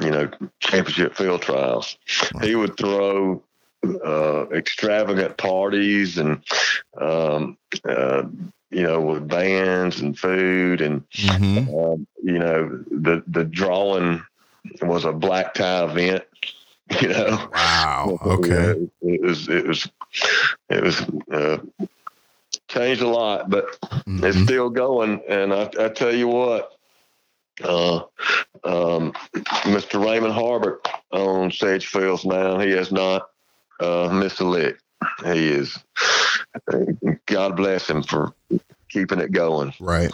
you 0.02 0.10
know 0.10 0.30
championship 0.60 1.16
field 1.16 1.42
trials. 1.42 1.98
He 2.42 2.56
would 2.56 2.78
throw 2.78 3.44
uh, 3.84 4.48
extravagant 4.50 5.38
parties 5.38 6.18
and 6.18 6.44
um, 7.00 7.58
uh, 7.88 8.24
you 8.70 8.84
know 8.84 9.02
with 9.02 9.28
bands 9.28 10.02
and 10.02 10.18
food 10.18 10.82
and 10.82 11.08
mm-hmm. 11.10 11.76
Um, 11.76 12.08
you 12.24 12.40
know 12.40 12.84
the 12.90 13.24
the 13.28 13.44
drawing 13.44 14.24
was 14.82 15.06
a 15.06 15.12
black 15.12 15.54
tie 15.54 15.86
event. 15.86 16.24
You 17.02 17.08
know, 17.08 17.50
wow. 17.54 18.20
Okay, 18.26 18.88
it 19.02 19.22
was 19.22 19.48
it 19.48 19.66
was 19.66 19.90
it 20.70 20.84
was 20.84 21.02
uh, 21.32 21.58
changed 22.68 23.02
a 23.02 23.08
lot, 23.08 23.50
but 23.50 23.80
mm-hmm. 23.82 24.24
it's 24.24 24.40
still 24.40 24.70
going. 24.70 25.22
And 25.28 25.54
I, 25.54 25.70
I 25.80 25.90
tell 25.90 26.14
you 26.14 26.28
what, 26.28 26.72
uh, 27.64 27.98
um, 28.64 29.14
Mr. 29.66 30.04
Raymond 30.04 30.34
Harbert 30.34 30.86
on 31.12 31.52
Sedgefields 31.52 32.26
now. 32.26 32.60
He 32.60 32.72
has 32.72 32.92
not 32.92 33.30
uh, 33.80 34.10
missed 34.12 34.40
a 34.40 34.46
lick. 34.46 34.78
He 35.24 35.48
is. 35.50 35.78
God 37.26 37.56
bless 37.56 37.90
him 37.90 38.04
for 38.04 38.34
keeping 38.90 39.20
it 39.20 39.32
going. 39.32 39.74
Right. 39.80 40.12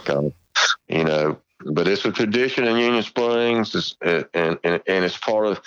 you 0.88 1.04
know, 1.04 1.38
but 1.64 1.86
it's 1.86 2.04
a 2.04 2.12
tradition 2.12 2.66
in 2.66 2.76
Union 2.76 3.02
Springs, 3.02 3.74
it's, 3.74 3.94
and, 4.02 4.26
and 4.34 4.80
and 4.86 5.04
it's 5.04 5.18
part 5.18 5.46
of 5.46 5.60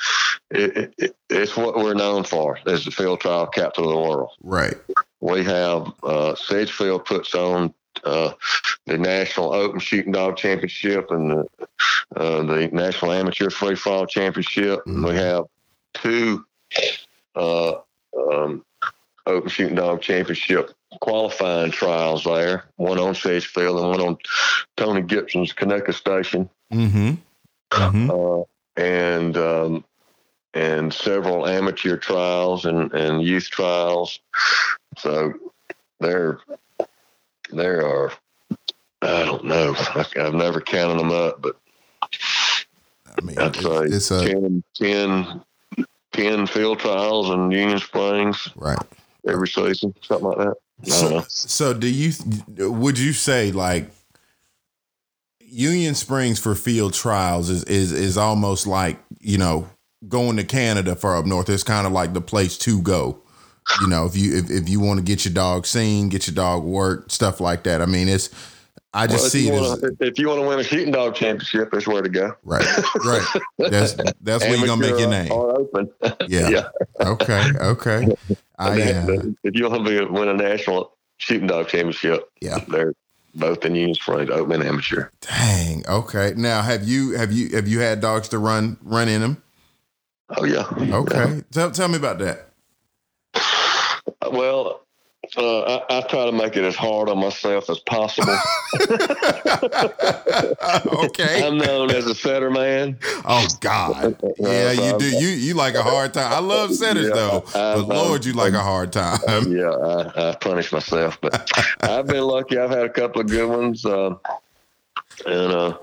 it, 0.49 0.93
it, 0.97 1.15
It's 1.29 1.55
what 1.55 1.75
we're 1.75 1.93
known 1.93 2.23
for 2.23 2.59
as 2.65 2.85
the 2.85 2.91
field 2.91 3.21
trial 3.21 3.47
capital 3.47 3.89
of 3.89 3.95
the 3.95 4.09
world. 4.09 4.31
Right 4.41 4.75
we 5.23 5.41
have 5.45 5.93
uh, 6.03 6.35
Sedgefield 6.35 7.05
puts 7.05 7.33
on 7.33 7.73
uh, 8.03 8.33
the 8.85 8.97
National 8.97 9.53
Open 9.53 9.79
Shooting 9.79 10.11
Dog 10.11 10.35
Championship 10.35 11.11
and 11.11 11.31
the, 11.31 11.47
uh, 12.17 12.43
the 12.43 12.69
National 12.73 13.13
Amateur 13.13 13.49
Free 13.49 13.75
Fall 13.75 14.05
Championship. 14.05 14.79
Mm-hmm. 14.79 15.05
We 15.05 15.15
have 15.15 15.45
two 15.93 16.43
uh, 17.37 17.75
um, 18.17 18.65
Open 19.25 19.49
Shooting 19.49 19.75
Dog 19.75 20.01
Championship 20.01 20.71
qualifying 20.99 21.71
trials 21.71 22.25
there. 22.25 22.65
One 22.75 22.99
on 22.99 23.15
Sedgefield 23.15 23.79
and 23.79 23.89
one 23.91 24.01
on 24.01 24.17
Tony 24.75 25.03
Gibson's 25.03 25.53
Conecuh 25.53 25.93
Station. 25.93 26.49
Mm-hmm. 26.73 27.13
Mm-hmm. 27.71 28.11
Uh, 28.11 28.43
and 28.75 29.37
um, 29.37 29.85
and 30.53 30.93
several 30.93 31.47
amateur 31.47 31.97
trials 31.97 32.65
and, 32.65 32.93
and 32.93 33.21
youth 33.21 33.49
trials. 33.49 34.19
So 34.97 35.33
there, 35.99 36.39
there 37.51 37.85
are, 37.85 38.11
uh, 38.11 38.55
I 39.01 39.25
don't 39.25 39.45
know. 39.45 39.75
I, 39.77 40.05
have 40.15 40.33
never 40.33 40.61
counted 40.61 40.99
them 40.99 41.11
up, 41.11 41.41
but 41.41 41.57
I 43.17 43.21
mean, 43.21 43.37
I'd 43.37 43.55
say 43.55 43.83
it's 43.83 44.11
a, 44.11 44.25
10, 44.25 44.63
10, 44.75 45.41
10 46.13 46.47
field 46.47 46.79
trials 46.79 47.29
in 47.29 47.51
Union 47.51 47.79
Springs. 47.79 48.49
Right. 48.55 48.79
Every 49.27 49.47
season, 49.47 49.93
something 50.01 50.27
like 50.27 50.37
that. 50.37 50.55
So, 50.83 51.21
so 51.29 51.73
do 51.73 51.87
you, 51.87 52.11
would 52.71 52.99
you 52.99 53.13
say 53.13 53.51
like, 53.51 53.89
Union 55.39 55.93
Springs 55.93 56.39
for 56.39 56.55
field 56.55 56.95
trials 56.95 57.51
is 57.51 57.63
is 57.65 57.91
is 57.91 58.17
almost 58.17 58.65
like 58.65 58.99
you 59.19 59.37
know 59.37 59.69
going 60.07 60.37
to 60.37 60.43
Canada 60.43 60.95
for 60.95 61.15
up 61.15 61.25
north. 61.25 61.49
It's 61.49 61.63
kind 61.63 61.87
of 61.87 61.93
like 61.93 62.13
the 62.13 62.21
place 62.21 62.57
to 62.59 62.81
go 62.81 63.23
you 63.81 63.87
know, 63.87 64.05
if 64.05 64.15
you 64.15 64.37
if, 64.37 64.49
if 64.49 64.69
you 64.69 64.79
want 64.79 64.99
to 64.99 65.03
get 65.03 65.25
your 65.25 65.33
dog 65.33 65.65
seen, 65.65 66.09
get 66.09 66.27
your 66.27 66.35
dog 66.35 66.63
work, 66.63 67.09
stuff 67.11 67.39
like 67.39 67.63
that. 67.63 67.81
I 67.81 67.85
mean, 67.85 68.07
it's 68.07 68.29
I 68.93 69.07
just 69.07 69.23
well, 69.23 69.29
see 69.29 69.47
it 69.47 69.53
wanna, 69.53 69.91
if 70.01 70.19
you 70.19 70.27
want 70.27 70.41
to 70.41 70.47
win 70.47 70.59
a 70.59 70.63
shooting 70.63 70.91
dog 70.91 71.15
championship, 71.15 71.71
that's 71.71 71.87
where 71.87 72.01
to 72.01 72.09
go. 72.09 72.35
Right, 72.43 72.65
right. 73.05 73.25
That's 73.57 73.95
that's 74.21 74.43
where 74.43 74.55
you're 74.55 74.67
gonna 74.67 74.81
make 74.81 74.99
your 74.99 75.09
name. 75.09 75.31
open. 75.31 75.89
Yeah. 76.27 76.49
yeah. 76.49 76.67
Okay. 76.99 77.43
Okay. 77.59 78.07
I, 78.59 78.81
uh, 78.81 79.07
if 79.43 79.55
you 79.55 79.69
want 79.69 79.85
to 79.85 80.05
win 80.07 80.29
a 80.29 80.33
national 80.33 80.95
shooting 81.17 81.47
dog 81.47 81.67
championship, 81.69 82.29
yeah, 82.39 82.59
they're 82.67 82.93
both 83.35 83.65
in 83.65 83.75
Union 83.75 83.95
Springs, 83.95 84.29
open 84.29 84.61
and 84.61 84.63
amateur. 84.63 85.09
Dang. 85.21 85.83
Okay. 85.87 86.33
Now, 86.35 86.61
have 86.61 86.83
you 86.83 87.11
have 87.11 87.31
you 87.31 87.49
have 87.55 87.67
you 87.67 87.79
had 87.79 87.99
dogs 87.99 88.29
to 88.29 88.37
run 88.37 88.77
run 88.83 89.09
in 89.09 89.21
them? 89.21 89.41
Oh 90.37 90.45
yeah. 90.45 90.65
Okay. 90.71 91.35
Yeah. 91.35 91.41
Tell 91.51 91.71
tell 91.71 91.87
me 91.87 91.97
about 91.97 92.19
that. 92.19 92.49
Well, 94.31 94.81
uh, 95.37 95.61
I, 95.61 95.97
I, 95.97 96.01
try 96.01 96.25
to 96.25 96.31
make 96.31 96.57
it 96.57 96.63
as 96.63 96.75
hard 96.75 97.09
on 97.09 97.17
myself 97.17 97.69
as 97.69 97.79
possible. 97.79 98.33
okay. 101.05 101.45
I'm 101.45 101.57
known 101.57 101.91
as 101.91 102.05
a 102.05 102.13
setter 102.13 102.51
man. 102.51 102.97
Oh 103.25 103.47
God. 103.59 104.17
Yeah, 104.39 104.71
you 104.71 104.97
do. 104.97 105.05
You 105.05 105.29
you 105.29 105.53
like 105.53 105.75
a 105.75 105.83
hard 105.83 106.13
time. 106.13 106.31
I 106.31 106.39
love 106.39 106.73
setters 106.73 107.07
yeah, 107.07 107.13
though, 107.13 107.43
I, 107.47 107.75
but 107.75 107.79
I, 107.79 107.85
Lord, 108.03 108.25
you 108.25 108.33
like 108.33 108.53
a 108.53 108.59
hard 108.59 108.91
time. 108.91 109.19
Yeah, 109.47 109.69
I, 109.69 110.31
I 110.31 110.35
punish 110.35 110.71
myself, 110.71 111.19
but 111.21 111.49
I've 111.81 112.07
been 112.07 112.23
lucky. 112.23 112.57
I've 112.57 112.71
had 112.71 112.83
a 112.83 112.89
couple 112.89 113.21
of 113.21 113.27
good 113.27 113.47
ones, 113.47 113.85
uh, 113.85 114.15
and 115.25 115.53
uh, 115.53 115.77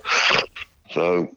so 0.90 1.29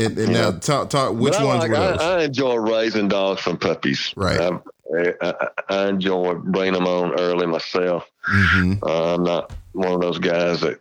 and, 0.00 0.18
and 0.18 0.32
now 0.32 0.50
talk 0.52 0.90
talk 0.90 1.14
which 1.14 1.38
ones 1.38 1.60
like, 1.60 1.72
I, 1.72 1.94
I, 1.94 2.22
enjoy 2.24 2.56
raising 2.56 3.08
dogs 3.08 3.40
from 3.40 3.56
puppies. 3.56 4.12
Right. 4.16 4.40
I, 4.40 5.14
I, 5.20 5.48
I 5.68 5.88
enjoy 5.88 6.34
bringing 6.34 6.74
them 6.74 6.86
on 6.86 7.18
early 7.20 7.46
myself. 7.46 8.10
Mm-hmm. 8.28 8.84
Uh, 8.84 9.14
I'm 9.14 9.24
not 9.24 9.52
one 9.72 9.92
of 9.92 10.00
those 10.00 10.18
guys 10.18 10.60
that 10.62 10.80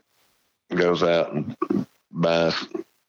goes 0.73 1.03
out 1.03 1.33
and 1.33 1.55
buys 2.11 2.55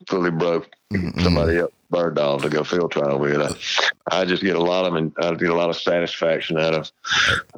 fully 0.06 0.30
broke 0.30 0.70
mm-hmm. 0.92 1.20
somebody 1.20 1.58
else 1.58 1.72
bird 1.90 2.14
dog 2.14 2.42
to 2.42 2.48
go 2.48 2.64
field 2.64 2.92
trial 2.92 3.18
with. 3.18 3.40
I, 3.40 4.20
I 4.20 4.24
just 4.24 4.42
get 4.42 4.56
a 4.56 4.62
lot 4.62 4.86
of 4.86 5.12
I 5.20 5.34
get 5.34 5.50
a 5.50 5.54
lot 5.54 5.70
of 5.70 5.76
satisfaction 5.76 6.58
out 6.58 6.74
of 6.74 6.92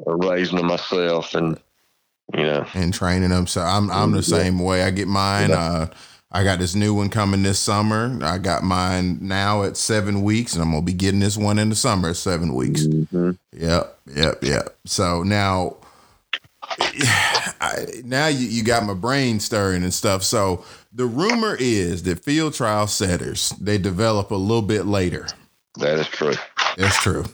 raising 0.06 0.56
them 0.56 0.66
myself 0.66 1.34
and 1.34 1.58
you 2.34 2.44
know 2.44 2.66
and 2.74 2.92
training 2.92 3.30
them. 3.30 3.46
So 3.46 3.60
I'm 3.60 3.90
I'm 3.90 4.12
the 4.12 4.22
same 4.22 4.58
way. 4.58 4.82
I 4.82 4.90
get 4.90 5.08
mine. 5.08 5.50
Yeah. 5.50 5.60
Uh, 5.60 5.86
I 6.34 6.44
got 6.44 6.58
this 6.58 6.74
new 6.74 6.94
one 6.94 7.10
coming 7.10 7.42
this 7.42 7.58
summer. 7.58 8.18
I 8.22 8.38
got 8.38 8.62
mine 8.62 9.18
now 9.20 9.64
at 9.64 9.76
seven 9.76 10.22
weeks, 10.22 10.54
and 10.54 10.62
I'm 10.62 10.70
gonna 10.70 10.82
be 10.82 10.94
getting 10.94 11.20
this 11.20 11.36
one 11.36 11.58
in 11.58 11.68
the 11.68 11.74
summer 11.74 12.08
at 12.08 12.16
seven 12.16 12.54
weeks. 12.54 12.86
Mm-hmm. 12.86 13.32
Yep, 13.52 13.98
yep, 14.14 14.42
yep. 14.42 14.76
So 14.86 15.22
now, 15.22 15.76
I, 17.60 17.84
now 18.04 18.28
you, 18.28 18.46
you 18.46 18.64
got 18.64 18.86
my 18.86 18.94
brain 18.94 19.40
stirring 19.40 19.82
and 19.82 19.92
stuff. 19.92 20.22
So 20.22 20.64
the 20.90 21.04
rumor 21.04 21.54
is 21.60 22.04
that 22.04 22.24
field 22.24 22.54
trial 22.54 22.86
setters 22.86 23.50
they 23.60 23.76
develop 23.76 24.30
a 24.30 24.36
little 24.36 24.62
bit 24.62 24.86
later. 24.86 25.28
That 25.78 25.98
is 25.98 26.08
true. 26.08 26.34
That's 26.78 26.98
true. 26.98 27.26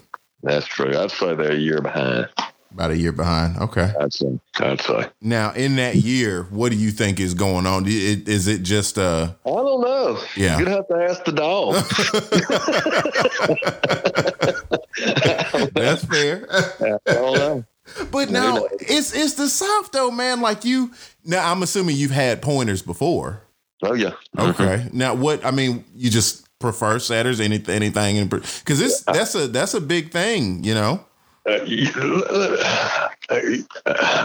That's 0.43 0.67
true. 0.67 0.97
I'd 0.97 1.13
say 1.13 1.35
they're 1.35 1.53
a 1.53 1.57
year 1.57 1.81
behind. 1.81 2.29
About 2.71 2.91
a 2.91 2.97
year 2.97 3.13
behind. 3.13 3.57
Okay. 3.57 3.93
Say. 4.11 4.39
I'd. 4.61 5.11
Now, 5.21 5.53
in 5.53 5.77
that 5.77 5.97
year, 5.97 6.45
what 6.51 6.71
do 6.71 6.77
you 6.77 6.91
think 6.91 7.19
is 7.19 7.35
going 7.35 7.67
on? 7.67 7.85
Is 7.87 8.47
it 8.47 8.63
just 8.63 8.99
uh 8.99 9.33
I 9.45 9.51
don't 9.51 9.81
know. 9.81 10.21
Yeah. 10.37 10.59
You'd 10.59 10.69
have 10.69 10.87
to 10.89 10.95
ask 10.95 11.25
the 11.25 11.33
dog. 11.33 11.75
That's 15.73 16.05
fair. 16.05 16.47
I 16.51 16.99
don't 17.07 17.39
know. 17.39 17.65
But 18.11 18.31
now 18.31 18.67
it's 18.81 19.15
it's 19.15 19.35
the 19.35 19.49
South 19.49 19.93
though, 19.93 20.11
man. 20.11 20.41
Like 20.41 20.65
you 20.65 20.93
now 21.25 21.51
I'm 21.51 21.63
assuming 21.63 21.97
you've 21.97 22.11
had 22.11 22.43
pointers 22.43 22.83
before. 22.83 23.43
Oh 23.83 23.95
yeah. 23.95 24.13
Okay. 24.39 24.89
Now 24.93 25.15
what 25.15 25.45
I 25.45 25.51
mean, 25.51 25.85
you 25.95 26.11
just 26.11 26.47
prefer 26.59 26.99
setters, 26.99 27.41
anything 27.41 27.75
anything 27.75 28.29
because 28.29 28.79
this 28.79 29.03
that's 29.03 29.35
a 29.35 29.49
that's 29.49 29.75
a 29.75 29.81
big 29.81 30.11
thing, 30.11 30.65
you 30.65 30.75
know. 30.75 31.05
Uh, 31.49 33.09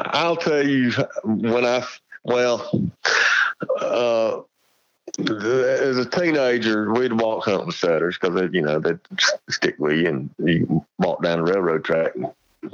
I'll 0.07 0.35
tell 0.35 0.65
you 0.65 0.91
when 1.23 1.65
I 1.65 1.85
well, 2.23 2.89
uh, 3.79 4.41
as 5.19 5.97
a 5.97 6.09
teenager, 6.09 6.91
we'd 6.93 7.13
walk 7.13 7.45
hunt 7.45 7.67
with 7.67 7.75
setters 7.75 8.17
because 8.19 8.49
you 8.53 8.61
know 8.61 8.79
they'd 8.79 8.99
stick 9.49 9.75
with 9.77 9.97
you 9.97 10.07
and 10.07 10.29
you 10.39 10.85
walk 10.99 11.21
down 11.21 11.43
the 11.43 11.51
railroad 11.51 11.83
track 11.83 12.15
and 12.15 12.27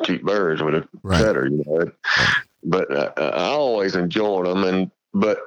shoot 0.05 0.23
birds 0.23 0.61
with 0.61 0.75
a 0.75 0.87
right. 1.03 1.21
setter. 1.21 1.47
You 1.47 1.63
know, 1.65 1.91
but 2.63 2.95
uh, 2.95 3.11
I 3.17 3.45
always 3.45 3.95
enjoyed 3.95 4.45
them, 4.45 4.63
and 4.63 4.91
but 5.13 5.39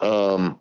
um, 0.00 0.60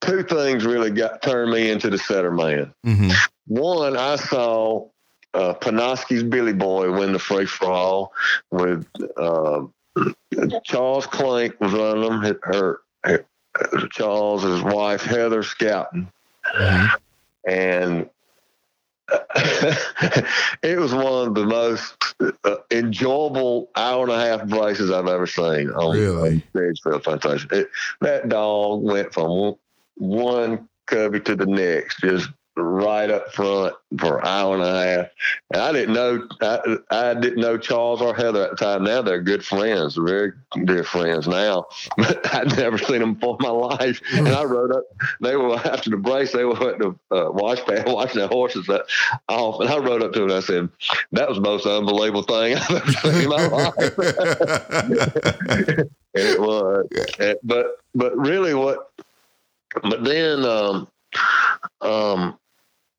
two 0.00 0.22
things 0.22 0.64
really 0.64 0.90
got 0.90 1.22
turned 1.22 1.50
me 1.50 1.70
into 1.70 1.90
the 1.90 1.98
setter 1.98 2.32
man. 2.32 2.72
Mm-hmm. 2.86 3.10
One, 3.46 3.96
I 3.96 4.16
saw 4.16 4.88
uh, 5.34 5.54
Panoski's 5.54 6.22
Billy 6.22 6.52
Boy 6.52 6.90
win 6.92 7.12
the 7.12 7.18
free 7.18 7.46
for 7.46 7.66
all 7.70 8.12
with 8.50 8.86
uh, 9.16 9.62
Charles 10.64 11.06
Clink 11.06 11.60
was 11.60 11.72
running 11.72 12.02
them. 12.02 12.20
Her, 12.42 12.80
her, 13.04 13.24
her 13.72 13.88
Charles, 13.90 14.42
his 14.42 14.62
wife 14.62 15.02
Heather 15.02 15.42
scouting, 15.42 16.10
Mm-hmm. 16.56 16.96
and 17.50 18.10
it 20.62 20.78
was 20.78 20.94
one 20.94 21.28
of 21.28 21.34
the 21.34 21.44
most 21.44 21.94
uh, 22.44 22.56
enjoyable 22.70 23.68
hour 23.76 24.04
and 24.04 24.12
a 24.12 24.18
half 24.18 24.50
races 24.52 24.90
I've 24.90 25.06
ever 25.06 25.26
seen 25.26 25.70
on, 25.70 25.96
Really? 25.96 26.30
on 26.36 26.42
Sedgefield 26.56 27.02
Plantation. 27.04 27.48
It, 27.52 27.68
that 28.00 28.28
dog 28.28 28.82
went 28.82 29.12
from 29.12 29.28
one, 29.30 29.54
one 29.96 30.68
cubby 30.86 31.20
to 31.20 31.36
the 31.36 31.46
next, 31.46 32.00
just 32.00 32.30
right 32.58 33.10
up 33.10 33.32
front 33.32 33.74
for 33.98 34.18
an 34.18 34.26
hour 34.26 34.54
and 34.54 34.62
a 34.62 34.72
half. 34.72 35.06
And 35.52 35.62
I 35.62 35.72
didn't 35.72 35.94
know 35.94 36.26
I, 36.40 36.76
I 36.90 37.14
didn't 37.14 37.40
know 37.40 37.56
Charles 37.56 38.02
or 38.02 38.14
Heather 38.14 38.44
at 38.44 38.50
the 38.50 38.56
time. 38.56 38.84
Now 38.84 39.02
they're 39.02 39.22
good 39.22 39.44
friends, 39.44 39.96
very 39.96 40.32
dear 40.64 40.84
friends 40.84 41.26
now. 41.28 41.66
But 41.96 42.34
I'd 42.34 42.56
never 42.56 42.78
seen 42.78 43.00
them 43.00 43.14
before 43.14 43.36
in 43.40 43.46
my 43.46 43.50
life. 43.50 44.00
And 44.12 44.28
I 44.28 44.44
rode 44.44 44.72
up. 44.72 44.84
They 45.20 45.36
were 45.36 45.56
after 45.64 45.90
the 45.90 45.96
brace. 45.96 46.32
They 46.32 46.44
were 46.44 46.70
at 46.70 46.78
the 46.78 46.94
uh, 47.10 47.30
wash 47.32 47.64
pad 47.64 47.86
watching 47.92 48.20
their 48.20 48.28
horses 48.28 48.68
uh, 48.68 48.82
off. 49.28 49.60
And 49.60 49.68
I 49.68 49.78
rode 49.78 50.02
up 50.02 50.12
to 50.12 50.20
them 50.20 50.30
and 50.30 50.38
I 50.38 50.40
said, 50.40 50.68
"That 51.12 51.28
was 51.28 51.38
the 51.38 51.42
most 51.42 51.66
unbelievable 51.66 52.22
thing 52.22 52.56
I've 52.56 52.70
ever 52.70 52.92
seen 52.92 53.22
in 53.22 53.28
my 53.28 53.46
life." 53.46 53.74
and 55.68 55.90
it 56.14 56.40
was. 56.40 56.86
But 57.42 57.66
but 57.94 58.16
really, 58.16 58.54
what? 58.54 58.90
But 59.82 60.04
then, 60.04 60.44
um, 60.44 60.88
um, 61.80 62.38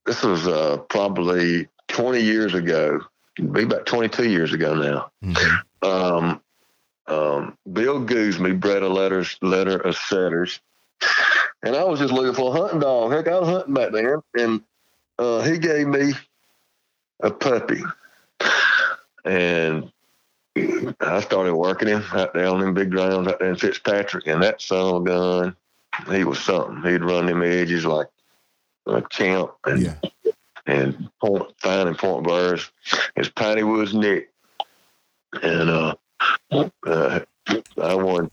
this 0.09 0.23
was 0.23 0.47
uh, 0.47 0.77
probably 0.89 1.67
20 1.89 2.19
years 2.19 2.55
ago, 2.55 2.99
be 3.51 3.61
about 3.61 3.85
22 3.85 4.27
years 4.27 4.53
ago 4.53 4.73
now. 4.73 5.11
Mhm. 5.23 5.61
Um, 5.83 6.41
um, 7.05 7.57
Bill 7.71 8.01
Gooseby 8.01 8.59
bred 8.59 8.81
a 8.81 8.89
letters, 8.89 9.37
letter 9.43 9.77
of 9.77 9.95
setters, 9.95 10.61
and 11.61 11.75
I 11.75 11.83
was 11.83 11.99
just 11.99 12.11
looking 12.11 12.33
for 12.33 12.55
a 12.55 12.59
hunting 12.59 12.79
dog. 12.79 13.11
Heck, 13.11 13.27
I 13.27 13.39
was 13.39 13.49
hunting 13.49 13.75
back 13.75 13.91
then, 13.91 14.23
and 14.33 14.61
uh, 15.19 15.41
he 15.41 15.59
gave 15.59 15.85
me 15.85 16.13
a 17.19 17.29
puppy, 17.29 17.83
and 19.23 19.91
I 21.01 21.21
started 21.21 21.53
working 21.53 21.87
him 21.87 22.03
out 22.13 22.33
there 22.33 22.47
on 22.47 22.61
them 22.61 22.73
big 22.73 22.89
grounds 22.89 23.27
out 23.27 23.37
there 23.37 23.49
in 23.49 23.57
Fitzpatrick, 23.57 24.25
and 24.25 24.41
that 24.41 24.59
son 24.59 24.95
of 24.95 25.01
a 25.03 25.05
gun, 25.05 25.55
he 26.11 26.23
was 26.23 26.39
something. 26.39 26.81
He'd 26.91 27.03
run 27.03 27.27
them 27.27 27.43
edges 27.43 27.85
like 27.85 28.07
a 28.87 29.01
champ, 29.09 29.51
and 29.65 29.81
Yeah. 29.81 29.95
and 30.65 31.09
point 31.21 31.51
fine 31.59 31.87
and 31.87 31.97
point 31.97 32.25
birds. 32.25 32.71
It's 33.15 33.29
Piney 33.29 33.63
Woods 33.63 33.93
Nick. 33.93 34.31
And 35.43 35.69
uh, 35.69 35.95
uh 36.87 37.19
I 37.81 37.95
won 37.95 38.31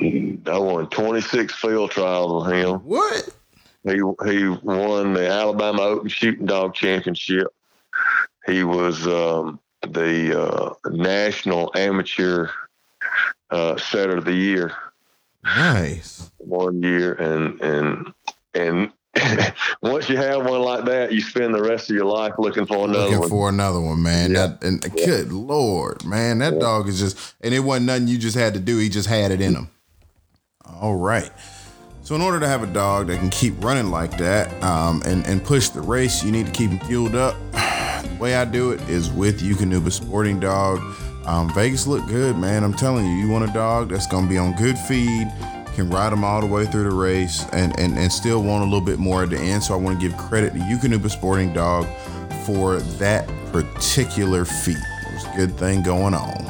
I 0.00 0.58
won 0.58 0.88
twenty 0.90 1.20
six 1.20 1.52
field 1.54 1.90
trials 1.90 2.44
with 2.46 2.54
him. 2.54 2.76
What? 2.80 3.28
He 3.84 4.00
he 4.30 4.48
won 4.48 5.14
the 5.14 5.28
Alabama 5.28 5.82
Open 5.82 6.08
Shooting 6.08 6.46
Dog 6.46 6.74
Championship. 6.74 7.48
He 8.46 8.64
was 8.64 9.06
um, 9.06 9.60
the 9.82 10.40
uh, 10.40 10.74
national 10.90 11.70
amateur 11.76 12.48
uh, 13.50 13.76
setter 13.76 14.16
of 14.16 14.24
the 14.24 14.34
year 14.34 14.72
Nice. 15.44 16.30
one 16.38 16.82
year 16.82 17.12
and 17.14 17.60
and 17.60 18.12
and 18.54 18.92
once 19.82 20.08
you 20.08 20.16
have 20.16 20.44
one 20.46 20.60
like 20.62 20.84
that, 20.84 21.12
you 21.12 21.20
spend 21.20 21.54
the 21.54 21.62
rest 21.62 21.90
of 21.90 21.96
your 21.96 22.04
life 22.06 22.34
looking 22.38 22.66
for 22.66 22.84
another 22.86 23.00
Looking 23.04 23.18
one. 23.20 23.28
for 23.28 23.48
another 23.48 23.80
one, 23.80 24.02
man. 24.02 24.32
Yeah. 24.32 24.46
That 24.48 24.64
and 24.64 24.80
good 24.96 25.32
lord, 25.32 26.04
man, 26.04 26.38
that 26.38 26.54
Yeah. 26.54 26.58
dog 26.60 26.88
is 26.88 26.98
just 26.98 27.34
and 27.40 27.52
it 27.54 27.60
wasn't 27.60 27.86
nothing 27.86 28.08
you 28.08 28.18
just 28.18 28.36
had 28.36 28.54
to 28.54 28.60
do. 28.60 28.78
He 28.78 28.88
just 28.88 29.08
had 29.08 29.30
it 29.30 29.40
in 29.40 29.54
him. 29.54 29.68
All 30.80 30.96
right. 30.96 31.30
So 32.02 32.14
in 32.14 32.22
order 32.22 32.40
to 32.40 32.48
have 32.48 32.62
a 32.62 32.66
dog 32.66 33.08
that 33.08 33.18
can 33.18 33.28
keep 33.30 33.62
running 33.62 33.90
like 33.90 34.16
that 34.18 34.62
um, 34.62 35.02
and 35.04 35.26
and 35.26 35.42
push 35.44 35.68
the 35.68 35.80
race, 35.80 36.24
you 36.24 36.32
need 36.32 36.46
to 36.46 36.52
keep 36.52 36.70
him 36.70 36.78
fueled 36.86 37.14
up. 37.14 37.34
the 37.52 38.16
way 38.18 38.34
I 38.36 38.44
do 38.44 38.70
it 38.70 38.80
is 38.88 39.10
with 39.10 39.40
Eukanuba 39.42 39.92
Sporting 39.92 40.40
Dog. 40.40 40.80
Um, 41.26 41.52
Vegas 41.54 41.86
look 41.86 42.06
good, 42.06 42.38
man. 42.38 42.64
I'm 42.64 42.72
telling 42.72 43.04
you, 43.04 43.12
you 43.16 43.28
want 43.30 43.44
a 43.48 43.52
dog 43.52 43.90
that's 43.90 44.06
gonna 44.06 44.26
be 44.26 44.38
on 44.38 44.54
good 44.56 44.78
feed, 44.78 45.30
can 45.78 45.88
ride 45.90 46.10
them 46.10 46.24
all 46.24 46.40
the 46.40 46.46
way 46.46 46.66
through 46.66 46.82
the 46.82 46.94
race, 46.94 47.46
and 47.52 47.78
and 47.78 47.96
and 47.96 48.12
still 48.12 48.42
want 48.42 48.62
a 48.62 48.64
little 48.64 48.80
bit 48.80 48.98
more 48.98 49.22
at 49.22 49.30
the 49.30 49.38
end. 49.38 49.62
So 49.62 49.74
I 49.74 49.76
want 49.76 50.00
to 50.00 50.08
give 50.08 50.18
credit 50.18 50.52
to 50.54 50.58
Eukanuba 50.58 51.08
Sporting 51.08 51.52
Dog 51.52 51.86
for 52.44 52.78
that 52.98 53.28
particular 53.52 54.44
feat. 54.44 54.76
It 54.76 55.14
was 55.14 55.24
a 55.24 55.36
good 55.36 55.56
thing 55.56 55.84
going 55.84 56.14
on. 56.14 56.46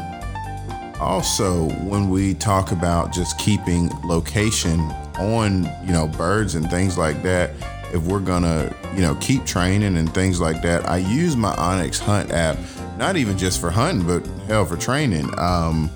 Also, 0.99 1.69
when 1.85 2.09
we 2.09 2.33
talk 2.35 2.73
about 2.73 3.13
just 3.13 3.39
keeping 3.39 3.91
location 4.03 4.81
on, 5.19 5.65
you 5.85 5.93
know, 5.93 6.09
birds 6.09 6.55
and 6.55 6.69
things 6.71 6.97
like 6.97 7.23
that, 7.23 7.51
if 7.93 8.03
we're 8.07 8.21
gonna, 8.21 8.75
you 8.95 9.03
know, 9.03 9.15
keep 9.17 9.45
training 9.45 9.99
and 9.99 10.13
things 10.15 10.41
like 10.41 10.63
that, 10.63 10.89
I 10.89 10.97
use 10.97 11.37
my 11.37 11.55
onX 11.57 11.99
Hunt 11.99 12.31
app, 12.31 12.57
not 12.97 13.17
even 13.17 13.37
just 13.37 13.61
for 13.61 13.71
hunting, 13.71 14.07
but 14.07 14.27
hell 14.47 14.65
for 14.65 14.79
training. 14.79 15.29
Um, 15.39 15.91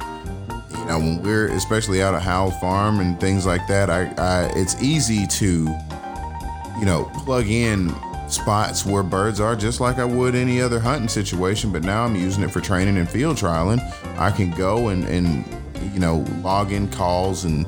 you 0.82 0.88
know, 0.88 0.98
when 0.98 1.22
we're 1.22 1.46
especially 1.52 2.02
out 2.02 2.12
of 2.12 2.22
Howell 2.22 2.50
Farm 2.50 2.98
and 2.98 3.18
things 3.20 3.46
like 3.46 3.68
that, 3.68 3.88
I, 3.88 4.12
I 4.18 4.52
it's 4.56 4.82
easy 4.82 5.28
to, 5.28 5.68
you 6.78 6.84
know, 6.84 7.08
plug 7.14 7.46
in 7.46 7.94
spots 8.28 8.84
where 8.84 9.04
birds 9.04 9.38
are 9.38 9.54
just 9.54 9.80
like 9.80 9.98
I 9.98 10.04
would 10.04 10.34
any 10.34 10.60
other 10.60 10.80
hunting 10.80 11.08
situation. 11.08 11.70
But 11.70 11.84
now 11.84 12.04
I'm 12.04 12.16
using 12.16 12.42
it 12.42 12.50
for 12.50 12.60
training 12.60 12.96
and 12.96 13.08
field 13.08 13.36
trialing. 13.36 13.78
I 14.18 14.32
can 14.32 14.50
go 14.50 14.88
and, 14.88 15.04
and 15.04 15.46
you 15.94 16.00
know, 16.00 16.26
log 16.40 16.72
in 16.72 16.88
calls 16.88 17.44
and, 17.44 17.64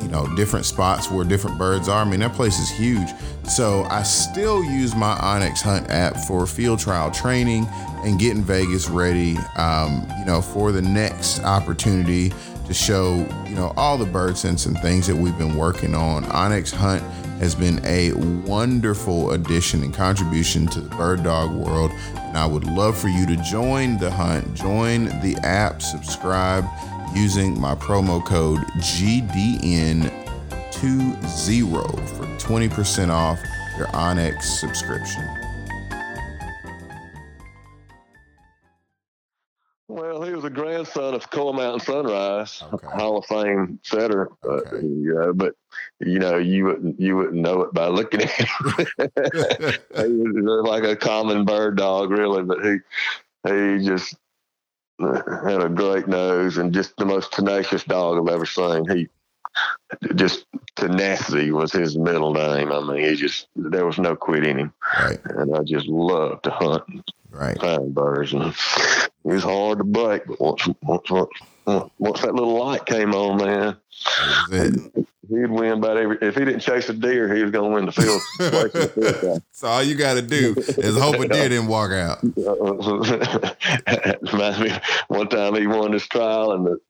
you 0.00 0.08
know, 0.08 0.26
different 0.36 0.64
spots 0.64 1.10
where 1.10 1.24
different 1.24 1.58
birds 1.58 1.88
are. 1.88 2.02
I 2.02 2.04
mean, 2.04 2.20
that 2.20 2.32
place 2.32 2.58
is 2.58 2.70
huge. 2.70 3.08
So 3.44 3.84
I 3.84 4.02
still 4.02 4.62
use 4.64 4.94
my 4.94 5.14
onX 5.16 5.60
Hunt 5.60 5.90
app 5.90 6.16
for 6.16 6.46
field 6.46 6.78
trial 6.78 7.10
training 7.10 7.66
and 8.04 8.18
getting 8.18 8.42
Vegas 8.42 8.88
ready, 8.88 9.36
um, 9.56 10.06
you 10.18 10.24
know, 10.24 10.40
for 10.40 10.72
the 10.72 10.82
next 10.82 11.40
opportunity 11.40 12.32
to 12.66 12.74
show, 12.74 13.26
you 13.46 13.54
know, 13.54 13.72
all 13.76 13.98
the 13.98 14.06
bird 14.06 14.38
sense 14.38 14.66
and 14.66 14.78
things 14.78 15.06
that 15.06 15.16
we've 15.16 15.36
been 15.36 15.56
working 15.56 15.94
on. 15.94 16.24
onX 16.24 16.72
Hunt 16.72 17.02
has 17.40 17.54
been 17.54 17.80
a 17.84 18.12
wonderful 18.46 19.32
addition 19.32 19.82
and 19.82 19.94
contribution 19.94 20.66
to 20.66 20.80
the 20.80 20.94
bird 20.96 21.22
dog 21.22 21.50
world. 21.52 21.90
And 22.14 22.36
I 22.36 22.46
would 22.46 22.64
love 22.64 22.96
for 22.96 23.08
you 23.08 23.26
to 23.26 23.36
join 23.38 23.98
the 23.98 24.10
hunt, 24.10 24.54
join 24.54 25.06
the 25.20 25.36
app, 25.42 25.82
subscribe 25.82 26.64
using 27.14 27.60
my 27.60 27.74
promo 27.74 28.24
code 28.24 28.60
GDN20 28.78 30.10
for 32.08 32.24
20% 32.46 33.10
off 33.10 33.38
your 33.78 33.86
onX 33.88 34.42
subscription. 34.42 35.28
Well, 39.88 40.22
he 40.22 40.32
was 40.32 40.44
a 40.44 40.50
grandson 40.50 41.14
of 41.14 41.28
Coal 41.30 41.52
Mountain 41.52 41.80
Sunrise, 41.80 42.62
Okay. 42.72 42.86
Hall 42.86 43.18
of 43.18 43.26
Fame 43.26 43.80
setter. 43.82 44.30
But, 44.40 44.66
Okay. 44.72 44.86
you 44.86 45.14
know, 45.14 45.32
but 45.32 45.54
you 45.98 46.18
know, 46.20 46.36
you 46.38 46.64
wouldn't 46.66 47.00
you 47.00 47.16
wouldn't 47.16 47.34
know 47.34 47.62
it 47.62 47.74
by 47.74 47.88
looking 47.88 48.22
at 48.22 48.30
him. 48.30 48.46
he 48.98 50.42
was 50.42 50.64
like 50.66 50.84
a 50.84 50.94
common 50.94 51.44
bird 51.44 51.76
dog, 51.76 52.10
really. 52.10 52.42
But 52.42 52.64
he 52.64 52.78
he 53.48 53.84
just 53.84 54.14
had 55.00 55.62
a 55.62 55.68
great 55.68 56.06
nose 56.06 56.58
and 56.58 56.72
just 56.72 56.96
the 56.96 57.04
most 57.04 57.32
tenacious 57.32 57.84
dog 57.84 58.18
I've 58.18 58.34
ever 58.34 58.46
seen. 58.46 58.88
He 58.88 59.08
just 60.14 60.46
tenacity 60.76 61.50
was 61.50 61.72
his 61.72 61.96
middle 61.98 62.32
name. 62.32 62.72
I 62.72 62.80
mean, 62.80 63.04
he 63.04 63.16
just 63.16 63.48
there 63.56 63.86
was 63.86 63.98
no 63.98 64.16
quit 64.16 64.46
in 64.46 64.58
him, 64.58 64.72
right, 64.98 65.18
and 65.24 65.56
I 65.56 65.62
just 65.62 65.86
loved 65.86 66.44
to 66.44 66.50
hunt 66.50 66.84
right. 67.30 67.60
fine 67.60 67.92
birds, 67.92 68.32
and 68.32 68.44
it 68.44 69.08
was 69.24 69.42
hard 69.42 69.78
to 69.78 69.84
break. 69.84 70.26
But 70.26 70.40
once 70.40 70.68
once 70.82 71.10
once, 71.10 71.30
once 71.98 72.20
that 72.22 72.34
little 72.34 72.58
light 72.58 72.84
came 72.86 73.14
on, 73.14 73.38
man, 73.38 73.76
That 74.50 74.50
was 74.50 74.76
it. 74.96 75.06
he'd 75.28 75.50
win 75.50 75.72
about 75.78 75.96
every. 75.96 76.18
If 76.20 76.34
he 76.36 76.44
didn't 76.44 76.60
chase 76.60 76.88
a 76.88 76.94
deer, 76.94 77.34
he 77.34 77.42
was 77.42 77.50
going 77.50 77.70
to 77.70 77.74
win 77.74 77.86
the 77.86 77.92
field. 77.92 78.20
the 78.38 79.16
field 79.20 79.42
So 79.52 79.68
all 79.68 79.82
you 79.82 79.94
got 79.94 80.14
to 80.14 80.22
do 80.22 80.54
is 80.56 80.96
hope 80.98 81.16
a 81.16 81.28
deer 81.28 81.48
didn't 81.48 81.68
walk 81.68 81.92
out. 81.92 82.18
Reminds 84.32 84.60
me, 84.60 84.72
one 85.08 85.28
time 85.28 85.54
he 85.54 85.66
won 85.66 85.92
this 85.92 86.06
trial, 86.06 86.52
and 86.52 86.66
the, 86.66 86.80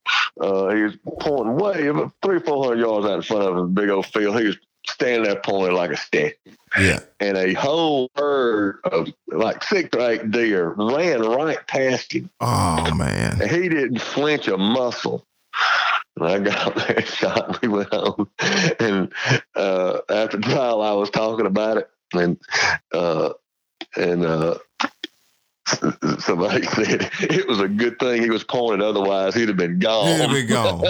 uh, 0.40 0.74
he 0.74 0.82
was 0.82 0.96
pointing 1.20 1.56
way 1.56 1.90
three, 2.22 2.40
four 2.40 2.64
hundred 2.64 2.80
yards 2.80 3.06
out 3.06 3.14
in 3.16 3.22
front 3.22 3.42
of 3.44 3.56
him, 3.56 3.74
big 3.74 3.88
old 3.90 4.06
field. 4.06 4.40
He 4.40 4.46
was 4.48 4.56
standing 4.92 5.24
there 5.24 5.40
pointing 5.40 5.76
like 5.76 5.90
a 5.90 5.96
stick. 5.96 6.38
Yeah. 6.78 7.00
and 7.18 7.36
a 7.36 7.52
whole 7.54 8.10
herd 8.14 8.78
of 8.84 9.12
like 9.26 9.64
six 9.64 9.88
or 9.96 10.08
eight 10.08 10.30
deer 10.30 10.68
ran 10.68 11.20
right 11.22 11.66
past 11.66 12.12
him. 12.12 12.30
Oh 12.40 12.94
man. 12.94 13.42
And 13.42 13.50
he 13.50 13.68
didn't 13.68 14.00
flinch 14.00 14.46
a 14.46 14.56
muscle. 14.56 15.26
And 16.16 16.28
I 16.28 16.38
got 16.38 16.74
there, 16.88 17.02
shot, 17.02 17.48
and 17.48 17.58
we 17.62 17.68
went 17.68 17.92
home. 17.92 18.28
And 18.78 19.12
uh, 19.56 20.00
after 20.08 20.38
trial, 20.38 20.80
I 20.82 20.92
was 20.92 21.10
talking 21.10 21.46
about 21.46 21.78
it, 21.78 21.90
and 22.12 22.38
uh, 22.92 23.32
and 23.96 24.24
uh, 24.24 24.58
somebody 26.18 26.62
said 26.62 27.10
it 27.20 27.46
was 27.46 27.60
a 27.60 27.68
good 27.68 27.98
thing 27.98 28.22
he 28.22 28.30
was 28.30 28.44
pointed, 28.44 28.80
otherwise 28.82 29.34
he'd 29.34 29.48
have 29.48 29.56
been 29.56 29.78
gone. 29.78 30.06
He'd 30.06 30.20
have 30.20 30.30
been 30.30 30.48
gone. 30.48 30.80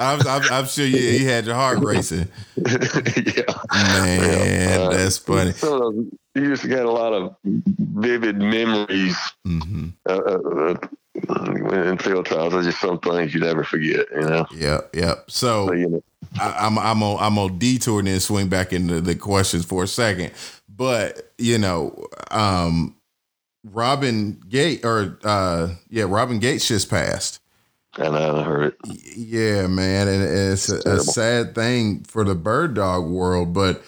I'm, 0.00 0.20
I'm, 0.26 0.42
I'm, 0.52 0.66
sure 0.66 0.86
you, 0.86 0.98
you 0.98 1.28
had 1.28 1.46
your 1.46 1.54
heart 1.54 1.78
racing. 1.80 2.28
yeah, 2.56 3.44
man, 3.72 4.70
yeah. 4.70 4.78
Uh, 4.80 4.90
that's 4.90 5.18
funny. 5.18 5.52
So 5.52 5.92
you 6.34 6.48
just 6.48 6.68
got 6.68 6.86
a 6.86 6.90
lot 6.90 7.12
of 7.12 7.36
vivid 7.44 8.38
memories. 8.38 9.16
Mm-hmm. 9.46 9.90
Uh, 10.06 10.12
uh, 10.12 10.74
in 11.88 11.98
field 11.98 12.26
trials, 12.26 12.52
there's 12.52 12.66
just 12.66 12.80
some 12.80 12.98
things 12.98 13.32
you 13.32 13.40
never 13.40 13.64
forget. 13.64 14.06
You 14.14 14.20
know. 14.20 14.46
Yeah, 14.54 14.80
yeah. 14.92 15.14
So. 15.28 15.68
so 15.68 15.72
you 15.72 15.88
know, 15.88 16.02
I, 16.40 16.66
am 16.66 16.78
I'm 16.78 17.02
on 17.02 17.18
I'm 17.20 17.38
on 17.38 17.58
detour 17.58 18.00
and 18.00 18.08
then 18.08 18.20
swing 18.20 18.48
back 18.48 18.72
into 18.72 19.00
the 19.00 19.14
questions 19.14 19.64
for 19.64 19.84
a 19.84 19.86
second. 19.86 20.32
But 20.76 21.32
you 21.38 21.58
know, 21.58 22.06
um, 22.30 22.96
Robin 23.64 24.40
Gate 24.48 24.84
or 24.84 25.18
uh, 25.24 25.74
yeah, 25.88 26.04
Robin 26.08 26.38
Gates 26.38 26.68
just 26.68 26.90
passed. 26.90 27.40
And 27.98 28.14
I 28.14 28.42
heard 28.42 28.74
it. 28.74 29.16
Yeah, 29.16 29.68
man, 29.68 30.06
and 30.06 30.22
it's, 30.22 30.68
it's 30.68 30.84
a, 30.84 30.96
a, 30.96 31.00
sad 31.00 31.54
thing 31.54 32.04
for 32.04 32.24
the 32.24 32.34
bird 32.34 32.74
dog 32.74 33.06
world. 33.06 33.54
But 33.54 33.82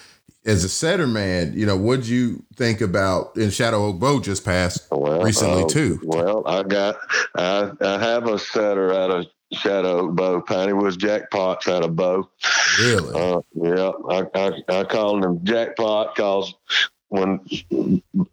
as 0.47 0.65
a 0.65 0.69
setter 0.69 1.07
man, 1.07 1.53
you 1.55 1.67
know, 1.67 1.77
what'd 1.77 2.09
you 2.09 2.43
think 2.57 2.81
about? 2.81 3.37
And 3.37 3.53
Shadow 3.53 3.85
Oak 3.85 3.99
Bo 3.99 4.19
just 4.19 4.47
passed 4.47 4.91
well, 4.91 5.21
recently 5.21 5.65
uh, 5.65 5.69
too. 5.69 6.01
Well, 6.03 6.43
I 6.47 6.63
got 6.63 6.97
I 7.35 7.71
I 7.83 7.99
have 7.99 8.27
a 8.27 8.39
setter 8.39 8.95
out 8.95 9.11
of 9.11 9.27
Shadow 9.53 10.09
Bo. 10.11 10.41
Piney 10.43 10.73
was 10.73 10.97
jackpots 10.97 11.69
out 11.69 11.85
of 11.85 11.97
Bo. 11.97 12.29
Really? 12.79 13.15
Uh, 13.15 13.41
yeah, 13.55 13.93
I, 14.09 14.27
I 14.35 14.81
I 14.81 14.85
called 14.85 15.25
him 15.25 15.45
jackpot 15.45 16.15
because 16.15 16.55
when 17.09 17.41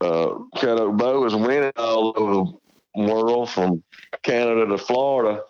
uh, 0.01 0.35
Shadow 0.57 0.91
Bo 0.91 1.21
was 1.21 1.35
winning 1.35 1.71
all 1.77 2.13
over 2.17 2.51
the 2.95 3.01
world 3.01 3.49
from 3.49 3.83
Canada 4.23 4.65
to 4.65 4.77
Florida, 4.77 5.43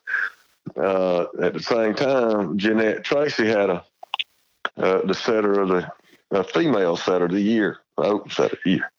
uh, 0.78 1.26
at 1.42 1.54
the 1.54 1.62
same 1.62 1.96
time, 1.96 2.58
Jeanette 2.58 3.04
Tracy 3.04 3.48
had 3.48 3.70
a 3.70 3.84
uh, 4.78 5.06
the 5.06 5.14
setter 5.14 5.62
of 5.62 5.70
the 5.70 5.92
a 6.32 6.44
female 6.44 6.98
setter 6.98 7.26
of 7.26 7.32
the 7.32 7.42
year, 7.42 7.78
open 7.98 8.30
setter 8.30 8.56
of 8.56 8.60
the 8.66 8.72
year. 8.72 8.92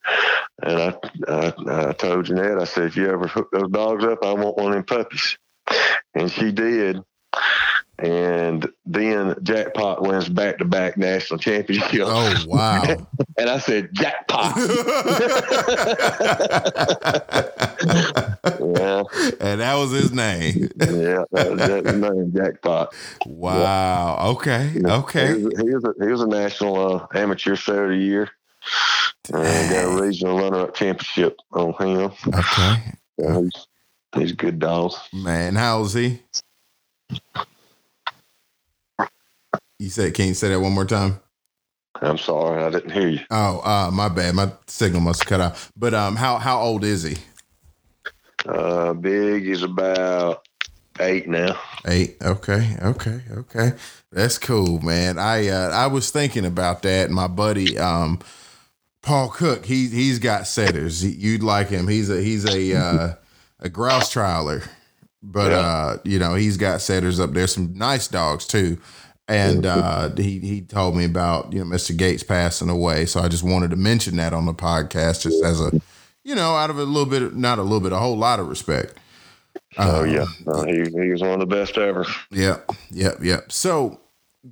And 0.62 0.80
I, 0.80 0.94
I, 1.28 1.88
I 1.88 1.92
told 1.92 2.26
Jeanette, 2.26 2.58
I 2.58 2.64
said, 2.64 2.84
if 2.84 2.96
you 2.96 3.10
ever 3.10 3.26
hook 3.26 3.50
those 3.52 3.70
dogs 3.70 4.04
up, 4.04 4.24
I 4.24 4.32
want 4.32 4.56
one 4.56 4.68
of 4.68 4.72
them 4.74 4.84
puppies 4.84 5.36
and 6.14 6.30
she 6.30 6.52
did. 6.52 7.02
And 7.98 8.68
then 8.84 9.36
Jackpot 9.42 10.02
wins 10.02 10.28
back 10.28 10.58
to 10.58 10.66
back 10.66 10.98
national 10.98 11.38
championship. 11.38 12.02
Oh 12.04 12.44
wow! 12.46 12.82
and 13.38 13.48
I 13.48 13.58
said 13.58 13.88
Jackpot. 13.94 14.54
yeah, 14.58 14.66
and 19.40 19.60
that 19.60 19.74
was 19.76 19.92
his 19.92 20.12
name. 20.12 20.68
yeah, 20.78 21.24
that 21.32 21.50
was 21.50 21.62
his 21.62 21.94
name, 21.94 22.32
Jackpot. 22.36 22.94
Wow. 23.24 24.16
Yeah. 24.18 24.26
Okay. 24.28 24.72
Okay. 24.84 25.38
He 25.38 25.44
was, 25.44 25.58
he 25.58 25.74
was, 25.74 25.84
a, 25.84 25.94
he 26.04 26.12
was 26.12 26.20
a 26.20 26.26
national 26.26 26.94
uh, 26.94 27.06
amateur 27.14 27.56
setter 27.56 27.84
of 27.84 27.90
the 27.92 27.96
year. 27.96 28.30
And 29.32 29.70
got 29.70 29.84
a 29.84 30.02
regional 30.02 30.38
runner-up 30.38 30.74
championship 30.74 31.38
on 31.52 31.72
him. 31.74 32.12
Okay. 32.28 32.76
Yeah, 33.18 33.40
He's 33.40 33.66
a 34.14 34.32
good 34.32 34.58
dog. 34.58 34.92
Man, 35.12 35.54
how's 35.54 35.94
he? 35.94 36.20
You 39.78 39.90
said, 39.90 40.14
can 40.14 40.28
you 40.28 40.34
say 40.34 40.48
that 40.48 40.60
one 40.60 40.72
more 40.72 40.86
time? 40.86 41.20
I'm 42.02 42.18
sorry, 42.18 42.62
I 42.62 42.70
didn't 42.70 42.90
hear 42.90 43.08
you. 43.08 43.20
Oh, 43.30 43.60
uh, 43.60 43.90
my 43.90 44.08
bad. 44.08 44.34
My 44.34 44.52
signal 44.66 45.00
must 45.00 45.22
have 45.22 45.28
cut 45.28 45.40
out. 45.40 45.68
But 45.76 45.94
um, 45.94 46.16
how 46.16 46.36
how 46.36 46.60
old 46.60 46.84
is 46.84 47.02
he? 47.02 47.16
Uh, 48.44 48.92
big 48.92 49.46
is 49.48 49.62
about 49.62 50.46
eight 51.00 51.28
now. 51.28 51.58
Eight. 51.86 52.16
Okay. 52.22 52.76
Okay. 52.82 53.20
Okay. 53.30 53.72
That's 54.12 54.38
cool, 54.38 54.80
man. 54.80 55.18
I 55.18 55.48
uh, 55.48 55.70
I 55.70 55.86
was 55.86 56.10
thinking 56.10 56.44
about 56.44 56.82
that. 56.82 57.10
My 57.10 57.28
buddy, 57.28 57.78
um, 57.78 58.20
Paul 59.02 59.30
Cook. 59.30 59.64
He 59.64 59.88
he's 59.88 60.18
got 60.18 60.46
setters. 60.46 61.04
You'd 61.04 61.42
like 61.42 61.68
him. 61.68 61.88
He's 61.88 62.10
a 62.10 62.20
he's 62.20 62.44
a 62.44 62.76
uh, 62.76 63.14
a 63.60 63.68
grouse 63.68 64.12
trialer, 64.12 64.66
but 65.22 65.50
yeah. 65.50 65.58
uh, 65.58 65.96
you 66.04 66.18
know 66.18 66.34
he's 66.34 66.56
got 66.56 66.80
setters 66.80 67.20
up 67.20 67.32
there. 67.32 67.46
Some 67.46 67.74
nice 67.74 68.08
dogs 68.08 68.46
too. 68.46 68.78
And 69.28 69.66
uh, 69.66 70.10
he 70.16 70.38
he 70.38 70.60
told 70.60 70.96
me 70.96 71.04
about 71.04 71.52
you 71.52 71.58
know 71.58 71.64
Mr. 71.64 71.96
Gates 71.96 72.22
passing 72.22 72.68
away, 72.68 73.06
so 73.06 73.20
I 73.20 73.28
just 73.28 73.42
wanted 73.42 73.70
to 73.70 73.76
mention 73.76 74.16
that 74.16 74.32
on 74.32 74.46
the 74.46 74.54
podcast, 74.54 75.22
just 75.22 75.42
as 75.42 75.60
a 75.60 75.72
you 76.22 76.34
know 76.34 76.54
out 76.54 76.70
of 76.70 76.78
a 76.78 76.84
little 76.84 77.10
bit, 77.10 77.34
not 77.34 77.58
a 77.58 77.62
little 77.62 77.80
bit, 77.80 77.92
a 77.92 77.98
whole 77.98 78.16
lot 78.16 78.38
of 78.38 78.48
respect. 78.48 78.98
Oh 79.78 80.04
um, 80.04 80.10
yeah, 80.10 80.26
he 80.66 80.84
he 80.90 81.10
was 81.10 81.22
one 81.22 81.32
of 81.32 81.40
the 81.40 81.46
best 81.46 81.76
ever. 81.76 82.06
Yep, 82.30 82.70
yep, 82.90 83.16
yep. 83.20 83.50
So 83.50 84.00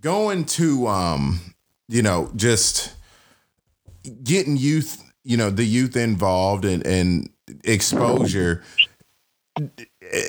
going 0.01 0.45
to 0.45 0.89
um, 0.89 1.41
you 1.89 2.03
know, 2.03 2.31
just 2.35 2.95
getting 4.25 4.57
youth, 4.57 5.03
you 5.23 5.37
know, 5.37 5.51
the 5.51 5.65
youth 5.65 5.97
involved 5.97 6.65
and 6.65 6.85
and 6.85 7.31
exposure 7.63 8.63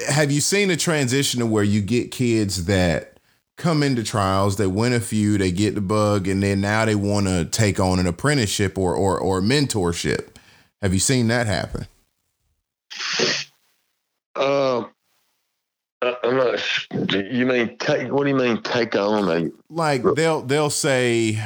have 0.10 0.32
you 0.32 0.42
seen 0.42 0.70
a 0.70 0.76
transition 0.76 1.40
to 1.40 1.46
where 1.46 1.64
you 1.64 1.82
get 1.82 2.12
kids 2.12 2.66
that 2.66 3.20
come 3.58 3.82
into 3.82 4.04
trials, 4.04 4.58
they 4.58 4.68
win 4.68 4.94
a 4.94 5.00
few, 5.00 5.38
they 5.38 5.52
get 5.52 5.76
the 5.76 5.82
bug, 5.82 6.28
and 6.28 6.44
then 6.44 6.62
now 6.62 6.86
they 6.86 6.96
want 6.96 7.28
to 7.28 7.46
take 7.46 7.80
on 7.80 8.00
an 8.00 8.08
apprenticeship 8.08 8.78
or 8.78 8.94
or 8.96 9.20
or 9.20 9.42
mentorship? 9.42 10.36
Have 10.82 10.94
you 10.94 11.00
seen 11.00 11.28
that 11.30 11.48
happen? 11.48 11.88
Um, 14.36 14.92
uh, 16.02 16.14
I'm 16.24 16.38
not. 16.38 16.60
You 17.12 17.46
mean 17.46 17.78
take? 17.78 18.12
What 18.12 18.24
do 18.24 18.30
you 18.30 18.36
mean 18.36 18.62
take 18.62 18.96
on 18.96 19.30
a? 19.30 19.50
Like 19.70 20.04
they'll 20.16 20.42
they'll 20.42 20.70
say, 20.70 21.42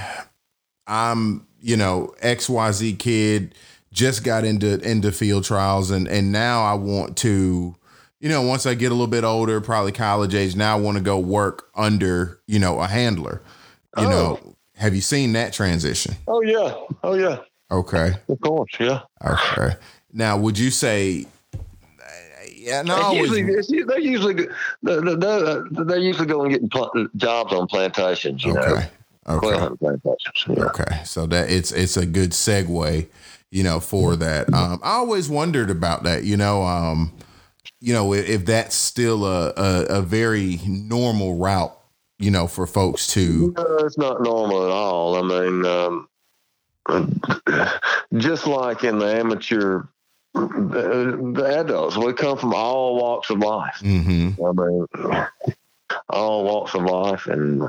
I'm 0.87 1.47
you 1.61 1.77
know 1.77 2.13
X 2.19 2.49
Y 2.49 2.71
Z 2.71 2.93
kid 2.95 3.55
just 3.99 4.23
got 4.23 4.45
into 4.45 4.79
into 4.89 5.11
field 5.11 5.43
trials 5.43 5.91
and 5.91 6.07
and 6.07 6.31
now 6.31 6.63
I 6.63 6.73
want 6.73 7.17
to 7.17 7.75
you 8.21 8.29
know 8.29 8.41
once 8.41 8.65
I 8.65 8.73
get 8.73 8.87
a 8.87 8.95
little 8.95 9.07
bit 9.07 9.25
older 9.25 9.59
probably 9.59 9.91
college 9.91 10.33
age 10.33 10.55
now 10.55 10.77
I 10.77 10.79
want 10.79 10.97
to 10.97 11.03
go 11.03 11.19
work 11.19 11.69
under 11.75 12.39
you 12.47 12.59
know 12.59 12.79
a 12.79 12.87
handler 12.87 13.41
you 13.97 14.05
oh. 14.05 14.09
know 14.09 14.55
have 14.77 14.95
you 14.95 15.01
seen 15.01 15.33
that 15.33 15.51
transition 15.51 16.15
oh 16.29 16.41
yeah 16.41 16.73
oh 17.03 17.15
yeah 17.15 17.39
okay 17.69 18.13
of 18.29 18.39
course 18.39 18.71
yeah 18.79 19.01
okay 19.25 19.75
now 20.13 20.37
would 20.37 20.57
you 20.57 20.71
say 20.71 21.25
yeah, 22.55 22.81
no. 22.81 23.13
Usually, 23.13 23.41
they're 23.41 23.99
usually 23.99 24.47
they're, 24.83 25.01
they're 25.01 25.97
usually 25.97 26.27
going 26.27 26.51
getting 26.51 26.69
pl- 26.69 27.07
jobs 27.15 27.53
on 27.53 27.67
plantations. 27.67 28.43
You 28.43 28.55
okay. 28.57 28.87
Know? 29.27 29.37
Okay. 29.37 29.75
Plantations, 29.79 30.45
yeah. 30.47 30.63
Okay. 30.65 31.03
So 31.05 31.25
that 31.27 31.49
it's 31.49 31.71
it's 31.71 31.95
a 31.95 32.05
good 32.05 32.31
segue 32.31 33.07
you 33.51 33.63
know, 33.63 33.79
for 33.79 34.15
that. 34.15 34.53
Um, 34.53 34.79
I 34.83 34.93
always 34.93 35.29
wondered 35.29 35.69
about 35.69 36.03
that, 36.03 36.23
you 36.23 36.37
know, 36.37 36.63
um, 36.63 37.13
you 37.79 37.93
know, 37.93 38.13
if, 38.13 38.27
if 38.29 38.45
that's 38.45 38.75
still 38.75 39.25
a, 39.25 39.53
a, 39.55 39.85
a, 39.89 40.01
very 40.01 40.59
normal 40.65 41.35
route, 41.35 41.75
you 42.19 42.29
know, 42.31 42.47
for 42.47 42.67
folks 42.67 43.07
to. 43.13 43.53
No, 43.57 43.77
it's 43.77 43.97
not 43.97 44.21
normal 44.21 44.65
at 44.65 44.71
all. 44.71 45.15
I 45.15 45.21
mean, 45.41 45.65
um, 45.65 46.09
just 48.17 48.45
like 48.45 48.83
in 48.83 48.99
the 48.99 49.05
amateur, 49.05 49.83
the, 50.33 51.31
the, 51.35 51.59
adults, 51.59 51.97
we 51.97 52.13
come 52.13 52.37
from 52.37 52.53
all 52.53 52.97
walks 52.97 53.29
of 53.29 53.39
life. 53.39 53.79
Mm-hmm. 53.79 54.43
I 54.43 54.51
mean, 54.51 55.27
all 56.09 56.43
walks 56.43 56.75
of 56.75 56.83
life, 56.83 57.27
and 57.27 57.63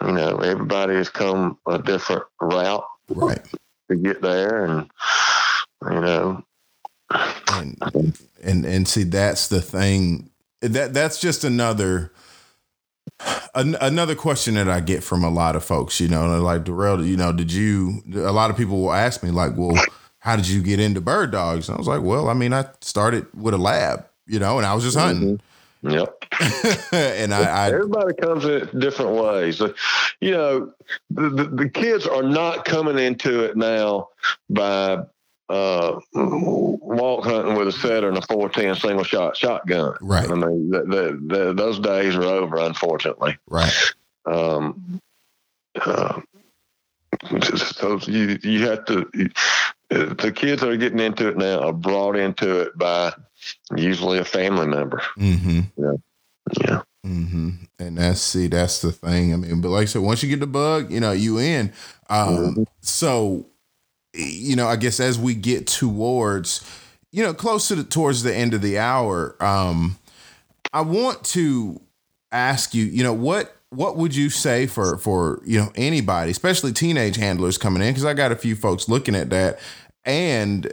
you 0.00 0.12
know, 0.12 0.38
everybody 0.38 0.94
has 0.94 1.08
come 1.08 1.58
a 1.66 1.78
different 1.78 2.24
route. 2.40 2.84
Right 3.08 3.40
to 3.90 3.96
get 3.96 4.22
there, 4.22 4.64
and 4.64 4.90
you 5.90 6.00
know, 6.00 6.44
and 7.52 7.76
and 8.42 8.64
and 8.64 8.88
see 8.88 9.04
that's 9.04 9.48
the 9.48 9.60
thing 9.60 10.30
that 10.60 10.94
that's 10.94 11.20
just 11.20 11.44
another 11.44 12.12
an, 13.54 13.76
another 13.80 14.14
question 14.14 14.54
that 14.54 14.68
I 14.68 14.80
get 14.80 15.04
from 15.04 15.24
a 15.24 15.30
lot 15.30 15.56
of 15.56 15.64
folks. 15.64 16.00
You 16.00 16.08
know, 16.08 16.40
like 16.40 16.64
Darrell, 16.64 17.04
you 17.04 17.16
know, 17.16 17.32
did 17.32 17.52
you? 17.52 18.02
A 18.14 18.32
lot 18.32 18.50
of 18.50 18.56
people 18.56 18.80
will 18.80 18.92
ask 18.92 19.22
me 19.22 19.30
like, 19.30 19.52
well. 19.56 19.76
How 20.18 20.36
did 20.36 20.48
you 20.48 20.62
get 20.62 20.80
into 20.80 21.02
bird 21.02 21.32
dogs? 21.32 21.68
And 21.68 21.76
I 21.76 21.78
was 21.78 21.86
like, 21.86 22.00
well, 22.00 22.30
I 22.30 22.32
mean, 22.32 22.54
I 22.54 22.64
started 22.80 23.26
with 23.34 23.52
a 23.52 23.58
lab, 23.58 24.06
you 24.26 24.38
know, 24.38 24.56
and 24.56 24.66
I 24.66 24.72
was 24.72 24.82
just 24.82 24.96
hunting. 24.96 25.36
Mm-hmm. 25.36 25.44
Yep. 25.84 26.24
and 26.92 27.34
I, 27.34 27.42
I, 27.42 27.66
everybody 27.68 28.14
comes 28.14 28.44
in 28.44 28.68
different 28.78 29.12
ways. 29.12 29.60
You 30.20 30.30
know, 30.30 30.72
the, 31.10 31.28
the, 31.28 31.44
the 31.44 31.68
kids 31.68 32.06
are 32.06 32.22
not 32.22 32.64
coming 32.64 32.98
into 32.98 33.44
it 33.44 33.56
now 33.56 34.08
by 34.48 35.04
uh, 35.50 36.00
walk 36.14 37.24
hunting 37.24 37.54
with 37.54 37.68
a 37.68 37.72
setter 37.72 38.08
and 38.08 38.16
a 38.16 38.22
410 38.22 38.76
single 38.76 39.04
shot 39.04 39.36
shotgun. 39.36 39.94
Right. 40.00 40.30
I 40.30 40.34
mean, 40.34 40.70
the, 40.70 40.80
the, 40.84 41.36
the, 41.36 41.54
those 41.54 41.78
days 41.78 42.16
are 42.16 42.22
over, 42.22 42.56
unfortunately. 42.56 43.36
Right. 43.46 43.74
Um, 44.24 45.00
uh, 45.84 46.20
so 47.56 47.98
you 48.06 48.38
you 48.42 48.66
have 48.68 48.84
to. 48.86 49.08
The 50.14 50.32
kids 50.34 50.60
that 50.62 50.68
are 50.70 50.76
getting 50.76 50.98
into 51.00 51.28
it 51.28 51.36
now 51.36 51.60
are 51.60 51.72
brought 51.72 52.16
into 52.16 52.60
it 52.60 52.76
by 52.76 53.12
usually 53.76 54.18
a 54.18 54.24
family 54.24 54.66
member. 54.66 55.02
Mm-hmm. 55.18 55.60
Yeah. 55.76 55.92
Yeah. 56.60 56.82
Mm-hmm. 57.06 57.50
And 57.78 57.98
that's 57.98 58.20
see, 58.20 58.46
that's 58.46 58.80
the 58.80 58.92
thing. 58.92 59.32
I 59.32 59.36
mean, 59.36 59.60
but 59.60 59.68
like 59.68 59.82
I 59.82 59.84
said, 59.86 60.02
once 60.02 60.22
you 60.22 60.28
get 60.28 60.40
the 60.40 60.46
bug, 60.46 60.90
you 60.90 61.00
know, 61.00 61.12
you 61.12 61.38
in. 61.38 61.72
Um, 62.08 62.28
Mm-hmm. 62.28 62.62
so 62.80 63.46
you 64.16 64.54
know, 64.56 64.68
I 64.68 64.76
guess 64.76 65.00
as 65.00 65.18
we 65.18 65.34
get 65.34 65.66
towards, 65.66 66.64
you 67.10 67.22
know, 67.22 67.34
close 67.34 67.68
to 67.68 67.74
the 67.74 67.84
towards 67.84 68.22
the 68.22 68.34
end 68.34 68.54
of 68.54 68.62
the 68.62 68.78
hour, 68.78 69.36
um, 69.42 69.98
I 70.72 70.82
want 70.82 71.24
to 71.26 71.80
ask 72.30 72.74
you, 72.74 72.84
you 72.84 73.02
know, 73.02 73.12
what 73.12 73.56
what 73.70 73.96
would 73.96 74.14
you 74.14 74.30
say 74.30 74.66
for 74.66 74.98
for 74.98 75.42
you 75.44 75.58
know 75.58 75.72
anybody, 75.74 76.30
especially 76.30 76.72
teenage 76.72 77.16
handlers 77.16 77.58
coming 77.58 77.82
in? 77.82 77.88
Because 77.90 78.04
I 78.04 78.14
got 78.14 78.30
a 78.32 78.36
few 78.36 78.54
folks 78.54 78.88
looking 78.88 79.16
at 79.16 79.30
that, 79.30 79.58
and 80.04 80.72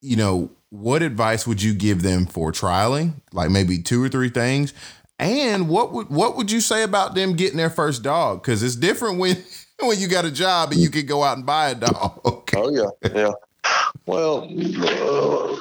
you 0.00 0.16
know, 0.16 0.50
what 0.70 1.02
advice 1.02 1.46
would 1.46 1.62
you 1.62 1.74
give 1.74 2.02
them 2.02 2.26
for 2.26 2.52
trialing? 2.52 3.14
Like 3.32 3.50
maybe 3.50 3.82
two 3.82 4.02
or 4.02 4.08
three 4.08 4.30
things. 4.30 4.72
And 5.18 5.68
what 5.68 5.92
would 5.92 6.08
what 6.08 6.36
would 6.36 6.50
you 6.50 6.60
say 6.60 6.82
about 6.82 7.14
them 7.14 7.34
getting 7.34 7.58
their 7.58 7.70
first 7.70 8.02
dog? 8.02 8.42
Because 8.42 8.62
it's 8.62 8.76
different 8.76 9.18
when 9.18 9.36
when 9.80 9.98
you 9.98 10.08
got 10.08 10.24
a 10.24 10.30
job 10.30 10.72
and 10.72 10.80
you 10.80 10.88
can 10.90 11.04
go 11.06 11.22
out 11.22 11.36
and 11.36 11.44
buy 11.44 11.70
a 11.70 11.74
dog. 11.74 12.20
Oh 12.56 12.70
yeah, 12.70 13.10
yeah. 13.14 13.32
Well, 14.06 14.44
uh, 14.44 15.56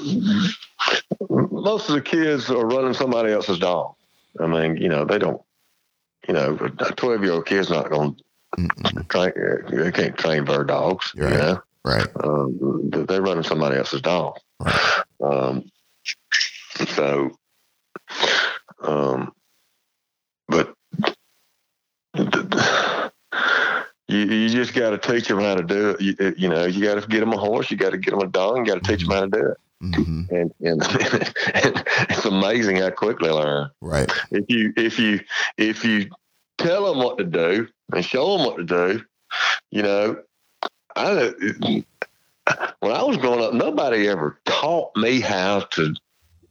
most 1.30 1.90
of 1.90 1.96
the 1.96 2.02
kids 2.02 2.50
are 2.50 2.66
running 2.66 2.94
somebody 2.94 3.34
else's 3.34 3.60
dog. 3.60 3.96
I 4.40 4.48
mean, 4.48 4.78
you 4.78 4.88
know, 4.88 5.04
they 5.06 5.18
don't. 5.18 5.42
You 6.28 6.34
know, 6.36 6.58
a 6.80 6.92
twelve-year-old 6.94 7.46
kid's 7.46 7.70
not 7.70 7.90
going 7.90 8.16
to 8.58 9.04
train. 9.10 9.32
They 9.72 9.92
can't 9.92 10.18
train 10.18 10.46
bird 10.46 10.68
dogs. 10.68 11.14
Right. 11.16 11.32
You 11.32 11.38
know, 11.38 11.62
Right. 11.86 12.08
um, 12.24 12.90
they're 12.90 13.22
running 13.22 13.44
somebody 13.44 13.78
else's 13.78 14.02
dog. 14.02 14.38
Right. 14.60 15.04
Um, 15.24 15.64
so, 16.88 17.32
um, 18.82 19.34
but 20.48 20.74
you, 24.08 24.18
you 24.18 24.50
just 24.50 24.74
got 24.74 24.90
to 24.90 24.98
teach 24.98 25.28
them 25.28 25.40
how 25.40 25.56
to 25.56 25.64
do 25.64 25.92
it. 25.92 26.02
You, 26.02 26.36
you 26.38 26.50
know, 26.50 26.66
you 26.66 26.84
got 26.84 27.02
to 27.02 27.08
get 27.08 27.20
them 27.22 27.34
a 27.34 27.38
horse, 27.38 27.72
you 27.72 27.78
got 27.78 27.92
to 27.92 27.98
get 27.98 28.12
them 28.12 28.22
a 28.22 28.28
dog, 28.28 28.58
you 28.58 28.66
got 28.66 28.84
to 28.84 28.90
teach 28.92 29.08
them 29.08 29.16
how 29.16 29.22
to 29.22 29.28
do 29.28 29.46
it. 29.52 29.58
hmm 29.82 30.24
And, 30.30 30.52
and, 30.62 30.82
and 31.54 31.84
it's 32.10 32.26
amazing 32.26 32.78
how 32.78 32.90
quickly 32.90 33.30
they 33.30 33.34
learn. 33.34 33.70
Right. 33.82 34.12
If 34.32 34.46
you 34.50 34.74
if 34.76 35.00
you 35.00 35.22
if 35.58 35.86
you 35.86 36.10
tell 36.58 36.86
them 36.86 36.98
what 36.98 37.18
to 37.18 37.24
do 37.24 37.68
and 37.94 38.04
show 38.04 38.38
them 38.38 38.46
what 38.46 38.58
to 38.58 38.64
do, 38.64 39.02
you 39.72 39.84
know, 39.84 40.18
I 41.00 41.84
when 42.80 42.92
I 42.92 43.04
was 43.04 43.18
growing 43.18 43.42
up, 43.44 43.54
nobody 43.54 44.08
ever 44.08 44.40
taught 44.46 44.96
me 44.96 45.20
how 45.20 45.62
to 45.62 45.94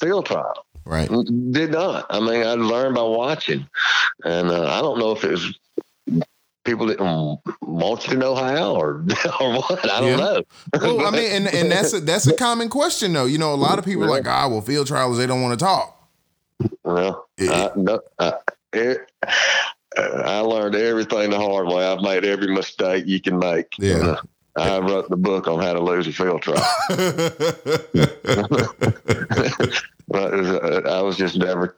field 0.01 0.27
trial. 0.27 0.65
Right. 0.85 1.09
Did 1.51 1.73
not. 1.73 2.07
I 2.09 2.21
mean, 2.21 2.47
I 2.47 2.55
learned 2.55 2.95
by 2.95 3.03
watching, 3.03 3.67
and 4.25 4.49
uh, 4.51 4.67
I 4.73 4.81
don't 4.81 4.99
know 4.99 5.13
if 5.13 5.23
it 5.25 5.33
was 5.33 5.59
people 6.65 6.87
didn't 6.87 7.41
want 7.63 8.07
you 8.07 8.13
to 8.13 8.19
know 8.19 8.35
how 8.35 8.75
or 8.75 9.05
or 9.41 9.55
what. 9.57 9.91
I 9.91 10.01
don't 10.01 10.11
Yeah. 10.11 10.17
know. 10.17 10.43
Well, 10.81 11.07
I 11.07 11.11
mean, 11.11 11.31
and, 11.33 11.47
and 11.49 11.71
that's 11.71 11.93
a 11.93 12.01
that's 12.01 12.27
a 12.27 12.35
common 12.47 12.69
question 12.71 13.13
though. 13.13 13.27
You 13.27 13.39
know, 13.39 13.53
a 13.53 13.57
lot 13.57 13.79
of 13.79 13.85
people 13.85 14.05
are 14.05 14.09
like, 14.09 14.27
ah, 14.27 14.49
well, 14.49 14.61
field 14.63 14.87
trialers 14.87 15.17
they 15.19 15.27
don't 15.27 15.43
want 15.43 15.59
to 15.59 15.65
talk. 15.65 15.95
Well, 16.85 17.29
Yeah. 17.39 17.71
I, 17.75 17.79
no, 17.79 18.01
I, 18.19 18.33
it, 18.73 19.11
uh, 19.97 20.01
I 20.25 20.39
learned 20.41 20.75
everything 20.75 21.31
the 21.31 21.39
hard 21.39 21.69
way. 21.69 21.87
I've 21.87 22.01
made 22.03 22.25
every 22.25 22.53
mistake 22.55 23.05
you 23.07 23.21
can 23.21 23.39
make. 23.39 23.67
Yeah. 23.79 23.95
And, 23.97 24.05
uh, 24.09 24.21
I 24.59 24.79
wrote 24.79 25.09
the 25.09 25.17
book 25.17 25.49
on 25.49 25.61
how 25.61 25.73
to 25.73 25.81
lose 25.81 26.07
a 26.07 26.13
field 26.13 26.43
trial. 26.43 26.63
but 30.09 30.35
uh, 30.35 30.83
I 30.89 31.03
was 31.03 31.17
just 31.17 31.37
never 31.37 31.77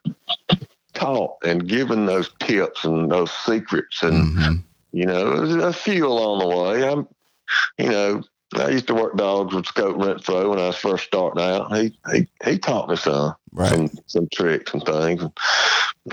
taught 0.95 1.37
and 1.45 1.69
given 1.69 2.07
those 2.07 2.31
tips 2.41 2.85
and 2.85 3.11
those 3.11 3.31
secrets, 3.33 4.03
and 4.03 4.37
Mhm. 4.37 4.63
you 4.93 5.07
know, 5.07 5.27
a 5.63 5.73
few 5.73 6.07
along 6.07 6.41
the 6.41 6.57
way. 6.57 6.89
I'm, 6.89 7.07
you 7.79 7.91
know, 7.91 8.23
I 8.57 8.69
used 8.71 8.87
to 8.89 8.95
work 8.95 9.17
dogs 9.17 9.55
with 9.55 9.67
Scope 9.67 9.97
Renfro 9.97 10.51
when 10.51 10.59
I 10.59 10.67
was 10.69 10.77
first 10.77 11.05
starting 11.05 11.43
out. 11.43 11.77
He 11.77 11.97
he 12.13 12.29
he 12.45 12.59
taught 12.59 12.89
me 12.89 12.97
some 12.97 13.35
Right. 13.53 13.71
some 13.73 13.91
some 14.07 14.29
tricks 14.33 14.73
and 14.75 14.85
things. 14.85 15.23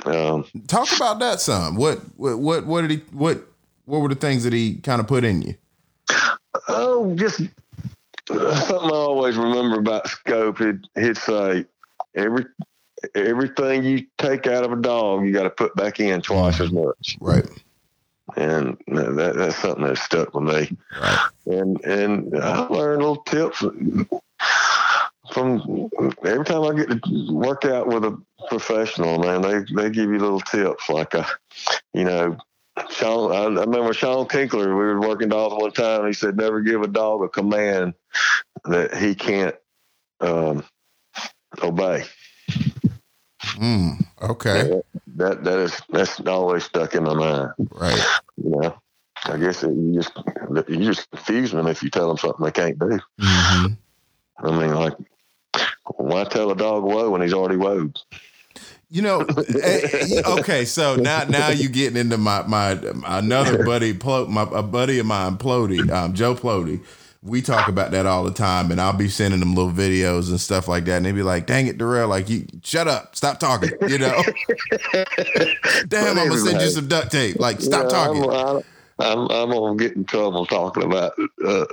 Um, 0.05 0.45
Talk 0.67 0.91
about 0.95 1.19
that 1.19 1.39
some. 1.41 1.75
What 1.75 1.99
what 2.17 2.65
what 2.65 2.81
did 2.81 2.91
he 2.91 2.97
what 3.11 3.43
what 3.85 4.01
were 4.01 4.09
the 4.09 4.15
things 4.15 4.43
that 4.43 4.53
he 4.53 4.75
kind 4.75 4.99
of 4.99 5.07
put 5.07 5.23
in 5.23 5.41
you? 5.41 5.55
Oh, 6.67 7.15
just 7.15 7.41
uh, 8.29 8.55
something 8.55 8.89
I 8.89 8.93
always 8.93 9.37
remember 9.37 9.79
about 9.79 10.07
Scope. 10.07 10.59
He'd 10.59 10.87
he'd 10.95 11.17
say 11.17 11.65
every 12.15 12.45
everything 13.15 13.83
you 13.83 14.05
take 14.17 14.47
out 14.47 14.63
of 14.63 14.71
a 14.71 14.81
dog, 14.81 15.25
you 15.25 15.33
got 15.33 15.43
to 15.43 15.49
put 15.49 15.75
back 15.75 15.99
in 15.99 16.21
twice 16.21 16.59
as 16.59 16.71
much. 16.71 17.17
Right. 17.19 17.45
and 18.35 18.77
that, 18.87 19.35
that's 19.35 19.55
something 19.57 19.85
that 19.85 19.97
stuck 19.97 20.33
with 20.33 20.43
me. 20.43 20.77
Right. 20.99 21.29
And 21.45 21.83
and 21.85 22.37
I 22.37 22.67
learned 22.67 23.01
little 23.01 23.23
tips 23.23 23.63
from 25.31 25.89
every 26.25 26.45
time 26.45 26.63
I 26.63 26.73
get 26.73 26.89
to 26.89 27.31
work 27.31 27.65
out 27.65 27.87
with 27.87 28.03
a 28.03 28.21
professional. 28.49 29.19
Man, 29.19 29.41
they 29.41 29.63
they 29.73 29.89
give 29.89 30.09
you 30.09 30.19
little 30.19 30.41
tips 30.41 30.89
like, 30.89 31.13
a, 31.13 31.25
you 31.93 32.03
know. 32.03 32.37
Sean, 32.91 33.31
I, 33.31 33.59
I 33.59 33.63
remember 33.63 33.93
Shawn 33.93 34.27
Kinkelaar. 34.27 34.67
We 34.67 34.73
were 34.73 34.99
working 34.99 35.29
dogs 35.29 35.61
one 35.61 35.71
time. 35.71 36.05
He 36.07 36.13
said, 36.13 36.37
"Never 36.37 36.61
give 36.61 36.81
a 36.81 36.87
dog 36.87 37.23
a 37.23 37.29
command 37.29 37.93
that 38.65 38.95
he 38.95 39.15
can't 39.15 39.55
um, 40.19 40.63
obey." 41.61 42.03
Mm, 43.55 44.05
okay. 44.21 44.81
That 45.15 45.43
that 45.43 45.59
is 45.59 45.81
that's 45.89 46.19
always 46.21 46.63
stuck 46.65 46.95
in 46.95 47.03
my 47.03 47.13
mind. 47.13 47.51
Right. 47.71 48.03
You 48.37 48.49
know, 48.51 48.79
I 49.25 49.37
guess 49.37 49.63
it, 49.63 49.73
you 49.73 49.93
just 49.95 50.11
you 50.67 50.85
just 50.85 51.09
confuse 51.09 51.51
them 51.51 51.67
if 51.67 51.81
you 51.81 51.89
tell 51.89 52.07
them 52.07 52.17
something 52.17 52.43
they 52.43 52.51
can't 52.51 52.77
do. 52.79 52.99
hmm 53.19 53.67
I 54.39 54.51
mean, 54.51 54.75
like, 54.75 54.93
why 55.95 56.23
tell 56.25 56.51
a 56.51 56.55
dog 56.55 56.83
whoa 56.83 57.09
when 57.09 57.21
he's 57.21 57.33
already 57.33 57.55
woed? 57.55 57.97
You 58.89 59.01
know, 59.01 59.19
eh, 59.21 60.21
okay. 60.25 60.63
So 60.63 60.95
now, 60.95 61.25
now 61.25 61.49
you 61.49 61.67
getting 61.67 61.97
into 61.97 62.17
my 62.17 62.43
my 62.43 62.79
another 63.05 63.63
buddy, 63.65 63.93
Plo, 63.93 64.29
my 64.29 64.47
a 64.53 64.63
buddy 64.63 64.99
of 64.99 65.05
mine, 65.05 65.37
Plody, 65.37 65.89
um, 65.91 66.13
Joe 66.13 66.35
Plody. 66.35 66.79
We 67.21 67.41
talk 67.41 67.67
about 67.67 67.91
that 67.91 68.05
all 68.05 68.23
the 68.23 68.31
time, 68.31 68.71
and 68.71 68.79
I'll 68.79 68.93
be 68.93 69.09
sending 69.09 69.41
them 69.41 69.55
little 69.55 69.71
videos 69.73 70.29
and 70.29 70.39
stuff 70.39 70.69
like 70.69 70.85
that, 70.85 70.97
and 70.97 71.05
they 71.05 71.11
be 71.11 71.23
like, 71.23 71.47
"Dang 71.47 71.67
it, 71.67 71.77
Darrell! 71.77 72.07
Like 72.07 72.29
you, 72.29 72.47
shut 72.63 72.87
up, 72.87 73.15
stop 73.17 73.39
talking." 73.39 73.71
You 73.87 73.97
know, 73.97 74.23
damn, 75.89 76.17
I'm 76.17 76.29
gonna 76.29 76.37
send 76.39 76.61
you 76.61 76.69
some 76.69 76.87
duct 76.87 77.11
tape. 77.11 77.39
Like, 77.39 77.59
stop 77.59 77.83
Yeah, 77.83 77.89
talking. 77.89 78.23
I'm, 78.23 78.63
I'm, 78.99 79.19
I'm 79.29 79.49
gonna 79.49 79.75
get 79.75 79.97
in 79.97 80.05
trouble 80.05 80.45
talking 80.45 80.83
about 80.83 81.13
uh, 81.45 81.65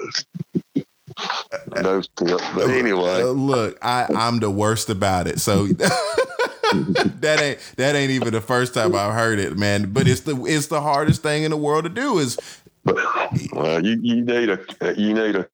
tips. 1.17 2.43
But 2.55 2.71
anyway, 2.71 3.23
Uh, 3.23 3.27
look, 3.27 3.79
I 3.83 4.07
I'm 4.15 4.41
the 4.41 4.51
worst 4.51 4.91
about 4.91 5.27
it. 5.27 5.41
So 5.41 5.67
that 6.73 7.39
ain't 7.41 7.59
that 7.77 7.95
ain't 7.95 8.11
even 8.11 8.33
the 8.33 8.41
first 8.41 8.75
time 8.75 8.95
I've 8.95 9.15
heard 9.15 9.39
it, 9.39 9.57
man. 9.57 9.93
But 9.93 10.09
it's 10.09 10.21
the 10.23 10.37
it's 10.45 10.67
the 10.67 10.81
hardest 10.81 11.23
thing 11.23 11.45
in 11.45 11.51
the 11.51 11.57
world 11.57 11.85
to 11.85 11.91
do 11.91 12.19
is 12.19 12.39
but 12.85 12.97
well, 13.53 13.85
you 13.85 13.99
you 14.03 14.25
need 14.25 14.51
a 14.51 14.59
you 14.97 15.15
need 15.15 15.37
a 15.37 15.49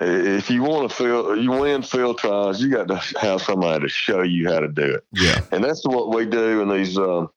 if 0.00 0.50
you 0.50 0.62
want 0.62 0.90
to 0.90 0.96
feel 0.96 1.36
you 1.36 1.50
win 1.52 1.82
field 1.82 2.18
trials, 2.18 2.60
you 2.60 2.68
got 2.68 2.88
to 2.88 2.96
have 3.20 3.40
somebody 3.42 3.82
to 3.82 3.88
show 3.88 4.22
you 4.22 4.50
how 4.50 4.58
to 4.60 4.68
do 4.68 4.82
it. 4.94 5.04
yeah 5.12 5.40
and 5.52 5.62
that's 5.62 5.84
what 5.86 6.12
we 6.14 6.26
do 6.26 6.60
in 6.62 6.68
these 6.68 6.98
um, 6.98 7.30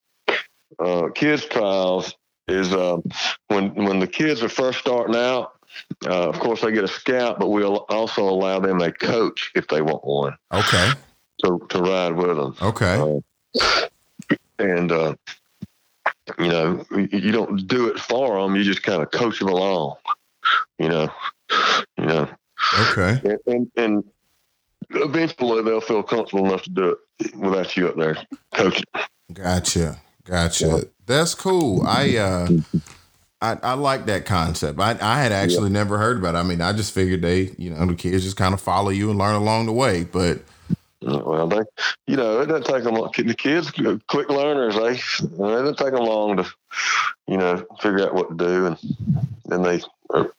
uh, 0.79 1.09
kids 1.13 1.45
trials 1.45 2.15
is 2.47 2.73
um, 2.73 3.03
when 3.49 3.73
when 3.75 3.99
the 3.99 4.07
kids 4.07 4.41
are 4.41 4.49
first 4.49 4.79
starting 4.79 5.15
out 5.15 5.56
uh, 6.05 6.29
of 6.29 6.39
course 6.39 6.61
they 6.61 6.71
get 6.71 6.83
a 6.83 6.87
scout 6.87 7.39
but 7.39 7.49
we'll 7.49 7.85
also 7.89 8.23
allow 8.23 8.59
them 8.59 8.81
a 8.81 8.91
coach 8.91 9.51
if 9.55 9.67
they 9.67 9.81
want 9.81 10.05
one. 10.05 10.37
Okay. 10.53 10.91
To, 11.43 11.65
to 11.69 11.79
ride 11.79 12.13
with 12.13 12.35
them. 12.35 12.55
Okay. 12.61 13.21
And 14.59 14.91
uh, 14.91 15.15
you 16.39 16.49
know 16.49 16.85
you 16.91 17.07
you 17.11 17.31
don't 17.31 17.67
do 17.67 17.87
it 17.87 17.99
for 17.99 18.41
them 18.41 18.55
you 18.55 18.63
just 18.63 18.83
kind 18.83 19.01
of 19.01 19.11
coach 19.11 19.39
them 19.39 19.49
along 19.49 19.95
you 20.79 20.89
know 20.89 21.09
you 21.97 22.05
know. 22.05 22.29
Okay. 22.79 23.21
And, 23.23 23.39
and, 23.47 23.71
and 23.77 24.03
eventually 24.91 25.63
they'll 25.63 25.81
feel 25.81 26.03
comfortable 26.03 26.45
enough 26.47 26.63
to 26.63 26.69
do 26.69 26.97
it 27.19 27.35
without 27.35 27.77
you 27.77 27.87
up 27.87 27.95
there 27.97 28.17
coaching. 28.53 28.83
Gotcha. 29.31 29.97
Gotcha. 30.23 30.87
That's 31.05 31.35
cool. 31.35 31.85
I 31.87 32.17
uh 32.17 32.47
I, 33.41 33.57
I 33.61 33.73
like 33.73 34.05
that 34.07 34.25
concept. 34.25 34.79
I, 34.79 34.97
I 34.99 35.21
had 35.21 35.31
actually 35.31 35.69
yeah. 35.69 35.73
never 35.73 35.97
heard 35.97 36.17
about 36.17 36.35
it. 36.35 36.39
I 36.39 36.43
mean, 36.43 36.61
I 36.61 36.73
just 36.73 36.91
figured 36.93 37.21
they, 37.21 37.53
you 37.57 37.69
know, 37.69 37.85
the 37.85 37.95
kids 37.95 38.23
just 38.23 38.37
kind 38.37 38.53
of 38.53 38.61
follow 38.61 38.89
you 38.89 39.09
and 39.09 39.19
learn 39.19 39.35
along 39.35 39.67
the 39.67 39.73
way. 39.73 40.03
But 40.05 40.39
uh, 41.05 41.21
well, 41.23 41.47
they, 41.47 41.61
you 42.07 42.15
know, 42.15 42.41
it 42.41 42.47
doesn't 42.47 42.65
take 42.65 42.83
them 42.83 42.95
long. 42.95 43.11
The 43.15 43.35
kids, 43.35 43.71
quick 44.07 44.29
learners, 44.29 44.75
they, 44.75 44.93
it 44.93 45.37
doesn't 45.37 45.77
take 45.77 45.93
them 45.93 46.03
long 46.03 46.37
to, 46.37 46.51
you 47.27 47.37
know, 47.37 47.63
figure 47.79 48.07
out 48.07 48.15
what 48.15 48.29
to 48.29 48.35
do, 48.35 48.65
and 48.65 48.77
then 49.45 49.61
they 49.61 49.81
are 50.09 50.33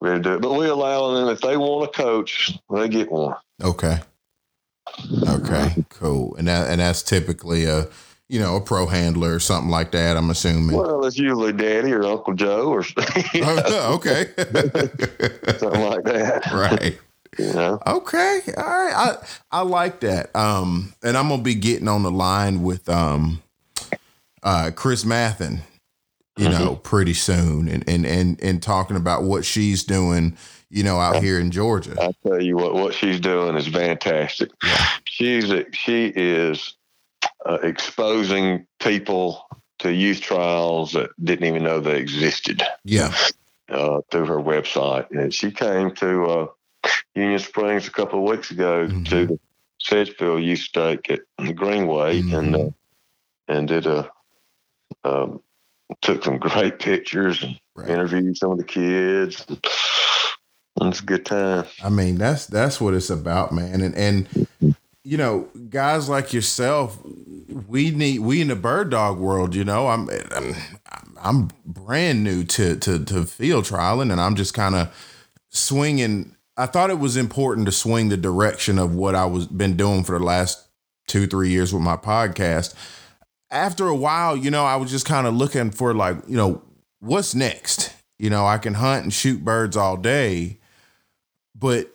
ready 0.00 0.18
to 0.18 0.22
do 0.22 0.34
it. 0.34 0.40
But 0.40 0.52
we 0.52 0.66
allow 0.66 1.14
them 1.14 1.28
if 1.28 1.40
they 1.40 1.56
want 1.56 1.88
a 1.88 1.92
coach, 1.92 2.56
they 2.70 2.88
get 2.88 3.10
one. 3.10 3.34
Okay. 3.62 3.98
Okay. 5.28 5.84
Cool. 5.88 6.36
And 6.36 6.46
that 6.46 6.70
and 6.70 6.80
that's 6.80 7.02
typically 7.02 7.64
a 7.64 7.88
you 8.28 8.40
know, 8.40 8.56
a 8.56 8.60
pro 8.60 8.86
handler 8.86 9.34
or 9.34 9.40
something 9.40 9.70
like 9.70 9.92
that. 9.92 10.16
I'm 10.16 10.30
assuming. 10.30 10.76
Well, 10.76 11.04
it's 11.06 11.18
usually 11.18 11.52
Daddy 11.52 11.92
or 11.92 12.04
Uncle 12.04 12.34
Joe 12.34 12.68
or 12.68 12.84
oh, 12.96 13.94
okay, 13.94 14.26
something 15.58 15.82
like 15.82 16.04
that. 16.04 16.50
Right. 16.52 16.98
You 17.38 17.52
know? 17.52 17.78
Okay. 17.86 18.40
All 18.56 18.64
right. 18.64 18.94
I 18.94 19.16
I 19.50 19.60
like 19.60 20.00
that. 20.00 20.34
Um, 20.34 20.94
and 21.02 21.18
I'm 21.18 21.28
gonna 21.28 21.42
be 21.42 21.54
getting 21.54 21.86
on 21.86 22.02
the 22.02 22.10
line 22.10 22.62
with 22.62 22.88
um, 22.88 23.42
uh, 24.42 24.70
Chris 24.74 25.04
Mathin, 25.04 25.58
you 26.38 26.48
mm-hmm. 26.48 26.64
know, 26.64 26.76
pretty 26.76 27.12
soon, 27.12 27.68
and 27.68 27.86
and 27.86 28.06
and 28.06 28.42
and 28.42 28.62
talking 28.62 28.96
about 28.96 29.24
what 29.24 29.44
she's 29.44 29.84
doing, 29.84 30.38
you 30.70 30.82
know, 30.82 30.98
out 30.98 31.22
here 31.22 31.38
in 31.38 31.50
Georgia. 31.50 31.94
I 32.00 32.12
tell 32.26 32.40
you 32.40 32.56
what, 32.56 32.72
what 32.72 32.94
she's 32.94 33.20
doing 33.20 33.54
is 33.56 33.68
fantastic. 33.68 34.48
She's 35.04 35.52
she 35.74 36.06
is 36.16 36.74
uh, 37.44 37.58
exposing 37.62 38.66
people 38.80 39.46
to 39.78 39.92
youth 39.92 40.20
trials 40.20 40.92
that 40.92 41.10
didn't 41.22 41.46
even 41.46 41.64
know 41.64 41.80
they 41.80 41.98
existed. 41.98 42.62
Yeah. 42.84 43.14
Uh, 43.68 44.00
through 44.10 44.26
her 44.26 44.38
website. 44.38 45.10
And 45.10 45.34
she 45.34 45.50
came 45.50 45.90
to 45.96 46.24
uh, 46.24 46.46
Union 47.16 47.40
Springs 47.40 47.88
a 47.88 47.90
couple 47.90 48.20
of 48.20 48.30
weeks 48.30 48.52
ago 48.52 48.86
mm-hmm. 48.86 49.02
to 49.04 49.26
the 49.26 49.40
Sedgefield 49.80 50.42
Youth 50.42 50.60
Stake 50.60 51.10
at 51.10 51.20
the 51.38 51.52
Greenway 51.52 52.20
mm-hmm. 52.20 52.34
and 52.34 52.56
uh, 52.56 52.70
and 53.48 53.68
did 53.68 53.86
a 53.86 54.10
um, 55.04 55.40
took 56.00 56.24
some 56.24 56.38
great 56.38 56.78
pictures 56.78 57.42
and 57.42 57.58
right. 57.74 57.88
interviewed 57.88 58.36
some 58.36 58.52
of 58.52 58.58
the 58.58 58.64
kids. 58.64 59.44
It's 60.80 61.00
a 61.00 61.04
good 61.04 61.24
time. 61.24 61.64
I 61.82 61.88
mean, 61.88 62.16
that's 62.18 62.46
that's 62.46 62.80
what 62.80 62.94
it's 62.94 63.10
about, 63.10 63.52
man. 63.52 63.80
And 63.80 63.94
and 63.94 64.46
you 65.06 65.16
know, 65.16 65.48
guys 65.68 66.08
like 66.08 66.32
yourself, 66.32 66.98
we 67.68 67.92
need 67.92 68.18
we 68.18 68.40
in 68.40 68.48
the 68.48 68.56
bird 68.56 68.90
dog 68.90 69.18
world. 69.18 69.54
You 69.54 69.62
know, 69.62 69.86
I'm 69.86 70.10
I'm, 70.32 70.54
I'm 71.22 71.50
brand 71.64 72.24
new 72.24 72.42
to 72.42 72.74
to 72.76 73.04
to 73.04 73.24
field 73.24 73.66
trialing, 73.66 74.10
and 74.10 74.20
I'm 74.20 74.34
just 74.34 74.52
kind 74.52 74.74
of 74.74 74.92
swinging. 75.48 76.34
I 76.56 76.66
thought 76.66 76.90
it 76.90 76.98
was 76.98 77.16
important 77.16 77.66
to 77.66 77.72
swing 77.72 78.08
the 78.08 78.16
direction 78.16 78.80
of 78.80 78.96
what 78.96 79.14
I 79.14 79.26
was 79.26 79.46
been 79.46 79.76
doing 79.76 80.02
for 80.02 80.18
the 80.18 80.24
last 80.24 80.66
two 81.06 81.28
three 81.28 81.50
years 81.50 81.72
with 81.72 81.84
my 81.84 81.96
podcast. 81.96 82.74
After 83.48 83.86
a 83.86 83.94
while, 83.94 84.36
you 84.36 84.50
know, 84.50 84.64
I 84.64 84.74
was 84.74 84.90
just 84.90 85.06
kind 85.06 85.28
of 85.28 85.34
looking 85.34 85.70
for 85.70 85.94
like, 85.94 86.16
you 86.26 86.36
know, 86.36 86.62
what's 86.98 87.32
next. 87.32 87.94
You 88.18 88.28
know, 88.28 88.44
I 88.44 88.58
can 88.58 88.74
hunt 88.74 89.04
and 89.04 89.12
shoot 89.12 89.44
birds 89.44 89.76
all 89.76 89.96
day, 89.96 90.58
but 91.54 91.92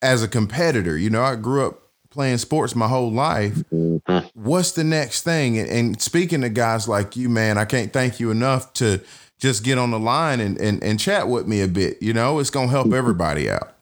as 0.00 0.22
a 0.22 0.28
competitor, 0.28 0.96
you 0.96 1.10
know, 1.10 1.22
I 1.22 1.36
grew 1.36 1.66
up 1.66 1.83
playing 2.14 2.38
sports 2.38 2.74
my 2.74 2.88
whole 2.88 3.12
life. 3.12 3.54
Mm-hmm. 3.72 4.28
What's 4.34 4.72
the 4.72 4.84
next 4.84 5.22
thing? 5.22 5.58
And, 5.58 5.68
and, 5.68 6.00
speaking 6.00 6.40
to 6.40 6.48
guys 6.48 6.88
like 6.88 7.16
you, 7.16 7.28
man, 7.28 7.58
I 7.58 7.64
can't 7.64 7.92
thank 7.92 8.20
you 8.20 8.30
enough 8.30 8.72
to 8.74 9.00
just 9.38 9.64
get 9.64 9.76
on 9.76 9.90
the 9.90 9.98
line 9.98 10.40
and, 10.40 10.56
and, 10.58 10.82
and 10.82 10.98
chat 10.98 11.28
with 11.28 11.46
me 11.46 11.60
a 11.60 11.68
bit. 11.68 12.00
You 12.00 12.14
know, 12.14 12.38
it's 12.38 12.50
going 12.50 12.68
to 12.68 12.70
help 12.70 12.86
mm-hmm. 12.86 12.94
everybody 12.94 13.50
out. 13.50 13.74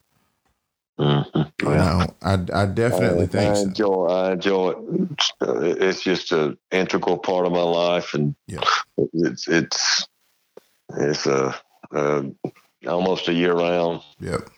Mm-hmm. 0.99 1.67
You 1.67 1.75
know, 1.75 2.07
I, 2.21 2.33
I 2.53 2.65
definitely 2.65 3.23
I, 3.23 3.27
think 3.27 3.55
I 3.55 3.59
enjoy, 3.61 4.07
so. 4.07 4.09
I 4.09 4.31
enjoy 4.33 4.71
it. 4.71 5.81
It's 5.81 6.01
just 6.01 6.31
an 6.31 6.57
integral 6.71 7.17
part 7.17 7.45
of 7.45 7.51
my 7.51 7.61
life. 7.61 8.13
And 8.13 8.35
yeah. 8.47 8.61
it's, 9.13 9.47
it's, 9.47 10.07
it's 10.97 11.25
a, 11.25 11.55
a 11.91 12.25
almost 12.87 13.27
a 13.27 13.33
year 13.33 13.53
round 13.53 14.01
yep. 14.19 14.49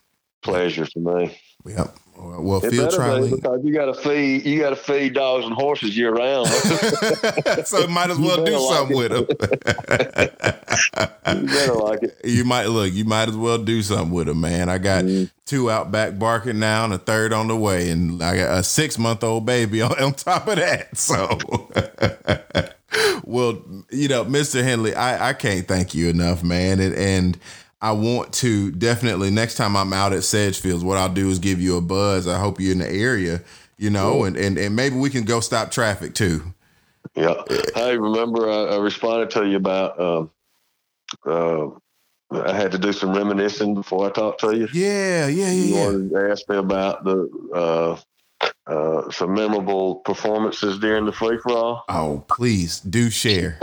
pleasure 0.41 0.85
for 0.85 0.99
me. 0.99 1.37
Yep. 1.65 1.95
Well, 2.17 2.63
it 2.63 2.71
field 2.71 2.91
trialing 2.91 3.35
because 3.35 3.61
you 3.63 3.73
got 3.73 3.85
to 3.85 3.93
feed 3.93 4.45
you 4.45 4.59
got 4.59 4.69
to 4.69 4.75
feed 4.75 5.13
dogs 5.13 5.45
and 5.45 5.53
horses 5.53 5.97
year 5.97 6.13
round. 6.13 6.47
so 7.65 7.87
might 7.87 8.09
as 8.09 8.17
well 8.17 8.43
do 8.43 8.59
something 8.59 8.97
with 8.97 9.11
them. 9.11 9.27
you 11.41 11.47
better 11.47 11.73
like 11.73 12.03
it. 12.03 12.17
You 12.23 12.45
might 12.45 12.67
look. 12.67 12.93
You 12.93 13.05
might 13.05 13.27
as 13.27 13.35
well 13.35 13.57
do 13.57 13.81
something 13.81 14.11
with 14.11 14.27
them, 14.27 14.41
man. 14.41 14.69
I 14.69 14.77
got 14.77 15.03
mm-hmm. 15.03 15.25
two 15.45 15.69
out 15.69 15.91
back 15.91 16.17
barking 16.17 16.59
now, 16.59 16.85
and 16.85 16.93
a 16.93 16.97
third 16.97 17.33
on 17.33 17.47
the 17.47 17.57
way, 17.57 17.89
and 17.89 18.23
I 18.23 18.37
got 18.37 18.59
a 18.59 18.63
six 18.63 18.97
month 18.97 19.23
old 19.23 19.45
baby 19.45 19.81
on, 19.81 20.01
on 20.01 20.13
top 20.13 20.47
of 20.47 20.55
that. 20.55 20.97
So. 20.97 21.37
well, 23.25 23.61
you 23.89 24.07
know, 24.07 24.23
Mr. 24.23 24.63
Hendley, 24.63 24.95
I, 24.95 25.29
I 25.29 25.33
can't 25.33 25.67
thank 25.67 25.93
you 25.93 26.09
enough, 26.09 26.43
man. 26.43 26.79
And, 26.79 26.95
and 26.95 27.37
I 27.81 27.91
want 27.91 28.33
to 28.35 28.71
definitely 28.71 29.29
next 29.29 29.55
time 29.55 29.75
I'm 29.75 29.93
out 29.93 30.13
at 30.13 30.19
Sedgefields, 30.19 30.83
what 30.83 30.97
I'll 30.97 31.13
do 31.13 31.29
is 31.29 31.39
give 31.39 31.61
you 31.61 31.77
a 31.77 31.81
buzz. 31.81 32.27
I 32.27 32.39
hope 32.39 32.59
you're 32.59 32.71
in 32.71 32.79
the 32.79 32.89
area, 32.89 33.41
you 33.77 33.89
know, 33.89 34.23
and, 34.23 34.37
and, 34.37 34.57
and 34.57 34.75
maybe 34.75 34.95
we 34.95 35.09
can 35.09 35.23
go 35.23 35.39
stop 35.39 35.71
traffic 35.71 36.15
too. 36.15 36.41
Yeah. 37.15 37.35
Hey, 37.75 37.97
remember 37.97 38.49
I, 38.49 38.75
I 38.75 38.77
responded 38.77 39.29
to 39.31 39.47
you 39.47 39.57
about, 39.57 39.99
um, 39.99 40.31
uh, 41.25 41.67
I 42.31 42.53
had 42.53 42.71
to 42.71 42.79
do 42.79 42.91
some 42.91 43.13
reminiscing 43.13 43.75
before 43.75 44.07
I 44.07 44.11
talked 44.11 44.41
to 44.41 44.57
you. 44.57 44.67
Yeah, 44.73 45.27
yeah, 45.27 45.51
yeah. 45.51 45.51
You 45.51 45.75
wanted 45.75 46.09
to 46.09 46.31
ask 46.31 46.49
me 46.49 46.57
about 46.57 47.03
the 47.03 47.29
uh, 47.53 47.97
uh, 48.67 49.11
some 49.11 49.33
memorable 49.33 49.97
performances 49.97 50.79
during 50.79 51.05
the 51.05 51.11
free 51.11 51.37
for 51.37 51.51
all. 51.51 51.85
Oh, 51.87 52.25
please 52.27 52.79
do 52.79 53.09
share. 53.09 53.59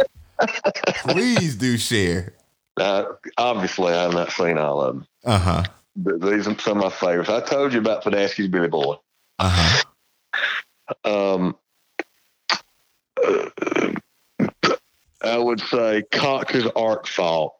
please 1.08 1.56
do 1.56 1.76
share. 1.76 2.34
Uh, 2.82 3.04
obviously, 3.38 3.92
I've 3.92 4.12
not 4.12 4.32
seen 4.32 4.58
all 4.58 4.80
of 4.80 4.94
them. 4.96 5.06
Uh 5.24 5.38
huh. 5.38 5.62
These 5.94 6.48
are 6.48 6.58
some 6.58 6.78
of 6.78 6.84
my 6.84 6.90
favorites. 6.90 7.30
I 7.30 7.40
told 7.40 7.72
you 7.72 7.78
about 7.78 8.02
Fedasky's 8.02 8.48
Billy 8.48 8.66
Boy. 8.68 8.96
Uh 9.38 9.82
huh. 11.04 11.34
Um, 11.38 11.56
uh, 13.24 13.92
I 15.22 15.38
would 15.38 15.60
say 15.60 16.02
Cox's 16.10 16.66
Arc 16.74 17.06
Fault, 17.06 17.54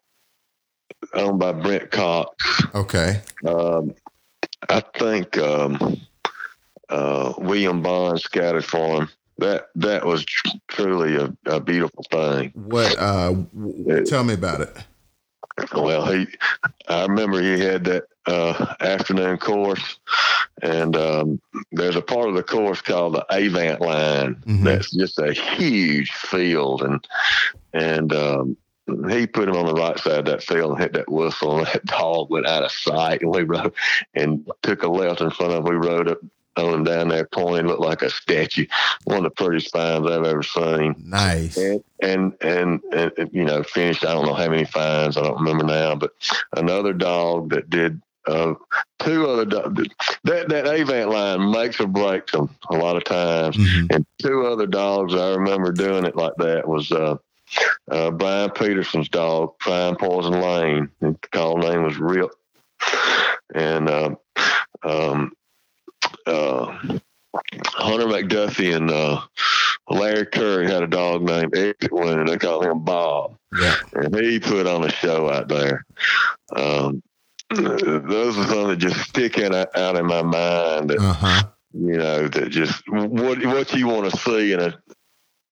owned 1.13 1.39
by 1.39 1.53
Brent 1.53 1.89
Cox. 1.89 2.63
Okay. 2.75 3.21
Um, 3.47 3.93
I 4.67 4.81
think 4.97 5.37
um, 5.37 6.01
uh, 6.89 7.33
William 7.37 7.81
Bond 7.81 8.19
scouted 8.19 8.65
for 8.65 8.97
him 8.97 9.09
that 9.37 9.67
that 9.75 10.05
was 10.05 10.25
truly 10.67 11.15
a, 11.15 11.33
a 11.45 11.61
beautiful 11.61 12.03
thing. 12.11 12.51
What? 12.55 12.93
Uh, 12.99 13.31
w- 13.53 14.05
tell 14.05 14.25
me 14.25 14.33
about 14.33 14.59
it. 14.59 14.75
Well, 15.73 16.11
he, 16.11 16.27
I 16.87 17.03
remember 17.03 17.41
he 17.41 17.59
had 17.59 17.83
that 17.85 18.05
uh, 18.25 18.75
afternoon 18.79 19.37
course, 19.37 19.99
and 20.61 20.95
um, 20.95 21.41
there's 21.71 21.95
a 21.95 22.01
part 22.01 22.29
of 22.29 22.35
the 22.35 22.43
course 22.43 22.81
called 22.81 23.15
the 23.15 23.25
Avant 23.29 23.81
line. 23.81 24.35
Mm-hmm. 24.35 24.63
That's 24.63 24.91
just 24.91 25.19
a 25.19 25.33
huge 25.33 26.11
field, 26.11 26.83
and 26.83 27.07
and 27.73 28.13
um, 28.13 28.57
he 29.09 29.27
put 29.27 29.49
him 29.49 29.55
on 29.55 29.65
the 29.65 29.73
right 29.73 29.97
side 29.99 30.19
of 30.19 30.25
that 30.25 30.43
field 30.43 30.71
and 30.71 30.81
hit 30.81 30.93
that 30.93 31.11
whistle, 31.11 31.57
and 31.57 31.67
that 31.73 31.85
dog 31.85 32.29
went 32.29 32.47
out 32.47 32.63
of 32.63 32.71
sight. 32.71 33.21
And 33.21 33.31
we 33.31 33.43
rode 33.43 33.73
and 34.13 34.47
took 34.61 34.83
a 34.83 34.89
left 34.89 35.21
in 35.21 35.31
front 35.31 35.53
of. 35.53 35.59
Him. 35.59 35.79
We 35.79 35.87
rode 35.87 36.09
up 36.09 36.19
on 36.57 36.73
him 36.73 36.83
down 36.83 37.07
there 37.07 37.25
pointing, 37.25 37.67
looked 37.67 37.81
like 37.81 38.01
a 38.01 38.09
statue. 38.09 38.65
One 39.05 39.17
of 39.17 39.23
the 39.23 39.29
prettiest 39.31 39.71
finds 39.71 40.09
I've 40.09 40.23
ever 40.23 40.43
seen. 40.43 40.95
Nice. 40.99 41.57
And, 41.57 41.83
and, 42.01 42.33
and, 42.41 42.81
and, 42.91 43.29
you 43.31 43.43
know, 43.43 43.63
finished, 43.63 44.05
I 44.05 44.13
don't 44.13 44.25
know 44.25 44.33
how 44.33 44.49
many 44.49 44.65
finds, 44.65 45.17
I 45.17 45.23
don't 45.23 45.39
remember 45.39 45.65
now, 45.65 45.95
but 45.95 46.11
another 46.55 46.93
dog 46.93 47.49
that 47.49 47.69
did 47.69 48.01
uh, 48.27 48.53
two 48.99 49.27
other 49.27 49.45
dogs. 49.45 49.89
That 50.23 50.47
that 50.49 50.65
Avant 50.65 51.09
line 51.09 51.51
makes 51.51 51.79
or 51.81 51.87
breaks 51.87 52.31
them 52.31 52.49
a 52.69 52.77
lot 52.77 52.95
of 52.95 53.03
times. 53.03 53.57
Mm-hmm. 53.57 53.87
And 53.89 54.05
two 54.21 54.45
other 54.45 54.65
dogs 54.67 55.13
I 55.13 55.31
remember 55.31 55.71
doing 55.71 56.05
it 56.05 56.15
like 56.15 56.33
that 56.37 56.67
was 56.67 56.91
uh, 56.91 57.17
uh, 57.91 58.11
Brian 58.11 58.51
Peterson's 58.51 59.09
dog, 59.09 59.57
Prime 59.59 59.97
Poison 59.97 60.39
Lane. 60.39 60.89
The 61.01 61.17
call 61.31 61.57
name 61.57 61.83
was 61.83 61.97
Rip. 61.97 62.31
And 63.53 63.89
uh, 63.89 64.15
um, 64.83 65.33
uh, 66.27 66.77
Hunter 67.65 68.05
McDuffie 68.05 68.75
and 68.75 68.89
uh, 68.89 69.21
Larry 69.89 70.25
Curry 70.25 70.69
had 70.69 70.83
a 70.83 70.87
dog 70.87 71.23
named 71.23 71.55
Exit 71.55 71.91
and 71.91 72.27
they 72.27 72.37
called 72.37 72.65
him 72.65 72.83
Bob. 72.83 73.37
Yeah. 73.59 73.75
And 73.93 74.15
he 74.15 74.39
put 74.39 74.67
on 74.67 74.83
a 74.83 74.91
show 74.91 75.29
out 75.29 75.47
there. 75.47 75.85
Um, 76.55 77.01
those 77.49 78.37
are 78.37 78.47
some 78.47 78.67
that 78.69 78.77
just 78.77 78.99
stick 79.09 79.39
out, 79.39 79.75
out 79.75 79.95
in 79.95 80.05
my 80.05 80.21
mind. 80.21 80.89
That, 80.89 80.99
uh-huh. 80.99 81.43
You 81.73 81.97
know, 81.97 82.27
that 82.27 82.49
just 82.49 82.83
what 82.87 83.43
what 83.43 83.73
you 83.73 83.87
want 83.87 84.11
to 84.11 84.17
see 84.17 84.53
in 84.53 84.59
a 84.59 84.79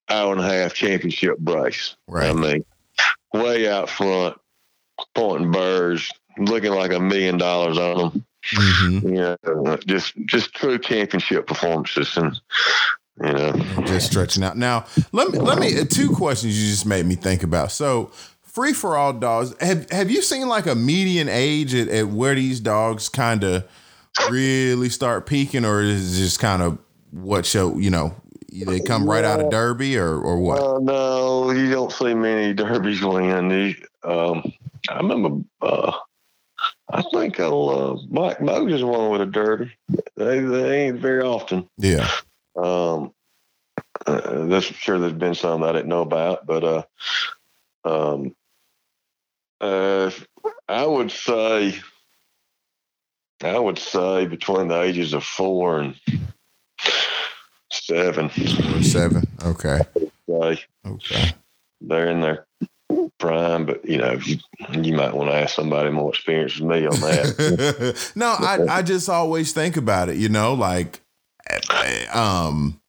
hour 0.08 0.32
and 0.32 0.40
a 0.40 0.44
half 0.44 0.72
championship 0.72 1.36
race. 1.42 1.96
Right. 2.06 2.30
I 2.30 2.32
mean, 2.32 2.64
way 3.34 3.68
out 3.68 3.90
front, 3.90 4.38
pointing 5.16 5.50
birds, 5.50 6.10
looking 6.38 6.72
like 6.72 6.92
a 6.92 7.00
million 7.00 7.38
dollars 7.38 7.76
on 7.76 7.98
them. 7.98 8.26
Mm-hmm. 8.50 9.08
You 9.08 9.36
know, 9.44 9.76
just 9.86 10.14
just 10.26 10.54
true 10.54 10.78
championship 10.78 11.46
performances, 11.46 12.16
and 12.16 12.40
you 13.22 13.32
know, 13.32 13.52
just 13.86 14.10
stretching 14.10 14.42
out. 14.42 14.56
Now, 14.56 14.86
let 15.12 15.30
me 15.30 15.38
let 15.38 15.58
me 15.58 15.84
two 15.84 16.10
questions 16.10 16.60
you 16.60 16.70
just 16.70 16.86
made 16.86 17.06
me 17.06 17.14
think 17.14 17.42
about. 17.42 17.70
So, 17.70 18.10
free 18.42 18.72
for 18.72 18.96
all 18.96 19.12
dogs. 19.12 19.54
Have 19.60 19.90
have 19.90 20.10
you 20.10 20.22
seen 20.22 20.48
like 20.48 20.66
a 20.66 20.74
median 20.74 21.28
age 21.28 21.74
at, 21.74 21.88
at 21.88 22.08
where 22.08 22.34
these 22.34 22.58
dogs 22.60 23.08
kind 23.08 23.44
of 23.44 23.68
really 24.30 24.88
start 24.88 25.26
peaking, 25.26 25.64
or 25.64 25.80
is 25.80 26.18
it 26.18 26.22
just 26.22 26.40
kind 26.40 26.62
of 26.62 26.78
what 27.10 27.46
show 27.46 27.78
you 27.78 27.90
know 27.90 28.14
they 28.50 28.80
come 28.80 29.08
right 29.08 29.24
out 29.24 29.40
of 29.40 29.50
Derby 29.50 29.96
or 29.96 30.18
or 30.18 30.40
what? 30.40 30.60
Uh, 30.60 30.78
no, 30.80 31.50
you 31.52 31.70
don't 31.70 31.92
see 31.92 32.12
many 32.12 32.52
Derbies 32.54 33.02
win. 33.02 33.76
Um, 34.02 34.52
I 34.88 34.96
remember. 34.96 35.44
Uh, 35.60 35.92
I 36.92 37.02
think 37.02 37.40
uh, 37.40 37.96
Mike 38.10 38.40
Moses 38.40 38.82
won 38.82 39.10
with 39.10 39.22
a 39.22 39.26
Derby. 39.26 39.72
They 40.16 40.40
they 40.40 40.86
ain't 40.86 40.98
very 40.98 41.22
often. 41.22 41.68
Yeah. 41.78 42.08
Um, 42.54 43.12
uh, 44.06 44.44
that's 44.46 44.66
sure 44.66 44.98
there's 44.98 45.12
been 45.12 45.34
some 45.34 45.62
I 45.62 45.72
didn't 45.72 45.88
know 45.88 46.02
about, 46.02 46.46
but 46.46 46.64
uh, 46.64 46.82
um, 47.84 48.34
uh, 49.60 50.10
I 50.68 50.84
would 50.84 51.10
say, 51.10 51.78
I 53.42 53.58
would 53.58 53.78
say 53.78 54.26
between 54.26 54.68
the 54.68 54.80
ages 54.80 55.14
of 55.14 55.24
four 55.24 55.80
and 55.80 55.94
seven. 57.70 58.30
Seven. 58.82 59.24
Okay. 59.44 59.80
Okay. 60.84 61.32
They're 61.80 62.10
in 62.10 62.20
their 62.20 62.46
prime, 63.18 63.66
but 63.66 63.84
you 63.84 63.98
know, 63.98 64.18
you, 64.24 64.38
you 64.72 64.94
might 64.94 65.14
want 65.14 65.30
to 65.30 65.36
ask 65.36 65.54
somebody 65.54 65.90
more 65.90 66.10
experienced 66.10 66.58
than 66.58 66.68
me 66.68 66.86
on 66.86 67.00
that. 67.00 68.12
no, 68.14 68.26
I 68.38 68.78
I 68.78 68.82
just 68.82 69.08
always 69.08 69.52
think 69.52 69.76
about 69.76 70.08
it. 70.08 70.16
You 70.16 70.28
know, 70.28 70.54
like, 70.54 71.00
um, 72.12 72.80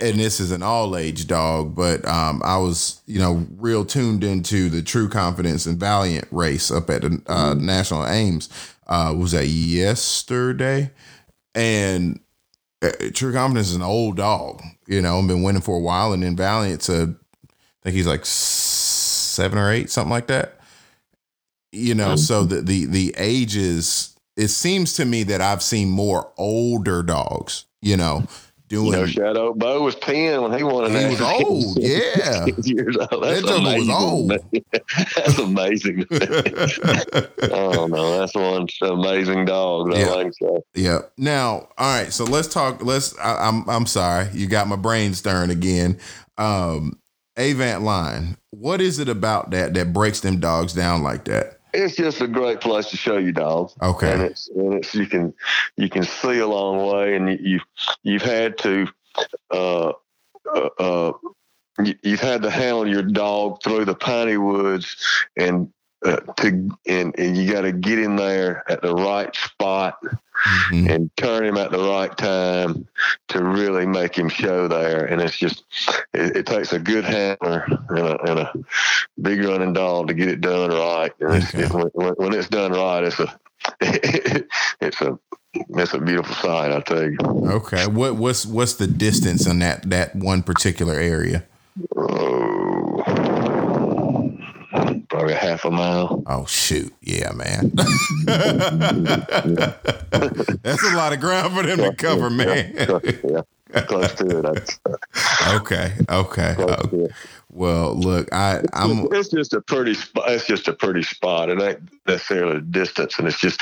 and 0.00 0.18
this 0.18 0.40
is 0.40 0.50
an 0.52 0.62
all 0.62 0.96
age 0.96 1.26
dog, 1.26 1.74
but 1.74 2.06
um, 2.06 2.42
I 2.44 2.58
was, 2.58 3.00
you 3.06 3.18
know, 3.18 3.46
real 3.56 3.84
tuned 3.84 4.24
into 4.24 4.68
the 4.68 4.82
True 4.82 5.08
Confidence 5.08 5.66
and 5.66 5.78
Valiant 5.78 6.26
race 6.30 6.70
up 6.70 6.90
at 6.90 7.02
the 7.02 7.22
uh, 7.26 7.54
mm-hmm. 7.54 7.66
National 7.66 8.06
Ames. 8.06 8.48
Uh, 8.86 9.14
was 9.16 9.32
that 9.32 9.46
yesterday? 9.46 10.90
And 11.54 12.20
uh, 12.82 12.90
True 13.12 13.32
Confidence 13.32 13.68
is 13.68 13.76
an 13.76 13.82
old 13.82 14.16
dog, 14.16 14.62
you 14.86 15.02
know, 15.02 15.18
and 15.18 15.28
been 15.28 15.42
winning 15.42 15.62
for 15.62 15.76
a 15.76 15.80
while, 15.80 16.12
and 16.12 16.22
then 16.22 16.36
Valiant's 16.36 16.88
a, 16.88 17.14
I 17.44 17.82
think 17.82 17.96
he's 17.96 18.06
like 18.06 18.24
seven 19.38 19.56
or 19.56 19.70
eight, 19.70 19.88
something 19.88 20.10
like 20.10 20.26
that. 20.26 20.58
You 21.70 21.94
know, 21.94 22.08
mm-hmm. 22.08 22.16
so 22.16 22.44
the 22.44 22.60
the 22.60 22.86
the 22.86 23.14
ages. 23.16 24.14
It 24.36 24.48
seems 24.48 24.94
to 24.94 25.04
me 25.04 25.24
that 25.24 25.40
I've 25.40 25.62
seen 25.64 25.88
more 25.90 26.32
older 26.36 27.02
dogs, 27.02 27.64
you 27.82 27.96
know, 27.96 28.24
doing. 28.68 28.92
No 28.92 29.06
shadow. 29.06 29.52
Bo 29.52 29.82
was 29.82 29.94
ten 29.96 30.42
when 30.42 30.56
he 30.56 30.64
won. 30.64 30.90
He 30.90 31.06
was 31.06 31.20
old. 31.20 31.78
Yeah, 31.78 32.46
years 32.62 32.96
old. 32.96 33.22
That's 33.22 33.42
that 33.42 33.58
amazing. 33.58 33.78
was 33.78 33.88
old. 33.90 34.30
that's 35.16 35.38
amazing. 35.38 36.04
oh 37.52 37.86
no, 37.86 38.18
that's 38.18 38.34
one 38.34 38.66
amazing 38.82 39.44
dog. 39.44 39.94
Yeah. 39.94 40.10
Like 40.10 40.32
so. 40.34 40.64
Yeah. 40.74 41.00
Now, 41.16 41.68
all 41.78 42.00
right. 42.02 42.12
So 42.12 42.24
let's 42.24 42.48
talk. 42.48 42.84
Let's. 42.84 43.16
I, 43.18 43.48
am 43.48 43.62
I'm, 43.62 43.70
I'm 43.70 43.86
sorry. 43.86 44.28
You 44.32 44.46
got 44.48 44.68
my 44.68 44.76
brain 44.76 45.14
stirring 45.14 45.50
again. 45.50 45.98
Um, 46.38 46.98
Avant 47.38 47.82
line. 47.82 48.36
What 48.50 48.80
is 48.80 48.98
it 48.98 49.08
about 49.08 49.50
that 49.50 49.74
that 49.74 49.92
breaks 49.92 50.20
them 50.20 50.40
dogs 50.40 50.72
down 50.72 51.02
like 51.02 51.24
that? 51.24 51.58
it's 51.72 51.96
just 51.96 52.20
a 52.20 52.26
great 52.26 52.60
place 52.60 52.86
to 52.90 52.96
show 52.96 53.18
you 53.18 53.32
dogs. 53.32 53.74
Okay. 53.82 54.12
And 54.12 54.22
it's, 54.22 54.48
and 54.48 54.74
it's 54.74 54.94
you 54.94 55.06
can 55.06 55.34
you 55.76 55.88
can 55.88 56.02
see 56.02 56.38
a 56.38 56.46
long 56.46 56.86
way, 56.92 57.14
and 57.14 57.38
you 57.40 57.60
you've 58.02 58.22
had 58.22 58.58
to 58.58 58.88
uh, 59.50 59.92
uh, 60.54 60.68
uh 60.78 61.12
you've 62.02 62.20
had 62.20 62.42
to 62.42 62.50
handle 62.50 62.86
your 62.88 63.02
dog 63.02 63.62
through 63.62 63.84
the 63.84 63.94
piney 63.94 64.36
woods 64.36 64.96
and 65.36 65.72
uh, 66.04 66.16
to 66.36 66.70
and, 66.86 67.18
and 67.18 67.36
you 67.36 67.50
got 67.50 67.62
to 67.62 67.72
get 67.72 67.98
in 67.98 68.16
there 68.16 68.64
at 68.70 68.82
the 68.82 68.94
right 68.94 69.34
spot 69.34 69.98
mm-hmm. 70.02 70.88
and 70.88 71.16
turn 71.16 71.44
him 71.44 71.56
at 71.56 71.70
the 71.70 71.78
right 71.78 72.16
time 72.16 72.86
to 73.28 73.42
really 73.42 73.86
make 73.86 74.16
him 74.16 74.28
show 74.28 74.68
there. 74.68 75.04
And 75.04 75.20
it's 75.20 75.36
just 75.36 75.64
it, 76.14 76.36
it 76.36 76.46
takes 76.46 76.72
a 76.72 76.78
good 76.78 77.04
handler 77.04 77.66
and 77.88 77.98
a, 77.98 78.30
and 78.30 78.38
a, 78.40 78.52
big 79.20 79.44
running 79.44 79.72
dog 79.72 80.06
to 80.06 80.14
get 80.14 80.28
it 80.28 80.40
done 80.40 80.70
right. 80.70 81.12
And 81.20 81.30
okay. 81.30 81.38
it's, 81.38 81.54
it, 81.54 81.92
when, 81.94 82.12
when, 82.14 82.34
it's 82.34 82.48
done 82.48 82.72
right, 82.72 83.02
it's 83.02 83.18
a 83.18 83.40
it's 84.80 85.00
a 85.00 85.18
it's 85.54 85.94
a 85.94 85.98
beautiful 85.98 86.34
sight. 86.36 86.70
I 86.70 86.80
tell 86.80 87.10
you. 87.10 87.18
Okay, 87.20 87.86
what 87.88 88.14
what's 88.14 88.46
what's 88.46 88.74
the 88.74 88.86
distance 88.86 89.46
in 89.46 89.58
that 89.58 89.90
that 89.90 90.14
one 90.14 90.44
particular 90.44 90.94
area? 90.94 91.44
Oh 91.96 92.47
probably 95.18 95.34
a 95.34 95.38
half 95.38 95.64
a 95.64 95.70
mile. 95.70 96.22
Oh 96.26 96.46
shoot, 96.46 96.94
yeah, 97.00 97.32
man. 97.32 97.72
That's 100.62 100.84
a 100.84 100.96
lot 100.96 101.12
of 101.12 101.18
ground 101.20 101.54
for 101.54 101.64
them 101.64 101.78
to 101.78 101.92
cover, 101.94 102.30
man. 102.30 102.72
yeah, 102.76 103.42
close 103.82 104.14
to 104.14 104.40
it. 104.40 104.78
okay, 105.54 105.94
okay. 106.08 106.54
okay. 106.56 107.08
Well, 107.50 107.94
look, 107.94 108.32
I, 108.32 108.62
I'm. 108.72 109.08
It's 109.10 109.30
just 109.30 109.54
a 109.54 109.60
pretty 109.60 109.94
spot. 109.94 110.30
It's 110.30 110.46
just 110.46 110.68
a 110.68 110.72
pretty 110.72 111.02
spot. 111.02 111.50
It 111.50 111.60
ain't 111.60 111.80
necessarily 112.06 112.60
distance, 112.60 113.18
and 113.18 113.26
it's 113.26 113.40
just, 113.40 113.60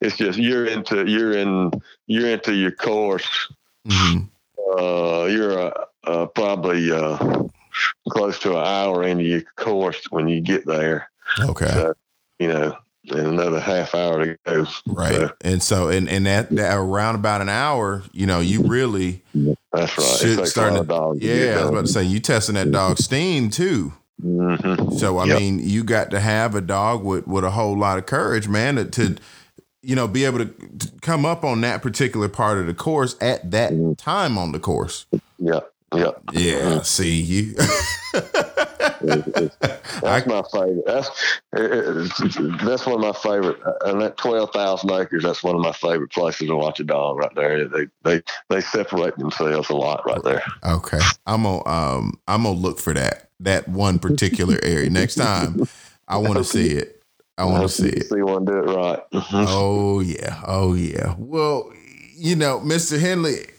it's 0.00 0.16
just 0.16 0.38
you're 0.38 0.66
into 0.66 1.06
you're 1.06 1.36
in 1.36 1.70
you're 2.08 2.30
into 2.30 2.54
your 2.54 2.72
course. 2.72 3.52
Mm-hmm. 3.86 4.24
Uh, 4.76 5.26
you're 5.26 5.60
uh, 5.60 5.84
uh, 6.04 6.26
probably 6.26 6.90
uh, 6.90 7.44
close 8.08 8.38
to 8.40 8.52
an 8.52 8.64
hour 8.64 9.02
into 9.02 9.24
your 9.24 9.42
course 9.56 10.10
when 10.10 10.28
you 10.28 10.40
get 10.40 10.66
there. 10.66 11.10
Okay. 11.40 11.66
So, 11.66 11.94
you 12.38 12.48
know, 12.48 12.76
and 13.08 13.26
another 13.26 13.60
half 13.60 13.94
hour 13.94 14.24
to 14.24 14.36
go. 14.44 14.66
Right. 14.86 15.14
So, 15.14 15.32
and 15.42 15.62
so, 15.62 15.88
and, 15.88 16.08
and 16.08 16.26
that, 16.26 16.50
that 16.50 16.76
around 16.76 17.14
about 17.14 17.40
an 17.40 17.48
hour, 17.48 18.02
you 18.12 18.26
know, 18.26 18.40
you 18.40 18.62
really 18.62 19.22
that's 19.72 19.96
right. 19.96 20.18
Should, 20.20 20.38
like 20.38 20.48
starting 20.48 20.86
to, 20.86 21.16
yeah, 21.18 21.58
I 21.58 21.60
was 21.62 21.70
about 21.70 21.86
to 21.86 21.92
say 21.92 22.02
you 22.02 22.20
testing 22.20 22.56
that 22.56 22.70
dog 22.70 22.98
steam 22.98 23.50
too. 23.50 23.92
Mm-hmm. 24.22 24.96
So 24.96 25.18
I 25.18 25.26
yep. 25.26 25.38
mean, 25.38 25.58
you 25.60 25.84
got 25.84 26.10
to 26.10 26.20
have 26.20 26.54
a 26.54 26.60
dog 26.60 27.04
with 27.04 27.26
with 27.26 27.44
a 27.44 27.50
whole 27.50 27.76
lot 27.76 27.98
of 27.98 28.06
courage, 28.06 28.48
man, 28.48 28.76
to, 28.76 28.84
to 28.86 29.16
you 29.82 29.94
know 29.94 30.08
be 30.08 30.24
able 30.24 30.38
to, 30.38 30.46
to, 30.46 30.90
come 31.02 31.26
up 31.26 31.44
on 31.44 31.60
that 31.60 31.82
particular 31.82 32.28
part 32.28 32.58
of 32.58 32.66
the 32.66 32.74
course 32.74 33.14
at 33.20 33.50
that 33.50 33.72
mm-hmm. 33.72 33.92
time 33.92 34.38
on 34.38 34.52
the 34.52 34.58
course. 34.58 35.06
Yeah. 35.38 35.60
Yeah. 35.94 36.10
Yeah. 36.32 36.54
Mm-hmm. 36.54 36.82
See 36.82 37.20
you. 37.20 37.54
that's 40.02 40.26
my 40.26 40.42
favorite. 40.52 40.84
That's 40.86 41.10
that's 41.52 42.86
one 42.86 42.96
of 42.96 43.00
my 43.00 43.12
favorite. 43.12 43.58
Uh, 43.64 43.72
and 43.84 44.00
that 44.00 44.16
twelve 44.16 44.50
thousand 44.52 44.90
acres, 44.90 45.22
that's 45.22 45.42
one 45.42 45.54
of 45.54 45.60
my 45.60 45.72
favorite 45.72 46.10
places 46.10 46.48
to 46.48 46.56
watch 46.56 46.80
a 46.80 46.84
dog 46.84 47.18
right 47.18 47.34
there. 47.34 47.68
They 47.68 47.86
they 48.02 48.22
they 48.48 48.60
separate 48.60 49.16
themselves 49.16 49.70
a 49.70 49.76
lot 49.76 50.04
right 50.06 50.22
there. 50.22 50.42
Okay, 50.64 51.00
I'm 51.26 51.44
gonna 51.44 51.66
um 51.66 52.18
I'm 52.26 52.42
gonna 52.42 52.58
look 52.58 52.78
for 52.78 52.94
that 52.94 53.30
that 53.40 53.68
one 53.68 53.98
particular 53.98 54.58
area 54.62 54.90
next 54.90 55.14
time. 55.14 55.66
I 56.08 56.16
want 56.16 56.36
to 56.36 56.44
see 56.44 56.68
it. 56.76 57.02
I 57.38 57.44
want 57.44 57.62
to 57.62 57.68
see 57.68 57.88
it. 57.88 58.08
See 58.08 58.22
one 58.22 58.44
do 58.44 58.58
it 58.58 58.74
right. 58.74 59.10
Mm-hmm. 59.12 59.44
oh 59.48 60.00
yeah. 60.00 60.42
Oh 60.46 60.74
yeah. 60.74 61.14
Well, 61.18 61.72
you 62.16 62.34
know, 62.34 62.60
Mr. 62.60 62.98
Hendley. 62.98 63.50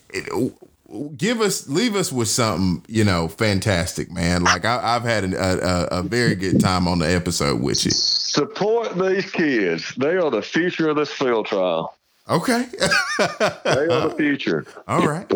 Give 1.17 1.41
us 1.41 1.67
leave 1.67 1.95
us 1.95 2.11
with 2.11 2.27
something 2.27 2.85
you 2.87 3.03
know 3.03 3.27
fantastic 3.27 4.11
man. 4.11 4.43
Like 4.43 4.65
I, 4.65 4.93
have 4.93 5.03
had 5.03 5.23
a, 5.33 5.37
a, 5.37 5.99
a, 5.99 6.03
very 6.03 6.35
good 6.35 6.59
time 6.59 6.87
on 6.87 6.99
the 6.99 7.09
episode 7.09 7.61
with 7.61 7.85
you. 7.85 7.91
Support 7.91 8.97
these 8.97 9.29
kids. 9.31 9.93
They 9.95 10.17
are 10.17 10.29
the 10.29 10.41
future 10.41 10.89
of 10.89 10.97
this 10.97 11.11
field 11.11 11.47
trial. 11.47 11.95
Okay. 12.29 12.65
They 12.69 13.87
are 13.87 14.09
the 14.09 14.15
future. 14.17 14.65
All 14.87 15.07
right. 15.07 15.31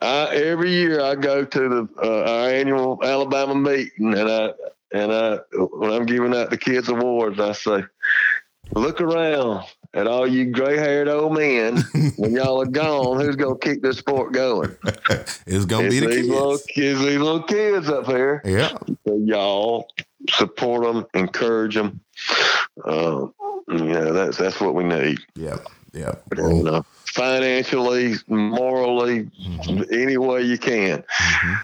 I, 0.00 0.28
every 0.36 0.70
year 0.70 1.00
i 1.00 1.16
go 1.16 1.44
to 1.44 1.68
the 1.68 1.88
uh, 2.00 2.30
our 2.30 2.48
annual 2.48 3.00
alabama 3.02 3.56
meeting 3.56 4.14
and 4.14 4.30
i 4.30 4.50
and 4.92 5.12
i 5.12 5.38
when 5.52 5.90
i'm 5.90 6.06
giving 6.06 6.32
out 6.32 6.50
the 6.50 6.56
kids 6.56 6.88
awards 6.88 7.40
i 7.40 7.50
say 7.50 7.82
look 8.72 9.00
around 9.00 9.64
at 9.94 10.06
all 10.06 10.26
you 10.26 10.46
gray 10.46 10.76
haired 10.76 11.08
old 11.08 11.34
men 11.34 11.78
when 12.16 12.32
y'all 12.32 12.60
are 12.60 12.66
gone, 12.66 13.20
who's 13.20 13.36
gonna 13.36 13.58
keep 13.58 13.82
this 13.82 13.98
sport 13.98 14.32
going? 14.32 14.76
it's 15.46 15.64
gonna 15.64 15.86
it's 15.86 15.94
be 15.94 16.00
the 16.00 16.06
kids. 16.08 16.28
Little, 16.28 16.58
kids, 16.58 17.00
these 17.00 17.18
little 17.18 17.42
kids 17.42 17.88
up 17.88 18.06
here. 18.06 18.42
Yeah. 18.44 18.76
So 19.06 19.16
y'all 19.16 19.88
support 20.30 20.84
them, 20.84 21.06
encourage 21.14 21.74
them. 21.74 22.00
Uh, 22.84 23.28
you 23.68 23.84
know, 23.84 24.12
that's 24.12 24.36
that's 24.36 24.60
what 24.60 24.74
we 24.74 24.84
need. 24.84 25.18
Yeah. 25.36 25.58
Yeah. 25.92 26.16
Well, 26.36 26.76
uh, 26.76 26.82
financially, 27.06 28.14
morally, 28.26 29.30
mm-hmm. 29.40 29.82
any 29.92 30.16
way 30.16 30.42
you 30.42 30.58
can. 30.58 31.02
Mm-hmm. 31.02 31.54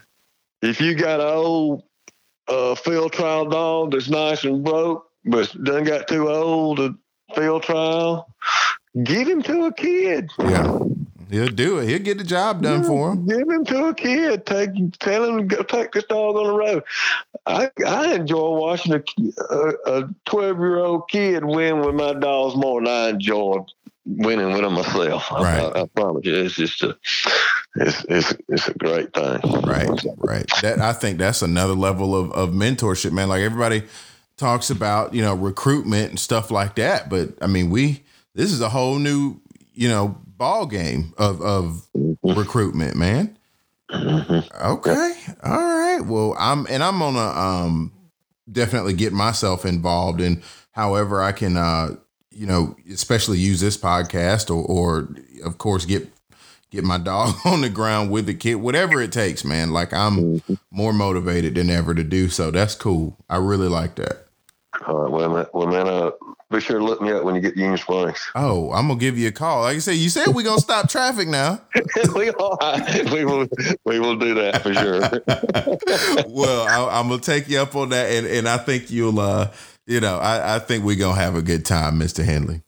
If 0.63 0.81
you 0.81 0.95
got 0.95 1.21
an 1.21 1.27
old 1.27 1.83
uh, 2.47 2.77
field 2.77 3.13
trial 3.13 3.47
dog 3.47 3.91
that's 3.91 4.09
nice 4.09 4.45
and 4.45 4.63
broke, 4.63 5.09
but 5.25 5.53
done 5.65 5.85
got 5.85 6.07
too 6.07 6.29
old 6.29 6.77
to 6.79 6.97
field 7.35 7.63
trial. 7.63 8.33
Give 9.03 9.29
him 9.29 9.43
to 9.43 9.67
a 9.67 9.73
kid. 9.73 10.31
Yeah. 10.39 10.79
He'll 11.31 11.47
do 11.47 11.79
it. 11.79 11.89
He'll 11.89 12.01
get 12.01 12.19
the 12.19 12.25
job 12.25 12.61
done 12.61 12.83
for 12.83 13.13
him. 13.13 13.25
Give 13.25 13.49
him 13.49 13.65
to 13.67 13.87
a 13.87 13.95
kid. 13.95 14.45
Take, 14.47 14.71
tell 14.99 15.25
him 15.25 15.49
to 15.49 15.57
go 15.57 15.63
take 15.63 15.93
this 15.93 16.05
dog 16.05 16.35
on 16.35 16.47
the 16.49 16.53
road. 16.53 16.83
I, 17.47 17.71
I 17.87 18.15
enjoy 18.15 18.59
watching 18.59 18.95
a 18.95 20.03
twelve 20.25 20.59
year 20.59 20.79
old 20.79 21.09
kid 21.09 21.45
win 21.45 21.81
with 21.81 21.95
my 21.95 22.15
dogs 22.15 22.57
more 22.57 22.81
than 22.81 22.89
I 22.89 23.09
enjoy 23.11 23.65
winning 24.05 24.53
with 24.53 24.63
them 24.63 24.73
myself. 24.73 25.31
Right. 25.31 25.61
I, 25.61 25.83
I, 25.83 25.87
promise 25.87 26.25
you, 26.25 26.35
it's 26.35 26.57
just 26.57 26.83
a, 26.83 26.97
it's 27.77 28.05
it's 28.09 28.35
it's 28.49 28.69
a 28.69 28.75
great 28.75 29.15
thing. 29.15 29.41
Right, 29.63 29.89
right. 30.19 30.51
That 30.63 30.81
I 30.81 30.93
think 30.93 31.19
that's 31.19 31.43
another 31.43 31.75
level 31.75 32.17
of 32.17 32.33
of 32.33 32.51
mentorship, 32.51 33.13
man. 33.13 33.29
Like 33.29 33.43
everybody 33.43 33.85
talks 34.41 34.71
about, 34.71 35.15
you 35.15 35.23
know, 35.23 35.35
recruitment 35.35 36.11
and 36.11 36.19
stuff 36.19 36.51
like 36.51 36.75
that, 36.77 37.11
but 37.11 37.29
I 37.43 37.47
mean, 37.47 37.71
we 37.71 38.03
this 38.35 38.51
is 38.53 38.63
a 38.63 38.71
whole 38.71 38.99
new, 38.99 39.39
you 39.75 39.89
know, 39.89 40.19
ball 40.25 40.67
game 40.67 41.13
of 41.19 41.41
of 41.43 41.87
mm-hmm. 41.97 42.39
recruitment, 42.39 42.97
man. 42.97 43.37
Mm-hmm. 43.91 44.67
Okay. 44.67 45.15
All 45.45 45.59
right. 45.59 46.01
Well, 46.01 46.35
I'm 46.39 46.67
and 46.71 46.83
I'm 46.83 46.99
gonna 46.99 47.19
um 47.19 47.93
definitely 48.51 48.95
get 48.95 49.13
myself 49.13 49.67
involved 49.67 50.21
in 50.21 50.43
however 50.73 51.23
I 51.23 51.33
can 51.33 51.57
uh 51.57 51.97
you 52.31 52.47
know, 52.47 52.75
especially 52.91 53.39
use 53.39 53.61
this 53.61 53.77
podcast 53.77 54.49
or 54.49 54.65
or 54.65 55.15
of 55.45 55.59
course 55.59 55.85
get 55.85 56.11
get 56.71 56.83
my 56.83 56.97
dog 56.97 57.35
on 57.45 57.61
the 57.61 57.69
ground 57.69 58.11
with 58.11 58.25
the 58.25 58.35
kid, 58.35 58.55
whatever 58.55 59.03
it 59.03 59.13
takes, 59.13 59.45
man. 59.45 59.71
Like 59.71 59.93
I'm 59.93 60.17
mm-hmm. 60.17 60.55
more 60.71 60.95
motivated 60.95 61.57
than 61.57 61.69
ever 61.69 61.95
to 61.95 62.05
do 62.05 62.31
so. 62.31 62.51
That's 62.51 62.75
cool. 62.75 63.19
I 63.29 63.37
really 63.37 63.69
like 63.69 63.97
that. 63.97 64.30
All 64.87 64.97
right, 64.97 65.11
well, 65.11 65.29
man, 65.29 65.47
well, 65.53 65.67
man 65.67 65.89
uh, 65.89 66.11
be 66.51 66.61
sure 66.61 66.79
to 66.79 66.85
look 66.85 67.01
me 67.01 67.13
up 67.13 67.23
when 67.23 67.35
you 67.35 67.41
get 67.41 67.55
the 67.55 67.61
Union 67.61 67.79
Springs. 67.79 68.31
Oh, 68.35 68.73
I'm 68.73 68.89
gonna 68.89 68.99
give 68.99 69.19
you 69.19 69.29
a 69.29 69.33
call. 69.33 69.63
Like 69.63 69.77
I 69.77 69.79
said, 69.79 69.97
you 69.97 70.09
said 70.09 70.29
we're 70.29 70.43
gonna 70.43 70.61
stop 70.61 70.89
traffic 70.89 71.29
now. 71.29 71.61
we, 72.15 72.31
are. 72.31 72.79
we 73.13 73.25
will 73.25 73.47
we 73.85 74.01
will 74.01 74.17
do 74.17 74.35
that 74.35 74.63
for 74.63 74.73
sure. 74.75 75.01
well, 76.29 76.91
I, 76.91 76.99
am 76.99 77.09
gonna 77.09 77.21
take 77.21 77.49
you 77.49 77.61
up 77.61 77.77
on 77.77 77.91
that, 77.91 78.11
and, 78.11 78.27
and 78.27 78.49
I 78.49 78.57
think 78.57 78.91
you'll 78.91 79.21
uh, 79.21 79.53
you 79.87 80.01
know, 80.01 80.19
I, 80.19 80.57
I 80.57 80.59
think 80.61 80.85
we're 80.85 80.97
gonna 80.97 81.21
have 81.21 81.35
a 81.35 81.43
good 81.43 81.65
time, 81.65 81.99
Mr. 81.99 82.25
Hendley. 82.25 82.63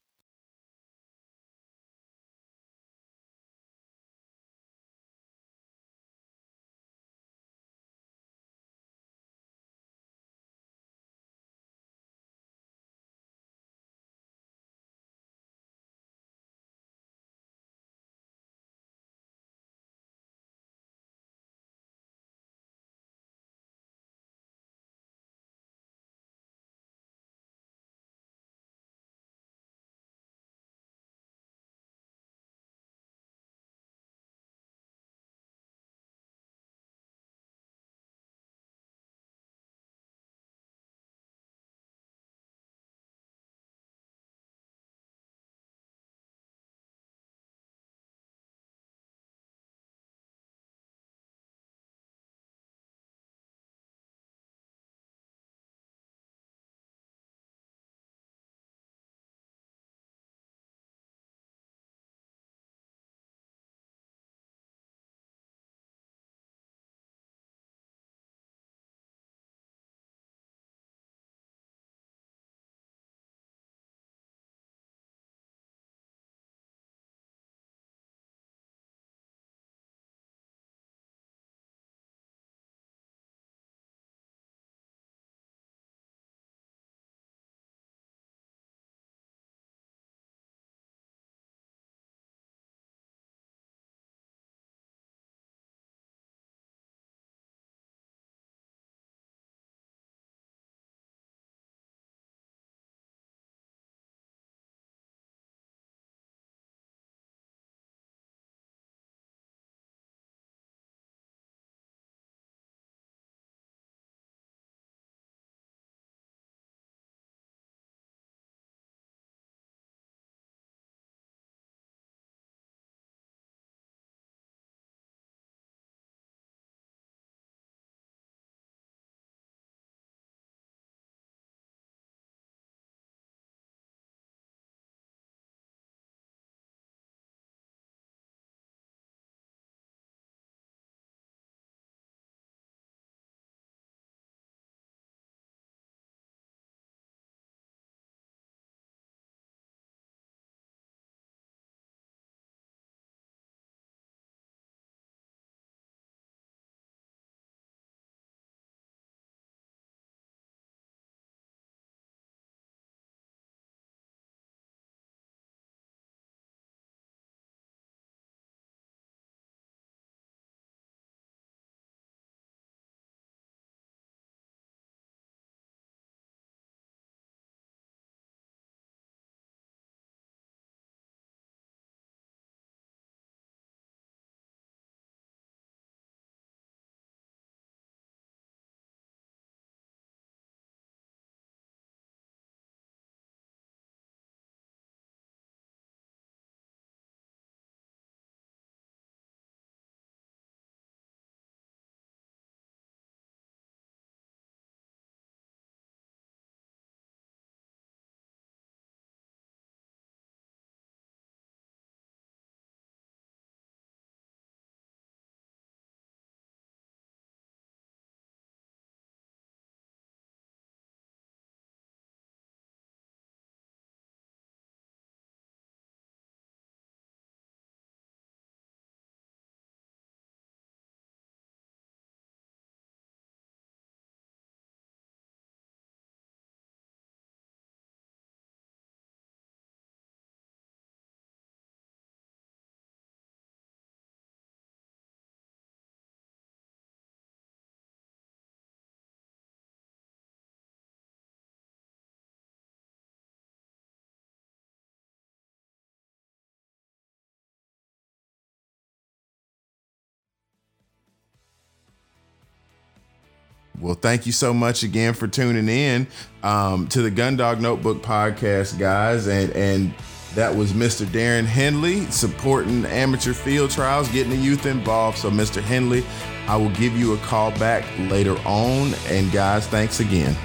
Well, 263.83 263.95
thank 263.95 264.27
you 264.27 264.33
so 264.33 264.55
much 264.55 264.85
again 264.85 265.13
for 265.13 265.27
tuning 265.27 265.69
in 265.69 266.07
um, 266.45 266.87
to 266.89 267.03
the 267.03 267.11
Gundog 267.11 267.61
Notebook 267.61 268.01
podcast, 268.01 268.79
guys. 268.79 269.27
And 269.27 269.51
and 269.55 269.93
that 270.37 270.55
was 270.55 270.73
Mr. 270.73 271.05
Darron 271.05 271.45
Hendley 271.45 272.11
supporting 272.11 272.87
amateur 272.87 273.33
field 273.33 273.71
trials, 273.71 274.09
getting 274.11 274.31
the 274.31 274.37
youth 274.37 274.67
involved. 274.67 275.19
So, 275.19 275.31
Mr. 275.31 275.61
Hendley, 275.61 276.05
I 276.47 276.57
will 276.57 276.71
give 276.71 276.97
you 276.97 277.15
a 277.15 277.19
call 277.19 277.51
back 277.59 277.85
later 278.09 278.37
on. 278.47 278.95
And 279.09 279.31
guys, 279.33 279.67
thanks 279.67 279.99
again. 279.99 280.37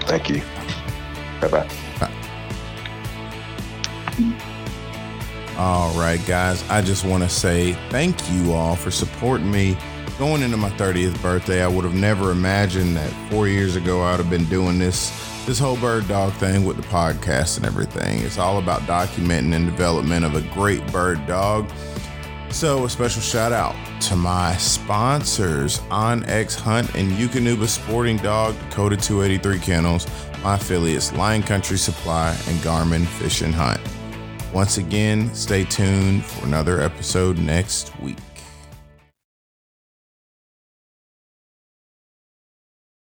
Thank 0.00 0.28
you. 0.28 0.42
Bye-bye. 1.40 1.68
Bye. 2.00 2.12
All 5.56 5.96
right, 5.96 6.20
guys. 6.26 6.68
I 6.68 6.82
just 6.82 7.04
want 7.04 7.22
to 7.22 7.28
say 7.28 7.74
thank 7.90 8.16
you 8.32 8.52
all 8.52 8.74
for 8.74 8.90
supporting 8.90 9.50
me 9.50 9.78
going 10.22 10.42
into 10.42 10.56
my 10.56 10.70
30th 10.70 11.20
birthday. 11.20 11.64
I 11.64 11.66
would 11.66 11.84
have 11.84 11.96
never 11.96 12.30
imagined 12.30 12.96
that 12.96 13.10
four 13.28 13.48
years 13.48 13.74
ago 13.74 14.02
I 14.02 14.12
would 14.12 14.20
have 14.20 14.30
been 14.30 14.44
doing 14.44 14.78
this 14.78 15.10
this 15.46 15.58
whole 15.58 15.76
bird 15.78 16.06
dog 16.06 16.32
thing 16.34 16.64
with 16.64 16.76
the 16.76 16.84
podcast 16.84 17.56
and 17.56 17.66
everything. 17.66 18.20
It's 18.20 18.38
all 18.38 18.58
about 18.58 18.82
documenting 18.82 19.52
and 19.52 19.66
development 19.66 20.24
of 20.24 20.36
a 20.36 20.42
great 20.54 20.86
bird 20.92 21.26
dog. 21.26 21.68
So, 22.50 22.84
a 22.84 22.88
special 22.88 23.20
shout 23.20 23.50
out 23.50 23.74
to 24.02 24.14
my 24.14 24.56
sponsors, 24.58 25.80
onX 25.90 26.54
Hunt 26.54 26.94
and 26.94 27.10
Eukanuba 27.10 27.66
Sporting 27.66 28.18
Dog, 28.18 28.54
Dakota 28.70 28.96
283 28.96 29.58
Kennels, 29.58 30.06
my 30.44 30.54
affiliates, 30.54 31.12
Lion 31.14 31.42
Country 31.42 31.76
Supply, 31.76 32.28
and 32.28 32.56
Garmin 32.60 33.06
Fish 33.06 33.42
and 33.42 33.52
Hunt. 33.52 33.80
Once 34.54 34.78
again, 34.78 35.34
stay 35.34 35.64
tuned 35.64 36.24
for 36.24 36.46
another 36.46 36.80
episode 36.80 37.38
next 37.38 37.98
week. 37.98 38.18